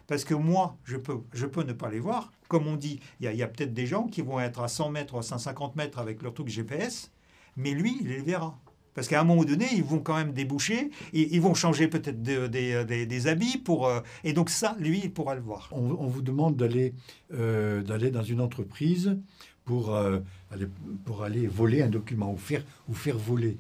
Parce 0.07 0.25
que 0.25 0.35
moi, 0.35 0.77
je 0.85 0.97
peux, 0.97 1.19
je 1.33 1.47
peux 1.47 1.64
ne 1.64 1.73
pas 1.73 1.90
les 1.90 1.99
voir. 1.99 2.33
Comme 2.49 2.69
on 2.69 2.77
dit, 2.77 3.01
il 3.21 3.31
y 3.31 3.42
a, 3.42 3.45
a 3.45 3.49
peut-être 3.49 3.75
des 3.75 3.87
gens 3.87 4.07
qui 4.07 4.23
vont 4.23 4.38
être 4.38 4.62
à 4.62 4.69
100 4.69 4.90
mètres, 4.90 5.19
à 5.19 5.23
150 5.23 5.75
mètres 5.75 5.99
avec 5.99 6.23
leur 6.23 6.33
truc 6.33 6.49
GPS, 6.49 7.11
mais 7.57 7.73
lui, 7.73 7.99
il 8.01 8.09
les 8.09 8.23
verra. 8.23 8.57
Parce 8.96 9.09
qu'à 9.09 9.20
un 9.20 9.24
moment 9.24 9.44
donné, 9.44 9.66
ils 9.74 9.85
vont 9.85 9.98
quand 10.00 10.16
même 10.16 10.32
déboucher, 10.32 10.90
ils 11.12 11.40
vont 11.40 11.54
changer 11.54 11.87
peut-être 11.87 12.22
des 12.22 13.26
habits 13.28 13.59
pour... 13.59 13.87
Euh, 13.87 14.00
et 14.24 14.32
donc 14.32 14.48
ça, 14.48 14.74
lui, 14.80 15.02
il 15.04 15.12
pourra 15.12 15.35
le 15.35 15.42
voir. 15.42 15.68
On, 15.70 16.06
vous 16.06 16.22
demande 16.22 16.56
d'aller 16.56 16.94
euh, 17.35 17.82
dans 17.82 18.22
une 18.22 18.40
entreprise 18.40 19.18
pour, 19.66 19.94
euh, 19.94 20.20
aller, 20.50 20.66
pour 21.04 21.24
aller 21.24 21.46
voler 21.46 21.82
un 21.82 21.90
document 21.90 22.32
ou 22.32 22.38
faire, 22.38 22.64
ou 22.88 22.94
faire 22.94 23.18
voler. 23.18 23.59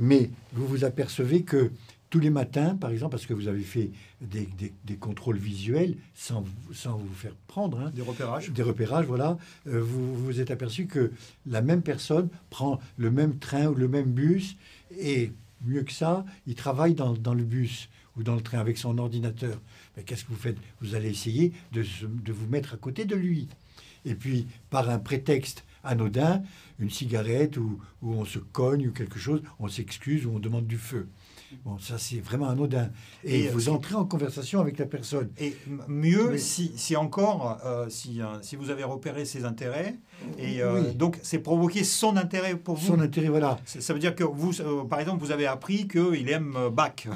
Mais 0.00 0.30
vous 0.52 0.66
vous 0.66 0.84
apercevez 0.84 1.42
que 1.42 1.70
tous 2.12 2.20
les 2.20 2.28
matins, 2.28 2.76
par 2.76 2.90
exemple, 2.90 3.12
parce 3.12 3.24
que 3.24 3.32
vous 3.32 3.48
avez 3.48 3.62
fait 3.62 3.90
des, 4.20 4.46
des, 4.84 4.96
contrôles 4.96 5.38
visuels 5.38 5.96
sans, 6.14 6.44
sans, 6.74 6.98
vous 6.98 7.14
faire 7.14 7.34
prendre. 7.46 7.80
Hein, 7.80 7.90
des 7.94 8.02
repérages. 8.02 8.50
Des 8.50 8.62
repérages, 8.62 9.06
voilà. 9.06 9.38
vous 9.64 10.14
vous 10.14 10.38
êtes 10.38 10.50
aperçu 10.50 10.86
que 10.86 11.10
la 11.46 11.62
même 11.62 11.80
personne 11.80 12.28
prend 12.50 12.80
le 12.98 13.10
même 13.10 13.38
train 13.38 13.68
ou 13.68 13.74
le 13.74 13.88
même 13.88 14.12
bus 14.12 14.56
et 15.00 15.32
mieux 15.64 15.84
que 15.84 15.92
ça, 15.92 16.26
il 16.46 16.54
travaille 16.54 16.92
dans, 16.92 17.14
dans, 17.14 17.32
le 17.32 17.44
bus 17.44 17.88
ou 18.18 18.22
dans 18.22 18.34
le 18.34 18.42
train 18.42 18.58
avec 18.58 18.76
son 18.76 18.98
ordinateur. 18.98 19.58
Mais 19.96 20.02
qu'est-ce 20.02 20.24
que 20.24 20.32
vous 20.32 20.36
faites? 20.36 20.58
Vous 20.82 20.94
allez 20.94 21.08
essayer 21.08 21.54
de, 21.72 21.82
de, 22.02 22.32
vous 22.32 22.46
mettre 22.46 22.74
à 22.74 22.76
côté 22.76 23.06
de 23.06 23.16
lui. 23.16 23.48
Et 24.04 24.14
puis, 24.14 24.46
par 24.68 24.90
un 24.90 24.98
prétexte 24.98 25.64
anodin, 25.82 26.42
une 26.78 26.90
cigarette 26.90 27.56
ou, 27.56 27.80
ou 28.02 28.12
on 28.12 28.26
se 28.26 28.38
cogne 28.38 28.88
ou 28.88 28.92
quelque 28.92 29.18
chose, 29.18 29.42
on 29.58 29.68
s'excuse 29.68 30.26
ou 30.26 30.32
on 30.32 30.40
demande 30.40 30.66
du 30.66 30.76
feu. 30.76 31.08
Bon, 31.64 31.78
ça 31.78 31.98
c'est 31.98 32.20
vraiment 32.20 32.48
anodin. 32.48 32.90
Et, 33.24 33.48
vous 33.48 33.68
entrez 33.68 33.94
en 33.94 34.04
conversation 34.04 34.60
avec 34.60 34.78
la 34.78 34.86
personne. 34.86 35.30
Et 35.38 35.56
mieux, 35.88 36.38
si, 36.38 36.72
si, 36.76 36.96
encore, 36.96 37.58
euh, 37.64 37.88
si, 37.88 38.20
euh, 38.20 38.40
si 38.42 38.56
vous 38.56 38.70
avez 38.70 38.84
repéré 38.84 39.24
ses 39.24 39.44
intérêts, 39.44 39.96
et 40.38 40.62
euh, 40.62 40.92
donc 40.92 41.18
c'est 41.22 41.38
provoquer 41.38 41.84
son 41.84 42.16
intérêt 42.16 42.56
pour 42.56 42.76
vous. 42.76 42.86
Son 42.86 43.00
intérêt, 43.00 43.28
voilà. 43.28 43.58
Ça 43.64 43.92
veut 43.92 43.98
dire 43.98 44.14
que 44.14 44.24
vous, 44.24 44.52
par 44.88 45.00
exemple, 45.00 45.24
vous 45.24 45.30
avez 45.30 45.46
appris 45.46 45.88
qu'il 45.88 46.28
aime 46.28 46.56
Bach. 46.72 46.92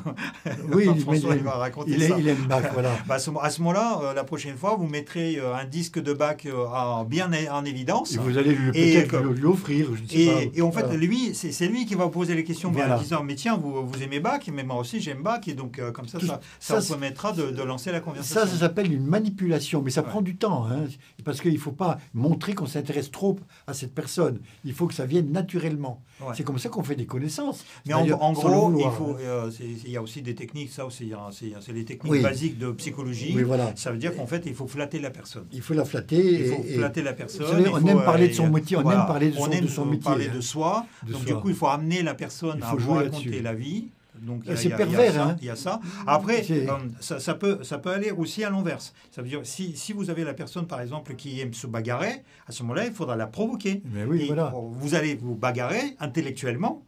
Oui, 0.73 0.87
il, 0.87 1.43
va 1.43 1.53
raconter 1.53 1.93
il, 1.93 2.03
ça. 2.03 2.17
il 2.19 2.29
aime 2.29 2.47
Bach, 2.49 2.65
voilà. 2.73 2.91
Bah, 3.07 3.17
à 3.17 3.51
ce, 3.51 3.61
moment-là, 3.61 4.13
la 4.15 4.25
prochaine 4.25 4.57
fois, 4.57 4.77
vous 4.77 4.87
mettrez 4.87 5.39
un 5.39 5.65
disque 5.65 6.01
de 6.01 6.13
Bach 6.13 6.47
en, 6.47 7.05
bien 7.05 7.31
en 7.51 7.65
évidence. 7.65 8.15
Et 8.15 8.19
vous 8.19 8.39
allez 8.39 8.55
peut-être 8.55 9.19
lui 9.19 9.45
offrir, 9.45 9.89
je 9.95 10.03
ne 10.03 10.09
sais 10.09 10.19
et, 10.19 10.27
pas. 10.27 10.59
Et 10.59 10.63
en 10.63 10.73
fait, 10.73 10.93
lui, 10.97 11.35
c'est 11.35 11.67
lui 11.69 11.87
qui 11.87 11.95
va 11.95 12.05
vous 12.05 12.11
poser 12.11 12.35
les 12.35 12.45
questions 12.45 12.71
en 12.71 12.99
disant, 12.99 13.23
mais 13.23 13.35
tiens, 13.35 13.57
vous, 13.57 13.87
vous 13.87 14.03
aimez 14.03 14.21
Bach 14.21 14.47
mais 14.53 14.65
moi 14.65 14.77
aussi 14.77 15.01
j'aime 15.01 15.23
Bach, 15.23 15.41
et 15.47 15.55
donc 15.55 15.79
euh, 15.79 15.93
comme 15.93 16.09
ça, 16.09 16.19
ça, 16.59 16.81
ça, 16.81 16.95
permettra 16.95 17.33
de, 17.33 17.63
lancer 17.63 17.93
la 17.93 18.01
conversation. 18.01 18.41
Ça, 18.41 18.47
ça 18.47 18.57
s'appelle 18.57 18.93
une 18.93 19.07
manipulation, 19.07 19.83
mais 19.83 19.91
ça 19.91 20.03
prend 20.03 20.23
du 20.23 20.37
temps, 20.37 20.67
hein, 20.67 20.85
parce 21.25 21.41
qu'il 21.41 21.53
ne 21.53 21.59
faut 21.59 21.73
pas 21.73 21.99
montrer 22.15 22.55
qu'on 22.55 22.67
s'intéresse 22.67 22.96
trop 23.03 23.39
à 23.67 23.75
cette 23.75 23.95
personne. 23.95 24.41
Il 24.65 24.75
faut 24.75 24.87
que 24.87 24.95
ça 24.95 25.07
vienne 25.07 25.31
naturellement. 25.33 26.03
C'est 26.35 26.45
comme 26.45 26.59
ça 26.59 26.69
qu'on 26.69 26.83
fait 26.83 26.95
des 26.95 27.07
connaissances. 27.07 27.65
Mais 27.87 27.95
en, 27.95 28.33
gros, 28.33 28.73
il, 28.79 28.91
faut, 28.91 29.17
euh, 29.21 29.51
il 29.61 29.91
y 29.91 29.97
a 29.97 30.03
aussi 30.03 30.23
des 30.23 30.35
techniques, 30.35 30.71
ça 30.71 30.87
aussi, 30.87 31.13
hein, 31.13 31.29
c'est 31.31 31.73
les 31.73 31.85
techniques 31.85 32.23
basiques 32.23 32.59
de 32.59 32.73
psychologie. 32.73 33.33
voilà. 33.43 33.73
Ça 33.77 33.93
veut 33.93 33.99
dire 33.99 34.15
qu'en 34.17 34.27
fait, 34.27 34.43
il 34.47 34.55
faut 34.55 34.67
flatter 34.67 34.99
la 34.99 35.11
personne. 35.11 35.47
Il 35.53 35.63
faut 35.63 35.75
la 35.75 35.85
flatter. 35.85 36.41
Il 36.41 36.47
faut 36.47 36.63
flatter 36.63 37.03
la 37.03 37.13
personne. 37.13 37.69
on 37.73 37.87
aime 37.87 38.05
parler 38.05 38.29
de 38.29 38.35
son 38.35 38.49
métier, 38.49 38.77
on 38.77 38.91
aime 38.91 39.07
parler 39.07 39.31
de 39.31 39.37
son, 39.37 39.49
de 39.49 39.67
son 39.67 39.85
métier. 39.85 40.05
parler 40.05 40.29
de 40.29 40.41
soi. 40.41 40.87
donc 41.07 41.25
du 41.25 41.35
coup, 41.35 41.49
il 41.49 41.55
faut 41.55 41.69
amener 41.69 42.03
la 42.03 42.15
personne 42.15 42.63
à 42.63 42.71
raconter 42.71 43.43
la 43.43 43.55
vie. 43.55 43.89
Donc 44.21 44.43
c'est 44.55 44.71
pervers. 44.71 45.37
Il 45.41 45.47
y 45.47 45.51
a 45.51 45.57
ça. 45.57 45.81
Après, 46.07 46.45
euh, 46.51 46.67
ça, 47.01 47.35
peut, 47.35 47.63
ça 47.63 47.79
peut 47.79 47.91
aller 47.91 48.11
aussi 48.11 48.45
à 48.45 48.51
l'inverse. 48.51 48.93
Ça 49.11 49.23
veut 49.23 49.29
dire, 49.29 49.41
si, 49.45 49.77
si, 49.77 49.93
vous 49.93 50.11
avez 50.11 50.25
la 50.25 50.35
personne, 50.35 50.67
par 50.67 50.81
exemple, 50.81 51.15
qui 51.15 51.41
aime 51.41 51.55
se 51.55 51.67
bagarrer, 51.67 52.23
à 52.47 52.53
ce 52.53 52.63
moment-là, 52.63 52.87
il 52.87 52.93
faudra 52.93 53.17
la 53.17 53.27
provoquer. 53.27 53.83
Mais 53.93 54.05
oui, 54.05 54.27
voilà. 54.27 54.53
Vous 54.55 54.95
allez 54.95 55.15
vous 55.15 55.35
bagarrer 55.35 55.97
intellectuellement, 56.01 56.85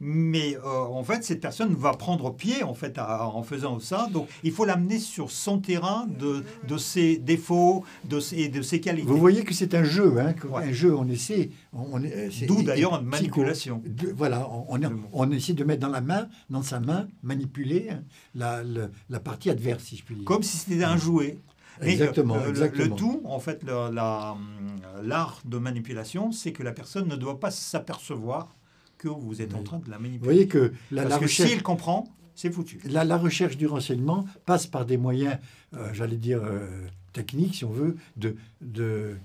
Mais 0.00 0.56
euh, 0.56 0.60
en 0.62 1.02
fait, 1.02 1.24
cette 1.24 1.40
personne 1.40 1.74
va 1.74 1.92
prendre 1.92 2.32
pied 2.32 2.62
en 2.62 2.74
fait 2.74 2.98
en 2.98 3.42
faisant 3.42 3.80
ça. 3.80 4.08
Donc, 4.12 4.28
il 4.44 4.52
faut 4.52 4.64
l'amener 4.64 4.98
sur 4.98 5.30
son 5.30 5.58
terrain 5.58 6.06
de, 6.06 6.44
de 6.68 6.78
ses 6.78 7.16
défauts 7.16 7.84
de 8.04 8.20
ses, 8.20 8.48
de 8.48 8.62
ses 8.62 8.80
qualités. 8.80 9.08
Vous 9.08 9.16
voyez 9.16 9.42
que 9.42 9.54
c'est 9.54 9.74
un 9.74 9.84
jeu, 9.84 10.18
hein, 10.20 10.34
un 10.54 10.72
jeu. 10.72 10.94
On 10.94 11.08
essaie. 11.08 11.50
On, 11.72 12.00
D'où 12.46 12.62
d'ailleurs 12.62 13.00
une 13.00 13.06
manipulation. 13.06 13.82
voilà, 14.14 14.48
on, 14.68 14.78
on, 15.12 15.30
essaie 15.32 15.52
de 15.52 15.64
mettre 15.64 15.80
dans 15.80 15.88
la 15.88 16.00
main, 16.00 16.28
dans 16.50 16.62
sa 16.62 16.80
main, 16.80 17.08
manipuler 17.22 17.88
hein, 17.90 18.02
la, 18.34 18.62
la, 19.08 19.20
partie 19.20 19.50
adverse, 19.50 19.82
si 19.84 19.96
je 19.96 20.04
puis 20.04 20.14
dire. 20.14 20.24
Comme 20.24 20.42
si 20.42 20.58
c'était 20.58 20.84
un 20.84 20.96
jouet. 20.96 21.38
exactement, 21.82 22.36
le, 22.36 22.48
exactement. 22.48 22.84
Le, 22.84 22.90
tout, 22.90 23.22
en 23.24 23.40
fait, 23.40 23.64
l'art 23.64 25.42
de 25.44 25.58
manipulation, 25.58 26.32
c'est 26.32 26.52
que 26.52 26.62
la 26.62 26.72
personne 26.72 27.08
ne 27.08 27.16
doit 27.16 27.40
pas 27.40 27.50
s'apercevoir 27.50 28.54
que 28.98 29.08
vous 29.08 29.40
êtes 29.40 29.54
en 29.54 29.62
train 29.62 29.78
de 29.78 29.90
la 29.90 29.98
manipuler. 29.98 30.18
Vous 30.18 30.24
voyez 30.24 30.48
que 30.48 30.72
la, 30.90 31.06
Parce 31.06 31.20
que 31.20 31.26
s'il 31.28 31.62
comprend, 31.62 32.12
c'est 32.34 32.50
foutu. 32.52 32.80
La, 32.84 33.04
la, 33.04 33.16
recherche 33.16 33.56
du 33.56 33.66
renseignement 33.66 34.26
passe 34.44 34.66
par 34.66 34.84
des 34.84 34.96
moyens, 34.96 35.38
euh, 35.74 35.92
j'allais 35.94 36.16
dire, 36.16 36.42
euh, 36.44 36.86
techniques, 37.12 37.56
si 37.56 37.64
on 37.64 37.70
veut, 37.70 37.96
de, 38.16 38.36
de, 38.60 39.16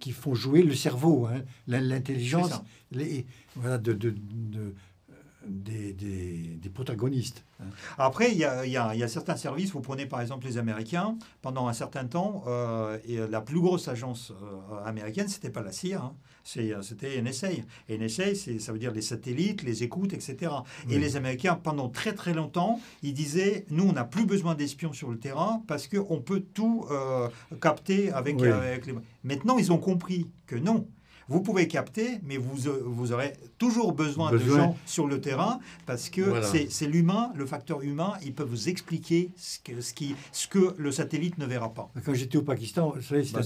qui 0.00 0.12
font 0.12 0.34
jouer 0.34 0.62
le 0.62 0.74
cerveau, 0.74 1.26
hein, 1.26 1.42
l'intelligence, 1.66 2.62
voilà, 3.56 3.78
de, 3.78 3.92
de, 3.92 4.10
de 4.10 4.74
des, 5.46 5.92
des, 5.92 6.68
protagonistes. 6.70 7.44
Après, 7.98 8.32
il 8.32 8.38
y, 8.38 8.44
a, 8.44 8.64
y 8.66 8.76
a, 8.76 9.08
certains 9.08 9.36
services, 9.36 9.72
vous 9.72 9.80
prenez 9.80 10.06
par 10.06 10.20
exemple 10.20 10.46
les 10.46 10.58
Américains, 10.58 11.16
pendant 11.42 11.68
un 11.68 11.72
certain 11.72 12.06
temps, 12.06 12.44
euh, 12.46 12.98
et 13.06 13.18
la 13.18 13.40
plus 13.40 13.60
grosse 13.60 13.88
agence 13.88 14.32
euh, 14.32 14.84
américaine, 14.84 15.28
c'était 15.28 15.50
pas 15.50 15.62
la 15.62 15.72
CIA, 15.72 16.02
hein, 16.02 16.14
c'était 16.44 17.20
NSA. 17.20 17.48
NSA, 17.88 18.34
ça 18.58 18.72
veut 18.72 18.78
dire 18.78 18.92
les 18.92 19.02
satellites, 19.02 19.62
les 19.62 19.82
écoutes, 19.82 20.12
etc. 20.12 20.52
Et 20.88 20.98
les 20.98 21.16
Américains, 21.16 21.54
pendant 21.54 21.88
très 21.88 22.14
très 22.14 22.32
longtemps, 22.32 22.80
ils 23.02 23.14
disaient, 23.14 23.66
nous, 23.70 23.84
on 23.84 23.92
n'a 23.92 24.04
plus 24.04 24.26
besoin 24.26 24.54
d'espions 24.54 24.92
sur 24.92 25.10
le 25.10 25.18
terrain 25.18 25.62
parce 25.66 25.86
qu'on 25.86 26.20
peut 26.20 26.40
tout 26.40 26.86
euh, 26.90 27.28
capter 27.60 28.10
avec, 28.10 28.40
avec 28.42 28.86
les... 28.86 28.94
Maintenant, 29.24 29.58
ils 29.58 29.72
ont 29.72 29.78
compris 29.78 30.30
que 30.46 30.56
non. 30.56 30.86
Vous 31.32 31.40
pouvez 31.40 31.66
capter, 31.66 32.20
mais 32.24 32.36
vous, 32.36 32.68
euh, 32.68 32.82
vous 32.84 33.12
aurez 33.12 33.32
toujours 33.56 33.94
besoin, 33.94 34.30
de 34.30 34.36
gens 34.36 34.76
sur 34.84 35.06
le 35.06 35.18
terrain 35.18 35.60
parce 35.86 36.10
que 36.10 36.42
c'est 36.42 36.86
l'humain, 36.86 37.32
le 37.34 37.46
facteur 37.46 37.80
humain, 37.80 38.12
il 38.22 38.34
peut 38.34 38.42
vous 38.42 38.68
expliquer 38.68 39.30
ce 39.38 39.58
que, 39.58 39.80
ce, 39.80 39.94
qui, 39.94 40.14
ce 40.30 40.46
que 40.46 40.74
le 40.76 40.92
satellite 40.92 41.38
ne 41.38 41.46
verra 41.46 41.72
pas. 41.72 41.90
Quand 42.04 42.12
j'étais 42.12 42.36
au 42.36 42.42
Pakistan, 42.42 42.92
c'est 43.00 43.32
bah, 43.32 43.40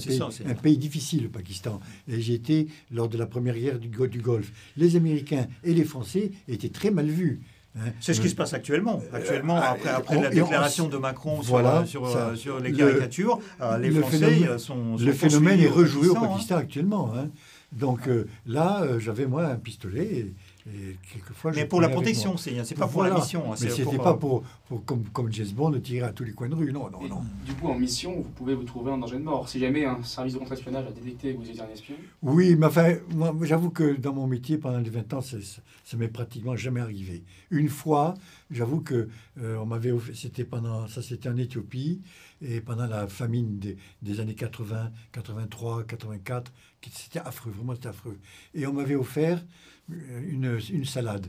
un, 0.45 0.53
pays 0.53 0.77
difficile, 0.77 1.23
le 1.23 1.29
Pakistan. 1.29 1.79
Et 2.09 2.19
j'étais 2.19 2.67
lors 2.91 3.07
de 3.07 3.17
la 3.17 3.25
première 3.25 3.57
guerre 3.57 3.79
du, 3.79 3.87
du 3.87 4.21
Golfe. 4.21 4.51
Les 4.75 4.97
Américains 4.97 5.47
et 5.63 5.73
les 5.73 5.85
Français 5.85 6.31
étaient 6.49 6.67
très 6.67 6.91
mal 6.91 7.07
vus. 7.07 7.39
Hein. 7.79 7.91
C'est 8.01 8.13
ce 8.13 8.19
qui 8.21 8.29
se 8.29 8.35
passe 8.35 8.53
actuellement. 8.53 9.01
Actuellement, 9.13 9.57
euh, 9.57 9.61
après, 9.61 9.89
après 9.89 10.21
la 10.21 10.29
déclaration 10.29 10.87
de 10.87 10.97
Macron 10.97 11.41
sur, 11.41 11.55
euh, 11.55 11.85
sur, 11.85 12.37
sur, 12.37 12.59
les 12.59 12.73
caricatures, 12.73 13.39
les 13.79 13.91
Français 13.91 14.57
sont, 14.57 14.97
Le 14.99 15.13
phénomène 15.13 15.61
est 15.61 15.69
rejoué 15.69 16.09
au 16.09 16.17
hein. 16.17 16.27
Pakistan 16.27 16.57
actuellement. 16.57 17.13
Hein. 17.15 17.29
Donc 17.71 18.07
euh, 18.07 18.27
là, 18.45 18.81
euh, 18.83 18.99
j'avais 18.99 19.25
moi 19.25 19.45
un 19.45 19.57
pistolet. 19.57 20.33
Et, 20.73 20.97
quelquefois, 21.13 21.51
mais 21.55 21.65
pour 21.65 21.79
la 21.79 21.89
protection, 21.89 22.35
c'est 22.37 22.75
pas 22.75 22.87
pour 22.87 23.03
la 23.03 23.13
mission. 23.13 23.51
Hein, 23.51 23.55
mais 23.61 23.69
c'était 23.69 23.97
pas 23.97 24.11
euh, 24.11 24.15
pour, 24.15 24.43
pour, 24.67 24.83
comme, 24.85 25.03
comme 25.05 25.31
James 25.31 25.51
Bond 25.53 25.69
de 25.69 25.79
tirer 25.79 26.05
à 26.05 26.11
tous 26.11 26.23
les 26.23 26.33
coins 26.33 26.49
de 26.49 26.55
rue. 26.55 26.71
Non, 26.71 26.89
non, 26.89 27.07
non. 27.07 27.21
Du 27.45 27.53
coup, 27.53 27.67
en 27.67 27.77
mission, 27.77 28.15
vous 28.15 28.29
pouvez 28.29 28.53
vous 28.53 28.63
trouver 28.63 28.91
en 28.91 28.97
danger 28.97 29.17
de 29.17 29.23
mort. 29.23 29.47
Si 29.47 29.59
jamais 29.59 29.85
un 29.85 30.03
service 30.03 30.33
de 30.33 30.39
contre-espionnage 30.39 30.87
a 30.87 30.91
détecté 30.91 31.33
que 31.33 31.39
vous 31.39 31.49
étiez 31.49 31.61
un 31.61 31.69
espion. 31.69 31.95
Oui, 32.21 32.55
mais 32.55 32.65
enfin, 32.65 32.95
j'avoue 33.43 33.69
que 33.69 33.95
dans 33.95 34.13
mon 34.13 34.27
métier, 34.27 34.57
pendant 34.57 34.79
les 34.79 34.89
20 34.89 35.13
ans, 35.13 35.21
ça, 35.21 35.37
ça 35.85 35.97
m'est 35.97 36.07
pratiquement 36.09 36.55
jamais 36.55 36.81
arrivé. 36.81 37.23
Une 37.49 37.69
fois, 37.69 38.15
j'avoue 38.51 38.81
que 38.81 39.07
on 39.39 39.65
m'avait 39.65 39.93
c'était 40.13 40.43
pendant 40.43 40.87
ça 40.87 41.01
c'était 41.01 41.29
en 41.29 41.37
Éthiopie 41.37 42.01
et 42.41 42.59
pendant 42.59 42.87
la 42.87 43.07
famine 43.07 43.59
des, 43.59 43.77
des 44.01 44.19
années 44.19 44.35
80, 44.35 44.91
83, 45.11 45.83
84 45.83 46.51
c'était 46.91 47.19
affreux, 47.19 47.51
vraiment 47.51 47.73
c'était 47.73 47.89
affreux. 47.89 48.17
Et 48.53 48.65
on 48.67 48.73
m'avait 48.73 48.95
offert 48.95 49.39
euh, 49.39 49.41
une, 49.89 50.59
une, 50.69 50.85
salade. 50.85 51.27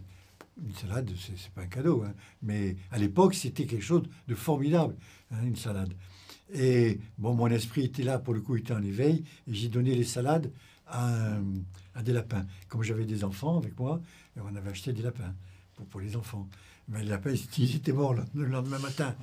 Une 0.63 0.75
salade, 0.75 1.11
c'est 1.17 1.51
pas 1.53 1.63
un 1.63 1.67
cadeau, 1.67 2.03
hein. 2.05 2.13
mais 2.43 2.77
à 2.91 2.99
l'époque, 2.99 3.35
c'était 3.35 3.67
quelque 3.67 3.85
chose 3.85 4.03
de 4.27 4.35
formidable, 4.35 4.97
hein, 5.31 5.45
une 5.45 5.57
salade. 5.57 5.95
Et 6.53 6.99
bon, 7.19 7.35
mon 7.35 7.49
esprit 7.49 7.85
était 7.85 8.03
là, 8.03 8.19
pour 8.19 8.35
le 8.35 8.41
coup, 8.41 8.57
il 8.57 8.61
était 8.61 8.73
en 8.73 8.83
éveil, 8.83 9.25
et 9.47 9.55
j'ai 9.55 9.69
donné 9.69 9.95
les 9.95 10.05
salades 10.05 10.51
à, 10.87 11.39
des 12.03 12.13
lapins. 12.13 12.47
Comme 12.69 12.83
j'avais 12.83 13.05
des 13.05 13.25
enfants 13.25 13.59
avec 13.59 13.79
moi, 13.79 14.01
on 14.37 14.55
avait 14.57 14.71
acheté 14.71 14.93
des 14.93 15.03
lapins 15.03 15.35
pour, 15.75 15.87
pour 15.87 16.01
les 16.01 16.17
enfants. 16.17 16.49
Mais 16.89 17.03
les 17.03 17.09
lapins, 17.11 17.35
ils 17.59 17.77
étaient 17.77 17.93
morts 17.93 18.15
le 18.35 18.45
lendemain 18.45 18.79
matin. 18.79 19.15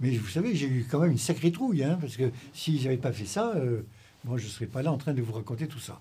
Mais 0.00 0.16
vous 0.16 0.28
savez, 0.28 0.54
j'ai 0.54 0.66
eu 0.66 0.86
quand 0.88 1.00
même 1.00 1.12
une 1.12 1.18
sacrée 1.18 1.52
trouille, 1.52 1.84
hein, 1.84 1.96
parce 2.00 2.16
que 2.16 2.30
si 2.52 2.78
j'avais 2.80 2.96
pas 2.96 3.12
fait 3.12 3.24
ça, 3.24 3.52
euh, 3.56 3.82
moi, 4.24 4.36
je 4.36 4.44
ne 4.44 4.50
serais 4.50 4.66
pas 4.66 4.82
là 4.82 4.92
en 4.92 4.98
train 4.98 5.14
de 5.14 5.22
vous 5.22 5.32
raconter 5.32 5.68
tout 5.68 5.78
ça. 5.78 6.00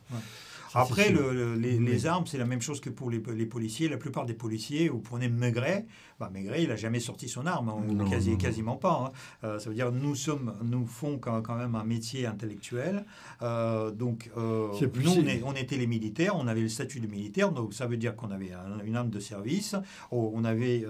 Après, 0.74 1.11
le, 1.11 1.55
les, 1.55 2.05
armes, 2.05 2.26
c'est 2.26 2.38
la 2.38 2.45
même 2.45 2.61
chose 2.61 2.80
que 2.80 2.89
pour 2.89 3.09
les, 3.09 3.22
les, 3.36 3.45
policiers. 3.45 3.89
La 3.89 3.97
plupart 3.97 4.26
des 4.26 4.34
policiers, 4.34 4.89
vous 4.89 4.99
prenez 4.99 5.30
Maigret, 5.30 5.86
bah, 6.22 6.30
Maigret, 6.32 6.61
il 6.61 6.69
n'a 6.69 6.76
jamais 6.76 6.99
sorti 6.99 7.28
son 7.28 7.47
arme, 7.47 7.69
hein, 7.69 8.05
quasi, 8.07 8.38
quasiment 8.38 8.76
pas. 8.76 9.05
Hein. 9.07 9.11
Euh, 9.43 9.57
ça 9.57 9.69
veut 9.69 9.76
dire 9.76 9.91
nous 9.91 10.13
sommes, 10.13 10.53
nous 10.63 10.86
font 10.86 11.17
quand, 11.17 11.55
même 11.55 11.74
un 11.74 11.84
métier 11.84 12.28
intellectuel. 12.28 13.05
Euh, 13.41 13.89
donc 13.89 14.30
euh, 14.38 14.67
nous, 15.03 15.43
on, 15.43 15.53
était 15.53 15.78
les 15.78 15.88
militaires, 15.88 16.36
on 16.36 16.45
avait 16.45 16.61
le 16.61 16.69
statut 16.69 16.99
de 16.99 17.07
militaire, 17.07 17.51
donc 17.51 17.74
ça 17.74 17.88
veut 17.88 17.97
dire 17.97 18.15
qu'on 18.15 18.30
avait 18.30 18.51
une 18.86 18.95
arme 18.95 19.09
de 19.09 19.19
service, 19.19 19.76
oh, 20.11 20.32
on 20.36 20.45
avait 20.45 20.86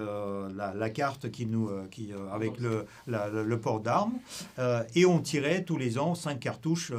la, 0.53 0.89
carte 0.89 1.31
qui 1.31 1.45
nous, 1.45 1.69
qui, 1.89 2.11
avec 2.33 2.59
le, 2.59 2.85
le 3.07 3.59
port 3.61 3.79
d'armes, 3.79 4.15
et 4.95 5.05
on 5.05 5.19
tirait 5.19 5.63
tous 5.63 5.77
les 5.77 5.97
ans 5.97 6.13
cinq 6.13 6.41
cartouches 6.41 6.91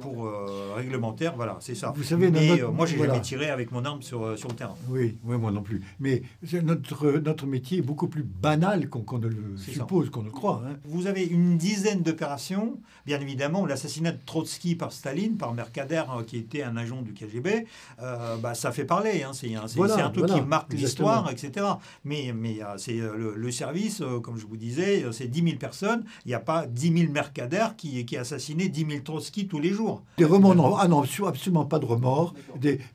pour 0.00 0.32
réglementaire. 0.74 1.34
Voilà, 1.36 1.58
c'est 1.60 1.74
ça. 1.74 1.92
Vous 1.94 2.02
savez, 2.02 2.30
Mais 2.30 2.62
moi, 2.72 2.86
j'ai 2.86 2.96
jamais 2.96 3.20
tiré 3.20 3.50
avec 3.50 3.72
mon 3.72 3.84
arme 3.84 4.00
sur, 4.00 4.38
sur 4.38 4.48
le 4.48 4.54
terrain. 4.54 4.76
Oui, 4.88 5.18
oui, 5.24 5.36
moi 5.36 5.50
non 5.50 5.62
plus. 5.62 5.82
Mais 6.00 6.22
notre, 6.62 7.10
notre 7.10 7.41
métier 7.46 7.78
est 7.78 7.82
beaucoup 7.82 8.08
plus 8.08 8.22
banal 8.22 8.88
qu'on 8.88 9.18
ne 9.18 9.28
le 9.28 9.56
suppose, 9.56 10.10
qu'on 10.10 10.20
ne 10.20 10.26
le 10.26 10.32
croit. 10.32 10.62
Hein. 10.66 10.76
Vous 10.84 11.06
avez 11.06 11.24
une 11.24 11.56
dizaine 11.56 12.02
d'opérations. 12.02 12.78
Bien 13.06 13.20
évidemment, 13.20 13.66
l'assassinat 13.66 14.12
de 14.12 14.18
Trotsky 14.24 14.74
par 14.74 14.92
Staline, 14.92 15.36
par 15.36 15.54
Mercader, 15.54 16.02
euh, 16.16 16.22
qui 16.22 16.36
était 16.36 16.62
un 16.62 16.76
agent 16.76 17.02
du 17.02 17.12
KGB, 17.12 17.66
euh, 18.00 18.36
bah, 18.36 18.54
ça 18.54 18.72
fait 18.72 18.84
parler. 18.84 19.22
Hein. 19.22 19.32
C'est 19.32 19.54
un, 19.54 19.64
un, 19.64 20.10
truc 20.10 20.26
qui 20.26 20.40
marque 20.40 20.72
l'histoire, 20.72 21.30
etc. 21.30 21.66
Mais, 22.04 22.32
mais 22.34 22.62
euh, 22.62 22.76
c'est 22.76 22.98
le, 22.98 23.50
service, 23.52 24.02
comme 24.22 24.38
je 24.38 24.46
vous 24.46 24.56
disais, 24.56 25.04
c'est 25.12 25.28
10 25.28 25.42
000 25.42 25.56
personnes. 25.56 26.04
Il 26.24 26.28
n'y 26.28 26.34
a 26.34 26.40
pas 26.40 26.66
10 26.66 26.98
000 27.00 27.12
Mercader 27.12 27.66
qui, 27.76 28.04
qui 28.06 28.16
assassinaient 28.16 28.68
10 28.68 28.86
000 28.88 29.00
Trotsky 29.02 29.46
tous 29.46 29.58
les 29.58 29.70
jours. 29.70 30.02
Des 30.16 30.24
remords, 30.24 30.54
non, 30.54 30.76
ah 30.76 30.88
non 30.88 31.02
absolument 31.26 31.66
pas 31.66 31.78
de 31.78 31.84
remords. 31.84 32.34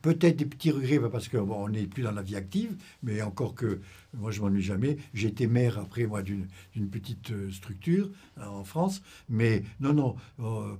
Peut-être 0.02 0.38
des 0.38 0.46
petits 0.46 0.72
regrets, 0.72 1.00
parce 1.10 1.28
qu'on 1.28 1.70
n'est 1.70 1.86
plus 1.86 2.04
dans 2.04 2.12
la 2.12 2.22
vie 2.22 2.36
active, 2.36 2.76
mais 3.04 3.22
encore 3.22 3.54
que 3.54 3.80
moi, 4.18 4.32
je 4.32 4.42
m'ennuie 4.42 4.62
jamais. 4.62 4.98
J'ai 5.14 5.28
été 5.30 5.48
maire 5.48 5.80
après, 5.80 6.06
moi, 6.06 6.22
d'une 6.22 6.48
petite 6.90 7.32
euh, 7.32 7.52
structure 7.52 8.10
hein, 8.38 8.48
en 8.48 8.64
France. 8.64 9.02
Mais 9.30 9.64
non, 9.80 9.94
non, 9.94 10.16
euh, 10.40 10.76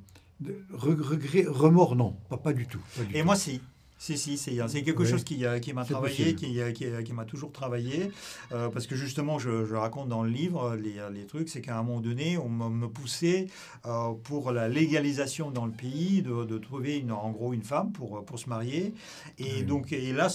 regret, 0.74 1.46
remords, 1.48 1.96
non, 1.96 2.18
pas, 2.30 2.38
pas 2.38 2.54
du 2.54 2.68
tout. 2.68 2.82
Et 3.14 3.24
moi, 3.24 3.36
si. 3.36 3.62
Si, 4.00 4.18
si, 4.18 4.38
c'est 4.38 4.84
quelque 4.84 5.06
chose 5.06 5.24
qui, 5.24 5.44
qui 5.62 5.74
m'a 5.74 5.84
travaillé, 5.84 6.36
qui, 6.36 6.60
qui, 6.74 7.14
m'a 7.14 7.26
toujours 7.26 7.52
travaillé, 7.52 8.12
euh, 8.52 8.70
parce 8.70 8.86
que 8.86 8.96
justement, 8.96 9.40
je, 9.40 9.74
raconte 9.74 10.08
dans 10.08 10.24
le 10.24 10.30
livre 10.30 10.76
les, 10.76 11.02
les 11.12 11.26
trucs, 11.26 11.50
c'est 11.50 11.62
qu'à 11.62 11.78
un 11.78 11.84
moment 11.84 12.00
donné, 12.00 12.38
on 12.38 12.48
me 12.48 12.88
poussait 12.88 13.48
euh, 13.86 14.14
pour 14.24 14.52
la 14.52 14.70
légalisation 14.70 15.50
dans 15.50 15.66
le 15.66 15.72
pays 15.72 16.22
de, 16.22 16.46
de, 16.46 16.58
trouver 16.60 16.98
une, 16.98 17.12
en 17.12 17.32
gros 17.32 17.54
une 17.54 17.64
femme 17.64 17.92
pour, 17.92 18.24
pour 18.24 18.38
se 18.38 18.50
marier. 18.50 18.94
Et 19.40 19.64
donc, 19.64 19.92
et 19.92 20.14
là, 20.14 20.28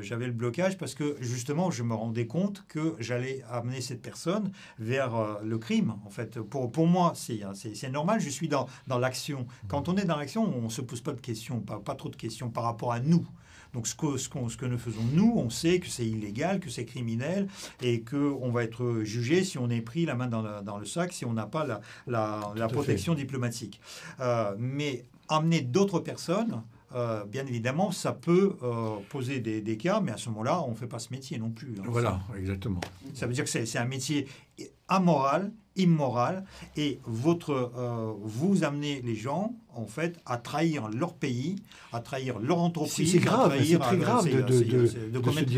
j'avais 0.00 0.26
le 0.26 0.32
blocage 0.32 0.76
parce 0.76 0.94
que 0.94 1.16
justement, 1.20 1.70
je 1.70 1.84
me 1.84 1.94
rendais 1.94 2.26
compte 2.26 2.64
que 2.66 2.96
j'allais 2.98 3.44
amener 3.48 3.80
cette 3.80 4.02
personne 4.02 4.50
vers 4.80 5.14
euh, 5.14 5.34
le 5.44 5.58
crime. 5.58 5.94
En 6.04 6.10
fait, 6.10 6.40
pour, 6.40 6.70
pour 6.72 6.88
moi, 6.88 7.12
c'est 7.14 7.90
normal, 7.90 8.20
je 8.20 8.28
suis 8.28 8.48
dans, 8.48 8.66
dans 8.88 8.98
l'action. 8.98 9.46
Quand 9.68 9.88
on 9.88 9.96
est 9.96 10.04
dans 10.04 10.16
l'action, 10.16 10.42
on 10.44 10.62
ne 10.62 10.68
se 10.68 10.80
pose 10.80 11.00
pas 11.00 11.12
de 11.12 11.20
questions, 11.20 11.60
pas, 11.60 11.78
pas 11.78 11.94
trop 11.94 12.08
de 12.08 12.16
questions 12.16 12.50
par 12.50 12.64
rapport 12.64 12.71
rapport 12.72 12.92
à 12.92 13.00
nous. 13.00 13.26
Donc 13.72 13.86
ce 13.86 13.94
que, 13.94 14.16
ce, 14.18 14.28
ce 14.48 14.56
que 14.56 14.66
nous 14.66 14.78
faisons 14.78 15.02
nous, 15.14 15.32
on 15.36 15.48
sait 15.48 15.80
que 15.80 15.88
c'est 15.88 16.06
illégal, 16.06 16.60
que 16.60 16.68
c'est 16.68 16.84
criminel 16.84 17.48
et 17.80 18.02
qu'on 18.02 18.50
va 18.50 18.64
être 18.64 19.00
jugé 19.02 19.44
si 19.44 19.58
on 19.58 19.70
est 19.70 19.80
pris 19.80 20.04
la 20.04 20.14
main 20.14 20.26
dans, 20.26 20.62
dans 20.62 20.78
le 20.78 20.84
sac, 20.84 21.12
si 21.12 21.24
on 21.24 21.32
n'a 21.32 21.46
pas 21.46 21.66
la, 21.66 21.80
la, 22.06 22.52
la 22.54 22.68
protection 22.68 23.14
diplomatique. 23.14 23.80
Euh, 24.20 24.54
mais 24.58 25.04
amener 25.28 25.62
d'autres 25.62 26.00
personnes, 26.00 26.62
euh, 26.94 27.24
bien 27.24 27.46
évidemment, 27.46 27.90
ça 27.90 28.12
peut 28.12 28.56
euh, 28.62 28.96
poser 29.08 29.40
des, 29.40 29.62
des, 29.62 29.76
cas, 29.78 30.00
mais 30.00 30.12
à 30.12 30.18
ce 30.18 30.28
moment-là, 30.28 30.62
on 30.62 30.72
ne 30.72 30.76
fait 30.76 30.86
pas 30.86 30.98
ce 30.98 31.10
métier 31.10 31.38
non 31.38 31.50
plus. 31.50 31.74
Hein. 31.78 31.84
voilà, 31.86 32.20
exactement. 32.36 32.80
Ça 33.14 33.26
veut 33.26 33.32
dire 33.32 33.44
que 33.44 33.50
c'est 33.50 33.78
un 33.78 33.86
métier 33.86 34.28
amoral, 34.88 35.52
immoral, 35.76 36.44
et 36.76 37.00
votre, 37.04 37.72
euh, 37.76 38.12
vous 38.20 38.64
amenez 38.64 39.00
les 39.02 39.14
gens 39.14 39.54
en 39.74 39.86
fait 39.86 40.18
à 40.26 40.36
trahir 40.36 40.88
leur 40.88 41.14
pays, 41.14 41.56
à 41.92 42.00
trahir 42.00 42.38
leur 42.38 42.58
entreprise. 42.58 43.10
C'est 43.10 43.18
grave, 43.18 43.54
c'est 43.64 43.78
très 43.78 43.96
grave 43.96 44.24
de, 44.30 44.42
de, 44.42 44.62
de, 44.62 45.10
de 45.10 45.18
commettre 45.18 45.50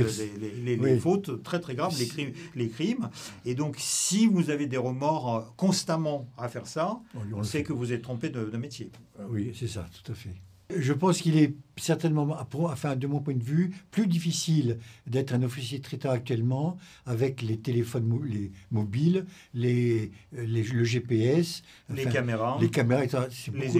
les, 0.62 0.76
les, 0.76 0.98
fautes 0.98 1.42
très 1.42 1.60
très 1.60 1.74
graves, 1.74 1.98
les 1.98 2.06
crimes, 2.06 2.32
les 2.54 2.68
crimes. 2.68 3.10
Et 3.44 3.54
donc, 3.54 3.76
si 3.78 4.26
vous 4.26 4.50
avez 4.50 4.66
des 4.66 4.76
remords 4.76 5.34
euh, 5.34 5.40
constamment 5.56 6.28
à 6.38 6.48
faire 6.48 6.66
ça, 6.66 7.00
c'est 7.42 7.62
que 7.62 7.72
vous 7.72 7.92
êtes 7.92 8.02
trompé 8.02 8.28
de, 8.28 8.56
métier. 8.56 8.90
Oui, 9.28 9.52
c'est 9.58 9.68
ça, 9.68 9.84
tout 10.04 10.12
à 10.12 10.14
fait. 10.14 10.34
Je 10.78 10.92
pense 10.92 11.20
qu'il 11.20 11.36
est 11.36 11.54
certainement, 11.76 12.36
enfin, 12.54 12.96
de 12.96 13.06
mon 13.06 13.20
point 13.20 13.34
de 13.34 13.42
vue, 13.42 13.72
plus 13.90 14.06
difficile 14.06 14.78
d'être 15.06 15.32
un 15.32 15.42
officier 15.42 15.80
traitant 15.80 16.10
actuellement 16.10 16.76
avec 17.06 17.42
les 17.42 17.58
téléphones 17.58 18.20
les 18.24 18.52
mobiles, 18.70 19.26
les, 19.54 20.10
le 20.32 20.84
GPS, 20.84 21.62
les 21.90 22.04
caméras. 22.06 22.58
Les 22.60 22.70
caméras, 22.70 23.04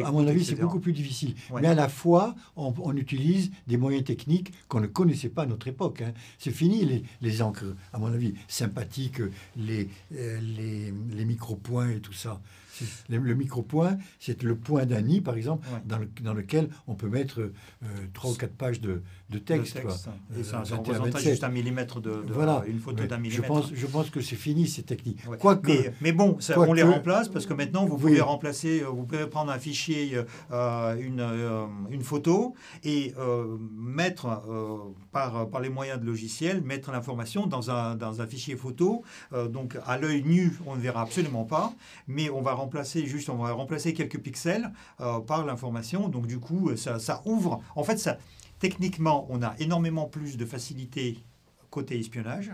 à 0.05 0.13
mon 0.13 0.27
avis, 0.27 0.45
c'est 0.45 0.57
beaucoup 0.57 0.81
plus 0.81 0.93
difficile. 0.93 1.35
Mais 1.61 1.69
à 1.69 1.75
la 1.75 1.89
fois, 1.89 2.35
on, 2.57 2.95
utilise 2.97 3.51
des 3.67 3.77
moyens 3.77 4.05
techniques 4.05 4.53
qu'on 4.69 4.81
ne 4.81 4.87
connaissait 4.87 5.29
pas 5.29 5.43
à 5.43 5.47
notre 5.47 5.69
époque. 5.69 6.03
Hein. 6.03 6.13
C'est 6.39 6.53
fini 6.53 6.85
les, 6.85 7.03
les, 7.21 7.43
encres, 7.43 7.65
à 7.93 7.99
mon 7.99 8.07
avis, 8.07 8.35
sympathiques, 8.49 9.21
les, 9.57 9.89
euh, 10.15 10.41
les, 10.41 10.93
les 11.11 11.25
micro-points 11.25 11.91
et 11.91 12.01
tout 12.01 12.13
ça. 12.13 12.41
Le, 13.09 13.19
le 13.19 13.35
micro-point, 13.35 13.97
c'est 14.19 14.43
le 14.43 14.57
point 14.57 14.87
d'un 14.87 15.03
nid, 15.03 15.21
par 15.21 15.37
exemple, 15.37 15.67
dans, 15.85 15.99
le, 15.99 16.09
dans, 16.23 16.35
lequel 16.35 16.69
on 16.87 16.95
peut 16.95 17.09
mettre 17.09 17.41
euh, 17.41 17.51
trois 18.13 18.33
ou 18.33 18.35
quatre 18.35 18.55
pages 18.55 18.81
de, 18.81 19.03
de 19.31 19.39
texte. 19.39 19.79
Et 20.39 20.43
ça, 20.43 20.63
euh, 20.71 20.77
représente 20.77 21.19
juste 21.19 21.45
un 21.45 21.49
millimètre 21.49 22.01
de, 22.01 22.23
voilà. 22.29 22.63
une 22.67 22.81
photo 22.81 23.05
d'un 23.05 23.19
millimètre. 23.19 23.43
Je 23.43 23.49
pense, 23.49 23.73
je 23.75 23.87
pense 23.87 24.11
que 24.11 24.21
c'est 24.21 24.37
fini 24.37 24.67
ces 24.67 24.83
techniques. 24.83 25.21
mais, 25.65 25.93
mais, 26.01 26.13
bon, 26.13 26.37
ça, 26.41 26.59
on 26.59 26.73
les 26.73 26.83
remplace 26.83 27.29
parce 27.29 27.47
que 27.47 27.55
maintenant 27.55 27.87
vous 27.87 27.97
pouvez 27.97 28.21
remplacer, 28.21 28.83
euh, 28.83 28.89
vous 28.89 29.05
pouvez 29.05 29.27
prendre 29.27 29.51
un 29.51 29.59
fichier, 29.59 30.19
une, 30.51 31.69
une 31.91 32.03
photo 32.03 32.55
et 32.83 33.15
mettre 33.77 34.43
par, 35.13 35.49
par 35.49 35.61
les 35.61 35.69
moyens 35.69 36.01
de 36.01 36.07
logiciel, 36.07 36.63
mettre 36.63 36.91
l'information 36.93 37.47
dans 37.47 37.71
un, 37.71 37.95
dans 37.95 38.21
un 38.21 38.27
fichier 38.27 38.57
photo. 38.57 39.03
donc 39.51 39.77
à 39.87 39.99
l'œil 39.99 40.23
nu, 40.23 40.53
on 40.67 40.77
ne 40.77 40.81
verra 40.81 41.03
absolument 41.03 41.45
pas, 41.45 41.73
mais 42.09 42.31
on 42.31 42.41
va 42.41 42.55
remplacer 42.65 43.07
juste, 43.07 43.29
on 43.29 43.37
va 43.37 43.53
remplacer 43.53 43.95
quelques 43.95 44.19
pixels 44.19 44.73
euh, 45.01 45.21
par 45.21 45.45
l'information. 45.45 46.09
Donc 46.09 46.27
du 46.27 46.39
coup, 46.41 46.75
ça, 46.77 46.99
ça, 46.99 47.23
ouvre. 47.25 47.61
En 47.77 47.85
fait, 47.85 47.99
ça, 47.99 48.19
techniquement, 48.59 49.27
on 49.31 49.43
a 49.43 49.55
énormément 49.59 50.07
plus 50.07 50.37
de 50.37 50.47
facilité 50.47 51.19
côté 51.71 51.99
espionnage. 51.99 52.53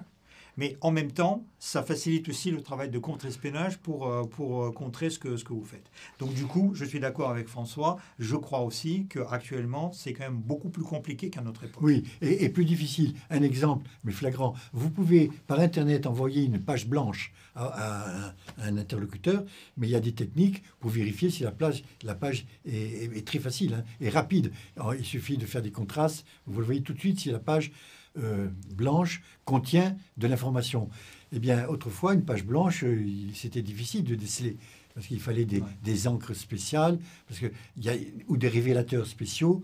Mais 0.60 0.76
en 0.82 0.90
même 0.90 1.10
temps, 1.10 1.46
ça 1.58 1.82
facilite 1.82 2.28
aussi 2.28 2.50
le 2.50 2.60
travail 2.60 2.90
de 2.90 2.98
contre-espionnage 2.98 3.78
pour, 3.78 4.06
euh, 4.06 4.24
pour 4.24 4.62
euh, 4.62 4.70
contrer 4.70 5.08
ce 5.08 5.18
que, 5.18 5.38
ce 5.38 5.42
que 5.42 5.54
vous 5.54 5.64
faites. 5.64 5.90
Donc 6.18 6.34
du 6.34 6.44
coup, 6.44 6.72
je 6.74 6.84
suis 6.84 7.00
d'accord 7.00 7.30
avec 7.30 7.48
François. 7.48 7.96
Je 8.18 8.36
crois 8.36 8.60
aussi 8.60 9.06
qu'actuellement, 9.08 9.90
c'est 9.92 10.12
quand 10.12 10.24
même 10.24 10.36
beaucoup 10.36 10.68
plus 10.68 10.82
compliqué 10.82 11.30
qu'à 11.30 11.40
notre 11.40 11.64
époque. 11.64 11.82
Oui, 11.82 12.04
et, 12.20 12.50
plus 12.50 12.66
difficile. 12.66 13.14
Un 13.30 13.42
exemple, 13.42 13.88
mais 14.04 14.12
flagrant. 14.12 14.52
Vous 14.74 14.90
pouvez, 14.90 15.30
par 15.46 15.60
Internet, 15.60 16.06
envoyer 16.06 16.44
une 16.44 16.60
page 16.60 16.86
blanche 16.86 17.32
à, 17.54 18.34
un 18.58 18.76
interlocuteur, 18.76 19.42
mais 19.78 19.88
il 19.88 19.90
y 19.92 19.96
a 19.96 20.00
des 20.00 20.12
techniques 20.12 20.62
pour 20.78 20.90
vérifier 20.90 21.30
si 21.30 21.42
la, 21.42 21.52
plage, 21.52 21.84
la 22.02 22.14
page 22.14 22.44
est, 22.66 23.26
très 23.26 23.38
facile 23.38 23.72
hein, 23.72 23.84
et 24.02 24.10
rapide. 24.10 24.52
il 24.98 25.06
suffit 25.06 25.38
de 25.38 25.46
faire 25.46 25.62
des 25.62 25.72
contrastes. 25.72 26.26
Vous 26.46 26.60
le 26.60 26.66
voyez 26.66 26.82
tout 26.82 26.92
de 26.92 26.98
suite 26.98 27.18
si 27.18 27.30
la 27.30 27.38
page 27.38 27.72
euh, 28.18 28.48
blanche 28.74 29.22
contient 29.44 29.96
de 30.16 30.26
l'information. 30.26 30.88
Eh 31.32 31.38
bien, 31.38 31.66
autrefois, 31.68 32.14
une 32.14 32.24
page 32.24 32.44
blanche, 32.44 32.82
euh, 32.84 33.06
c'était 33.34 33.62
difficile 33.62 34.04
de 34.04 34.14
déceler 34.14 34.56
parce 34.94 35.06
qu'il 35.06 35.20
fallait 35.20 35.46
des, 35.46 36.08
encres 36.08 36.34
spéciales, 36.34 36.98
parce 37.28 37.40
que 37.40 37.46
y 37.76 37.88
a, 37.88 37.94
ou 38.26 38.36
des 38.36 38.48
révélateurs 38.48 39.06
spéciaux 39.06 39.62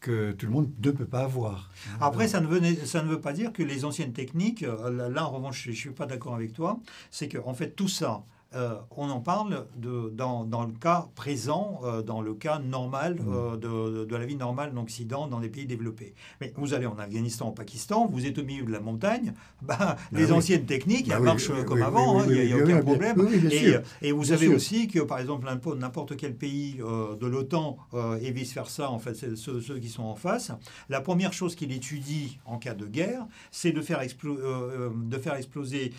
que 0.00 0.32
tout 0.32 0.46
le 0.46 0.52
monde 0.52 0.70
ne 0.82 0.90
peut 0.90 1.06
pas 1.06 1.22
avoir. 1.22 1.70
Après, 2.00 2.28
ça 2.28 2.40
ne, 2.40 2.46
veut, 2.46 2.60
ça 2.84 3.02
ne 3.02 3.08
veut 3.08 3.20
pas 3.20 3.32
dire 3.32 3.52
que 3.52 3.62
les 3.62 3.84
anciennes 3.84 4.12
techniques, 4.12 4.62
euh, 4.62 5.08
là 5.08 5.26
en 5.26 5.30
revanche, 5.30 5.62
je 5.64 5.70
ne 5.70 5.74
suis 5.74 5.90
pas 5.90 6.06
d'accord 6.06 6.34
avec 6.34 6.52
toi, 6.52 6.80
c'est 7.10 7.28
qu'en 7.28 7.50
en 7.50 7.54
fait 7.54 7.70
tout 7.70 7.88
ça, 7.88 8.24
euh, 8.54 8.76
on 8.96 9.10
en 9.10 9.20
parle 9.20 9.66
de, 9.76 10.10
dans, 10.10 10.44
le 10.64 10.72
cas 10.78 11.08
présent, 11.16 11.80
euh, 11.84 12.02
dans 12.02 12.20
le 12.20 12.34
cas 12.34 12.58
normal 12.58 13.16
mmh. 13.16 13.64
euh, 13.64 14.04
de, 14.06 14.16
la 14.16 14.26
vie 14.26 14.36
normale 14.36 14.72
en 14.76 14.82
Occident, 14.82 15.26
dans 15.26 15.40
les 15.40 15.48
pays 15.48 15.66
développés. 15.66 16.14
Mais 16.40 16.52
vous 16.56 16.72
allez 16.74 16.86
en 16.86 16.98
Afghanistan, 16.98 17.48
au 17.48 17.52
Pakistan, 17.52 18.06
vous 18.06 18.26
êtes 18.26 18.38
au 18.38 18.44
milieu 18.44 18.64
de 18.64 18.70
la 18.70 18.80
montagne, 18.80 19.34
bah, 19.62 19.96
les 20.12 20.30
anciennes 20.30 20.66
techniques, 20.66 21.10
elles 21.10 21.22
marchent 21.22 21.50
comme 21.64 21.82
avant, 21.82 22.24
il 22.24 22.46
n'y 22.46 22.52
a, 22.52 22.56
aucun 22.56 22.80
problème. 22.80 23.16
Et, 24.02 24.12
vous 24.12 24.32
avez 24.32 24.48
aussi 24.48 24.86
que, 24.86 25.00
par 25.00 25.18
exemple, 25.18 25.48
n'importe 25.76 26.16
quel 26.16 26.34
pays 26.34 26.74
de 26.74 27.26
l'OTAN 27.26 27.76
et 28.20 28.30
vice-versa, 28.30 28.90
en 28.90 28.98
fait, 28.98 29.14
ceux, 29.14 29.60
ceux, 29.60 29.78
qui 29.78 29.88
sont 29.88 30.04
en 30.04 30.14
face, 30.14 30.52
la 30.88 31.00
première 31.00 31.32
chose 31.32 31.56
qu'il 31.56 31.72
étudie 31.72 32.38
en 32.44 32.58
cas 32.58 32.74
de 32.74 32.86
guerre, 32.86 33.26
c'est 33.50 33.72
de, 33.72 33.80
faire 33.80 34.00
de 34.00 35.18
faire 35.18 35.34
exploser 35.34 35.92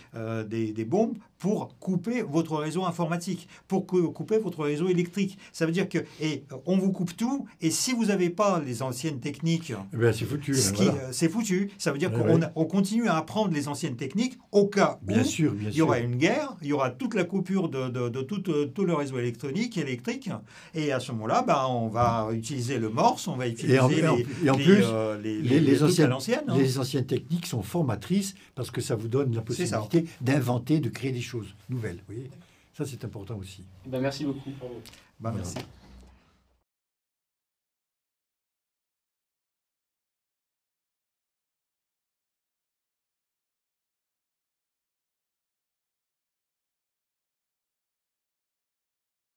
des, 0.48 0.72
des 0.72 0.86
bombes 0.86 1.18
pour 1.46 1.78
couper 1.78 2.24
votre 2.24 2.58
réseau 2.58 2.86
informatique, 2.86 3.48
pour 3.68 3.86
couper 3.86 4.40
votre 4.40 4.64
réseau 4.64 4.88
électrique. 4.88 5.38
Ça 5.54 5.68
veut 5.68 5.72
dire 5.72 5.88
que 5.88 6.00
et 6.20 6.44
on 6.66 6.76
vous 6.76 6.92
coupe 6.92 7.16
tout, 7.16 7.46
et 7.62 7.70
si 7.70 7.94
vous 7.94 8.06
n'avez 8.06 8.32
pas 8.32 8.60
les 8.66 8.82
anciennes 8.82 9.20
techniques, 9.20 9.72
eh 9.94 9.96
ben, 9.96 10.12
c'est 10.12 10.26
foutu. 10.26 10.54
Euh, 10.54 11.10
c'est 11.12 11.30
foutu. 11.30 11.70
Ça 11.78 11.92
veut 11.92 12.00
dire 12.00 12.10
eh 12.12 12.18
qu'on 12.18 12.40
on 12.56 12.66
continue 12.66 13.08
à 13.08 13.18
apprendre 13.18 13.54
les 13.54 13.68
anciennes 13.68 13.96
techniques 13.96 14.40
au 14.52 14.66
cas 14.66 14.98
bien 15.04 15.22
où 15.22 15.24
sûr, 15.24 15.52
bien 15.52 15.70
il 15.70 15.76
y 15.76 15.84
aura 15.84 16.00
une 16.00 16.16
guerre, 16.16 16.56
il 16.64 16.70
y 16.70 16.74
aura 16.74 16.90
toute 16.90 17.14
la 17.14 17.26
coupure 17.26 17.70
de, 17.70 17.90
de, 17.90 18.10
de 18.10 18.22
tout, 18.24 18.42
euh, 18.50 18.66
tout, 18.66 18.86
le 18.86 18.96
réseau 18.96 19.20
électronique, 19.20 19.78
électrique, 19.78 20.32
et 20.74 20.92
à 20.92 21.00
ce 21.00 21.12
moment-là, 21.12 21.44
bah, 21.46 21.68
on 21.70 21.90
va 21.90 22.30
utiliser 22.34 22.80
le 22.80 22.90
morse, 22.90 23.28
on 23.28 23.36
va 23.36 23.48
utiliser 23.48 23.76
et 23.76 23.80
en, 24.50 24.56
plus, 24.56 24.84
les, 25.22 25.60
les, 25.60 25.84
anciennes, 25.84 26.12
hein. 26.48 26.58
les 26.58 26.80
anciennes 26.80 27.06
techniques 27.06 27.46
sont 27.46 27.62
formatrices 27.62 28.34
parce 28.56 28.72
que 28.72 28.82
ça 28.82 28.96
vous 28.96 29.10
donne 29.10 29.36
la 29.36 29.42
possibilité 29.42 30.06
d'inventer, 30.22 30.80
de 30.80 30.90
créer 30.90 31.12
des 31.12 31.22
choses 31.22 31.35
nouvelles. 31.70 31.98
Vous 32.08 32.14
voyez 32.14 32.30
ça, 32.76 32.86
c'est 32.86 33.06
important 33.06 33.38
aussi. 33.38 33.64
Eh 33.86 33.90
ben, 33.90 34.02
merci 34.02 34.26
beaucoup. 34.26 34.52
Bah, 35.18 35.32
merci. 35.34 35.56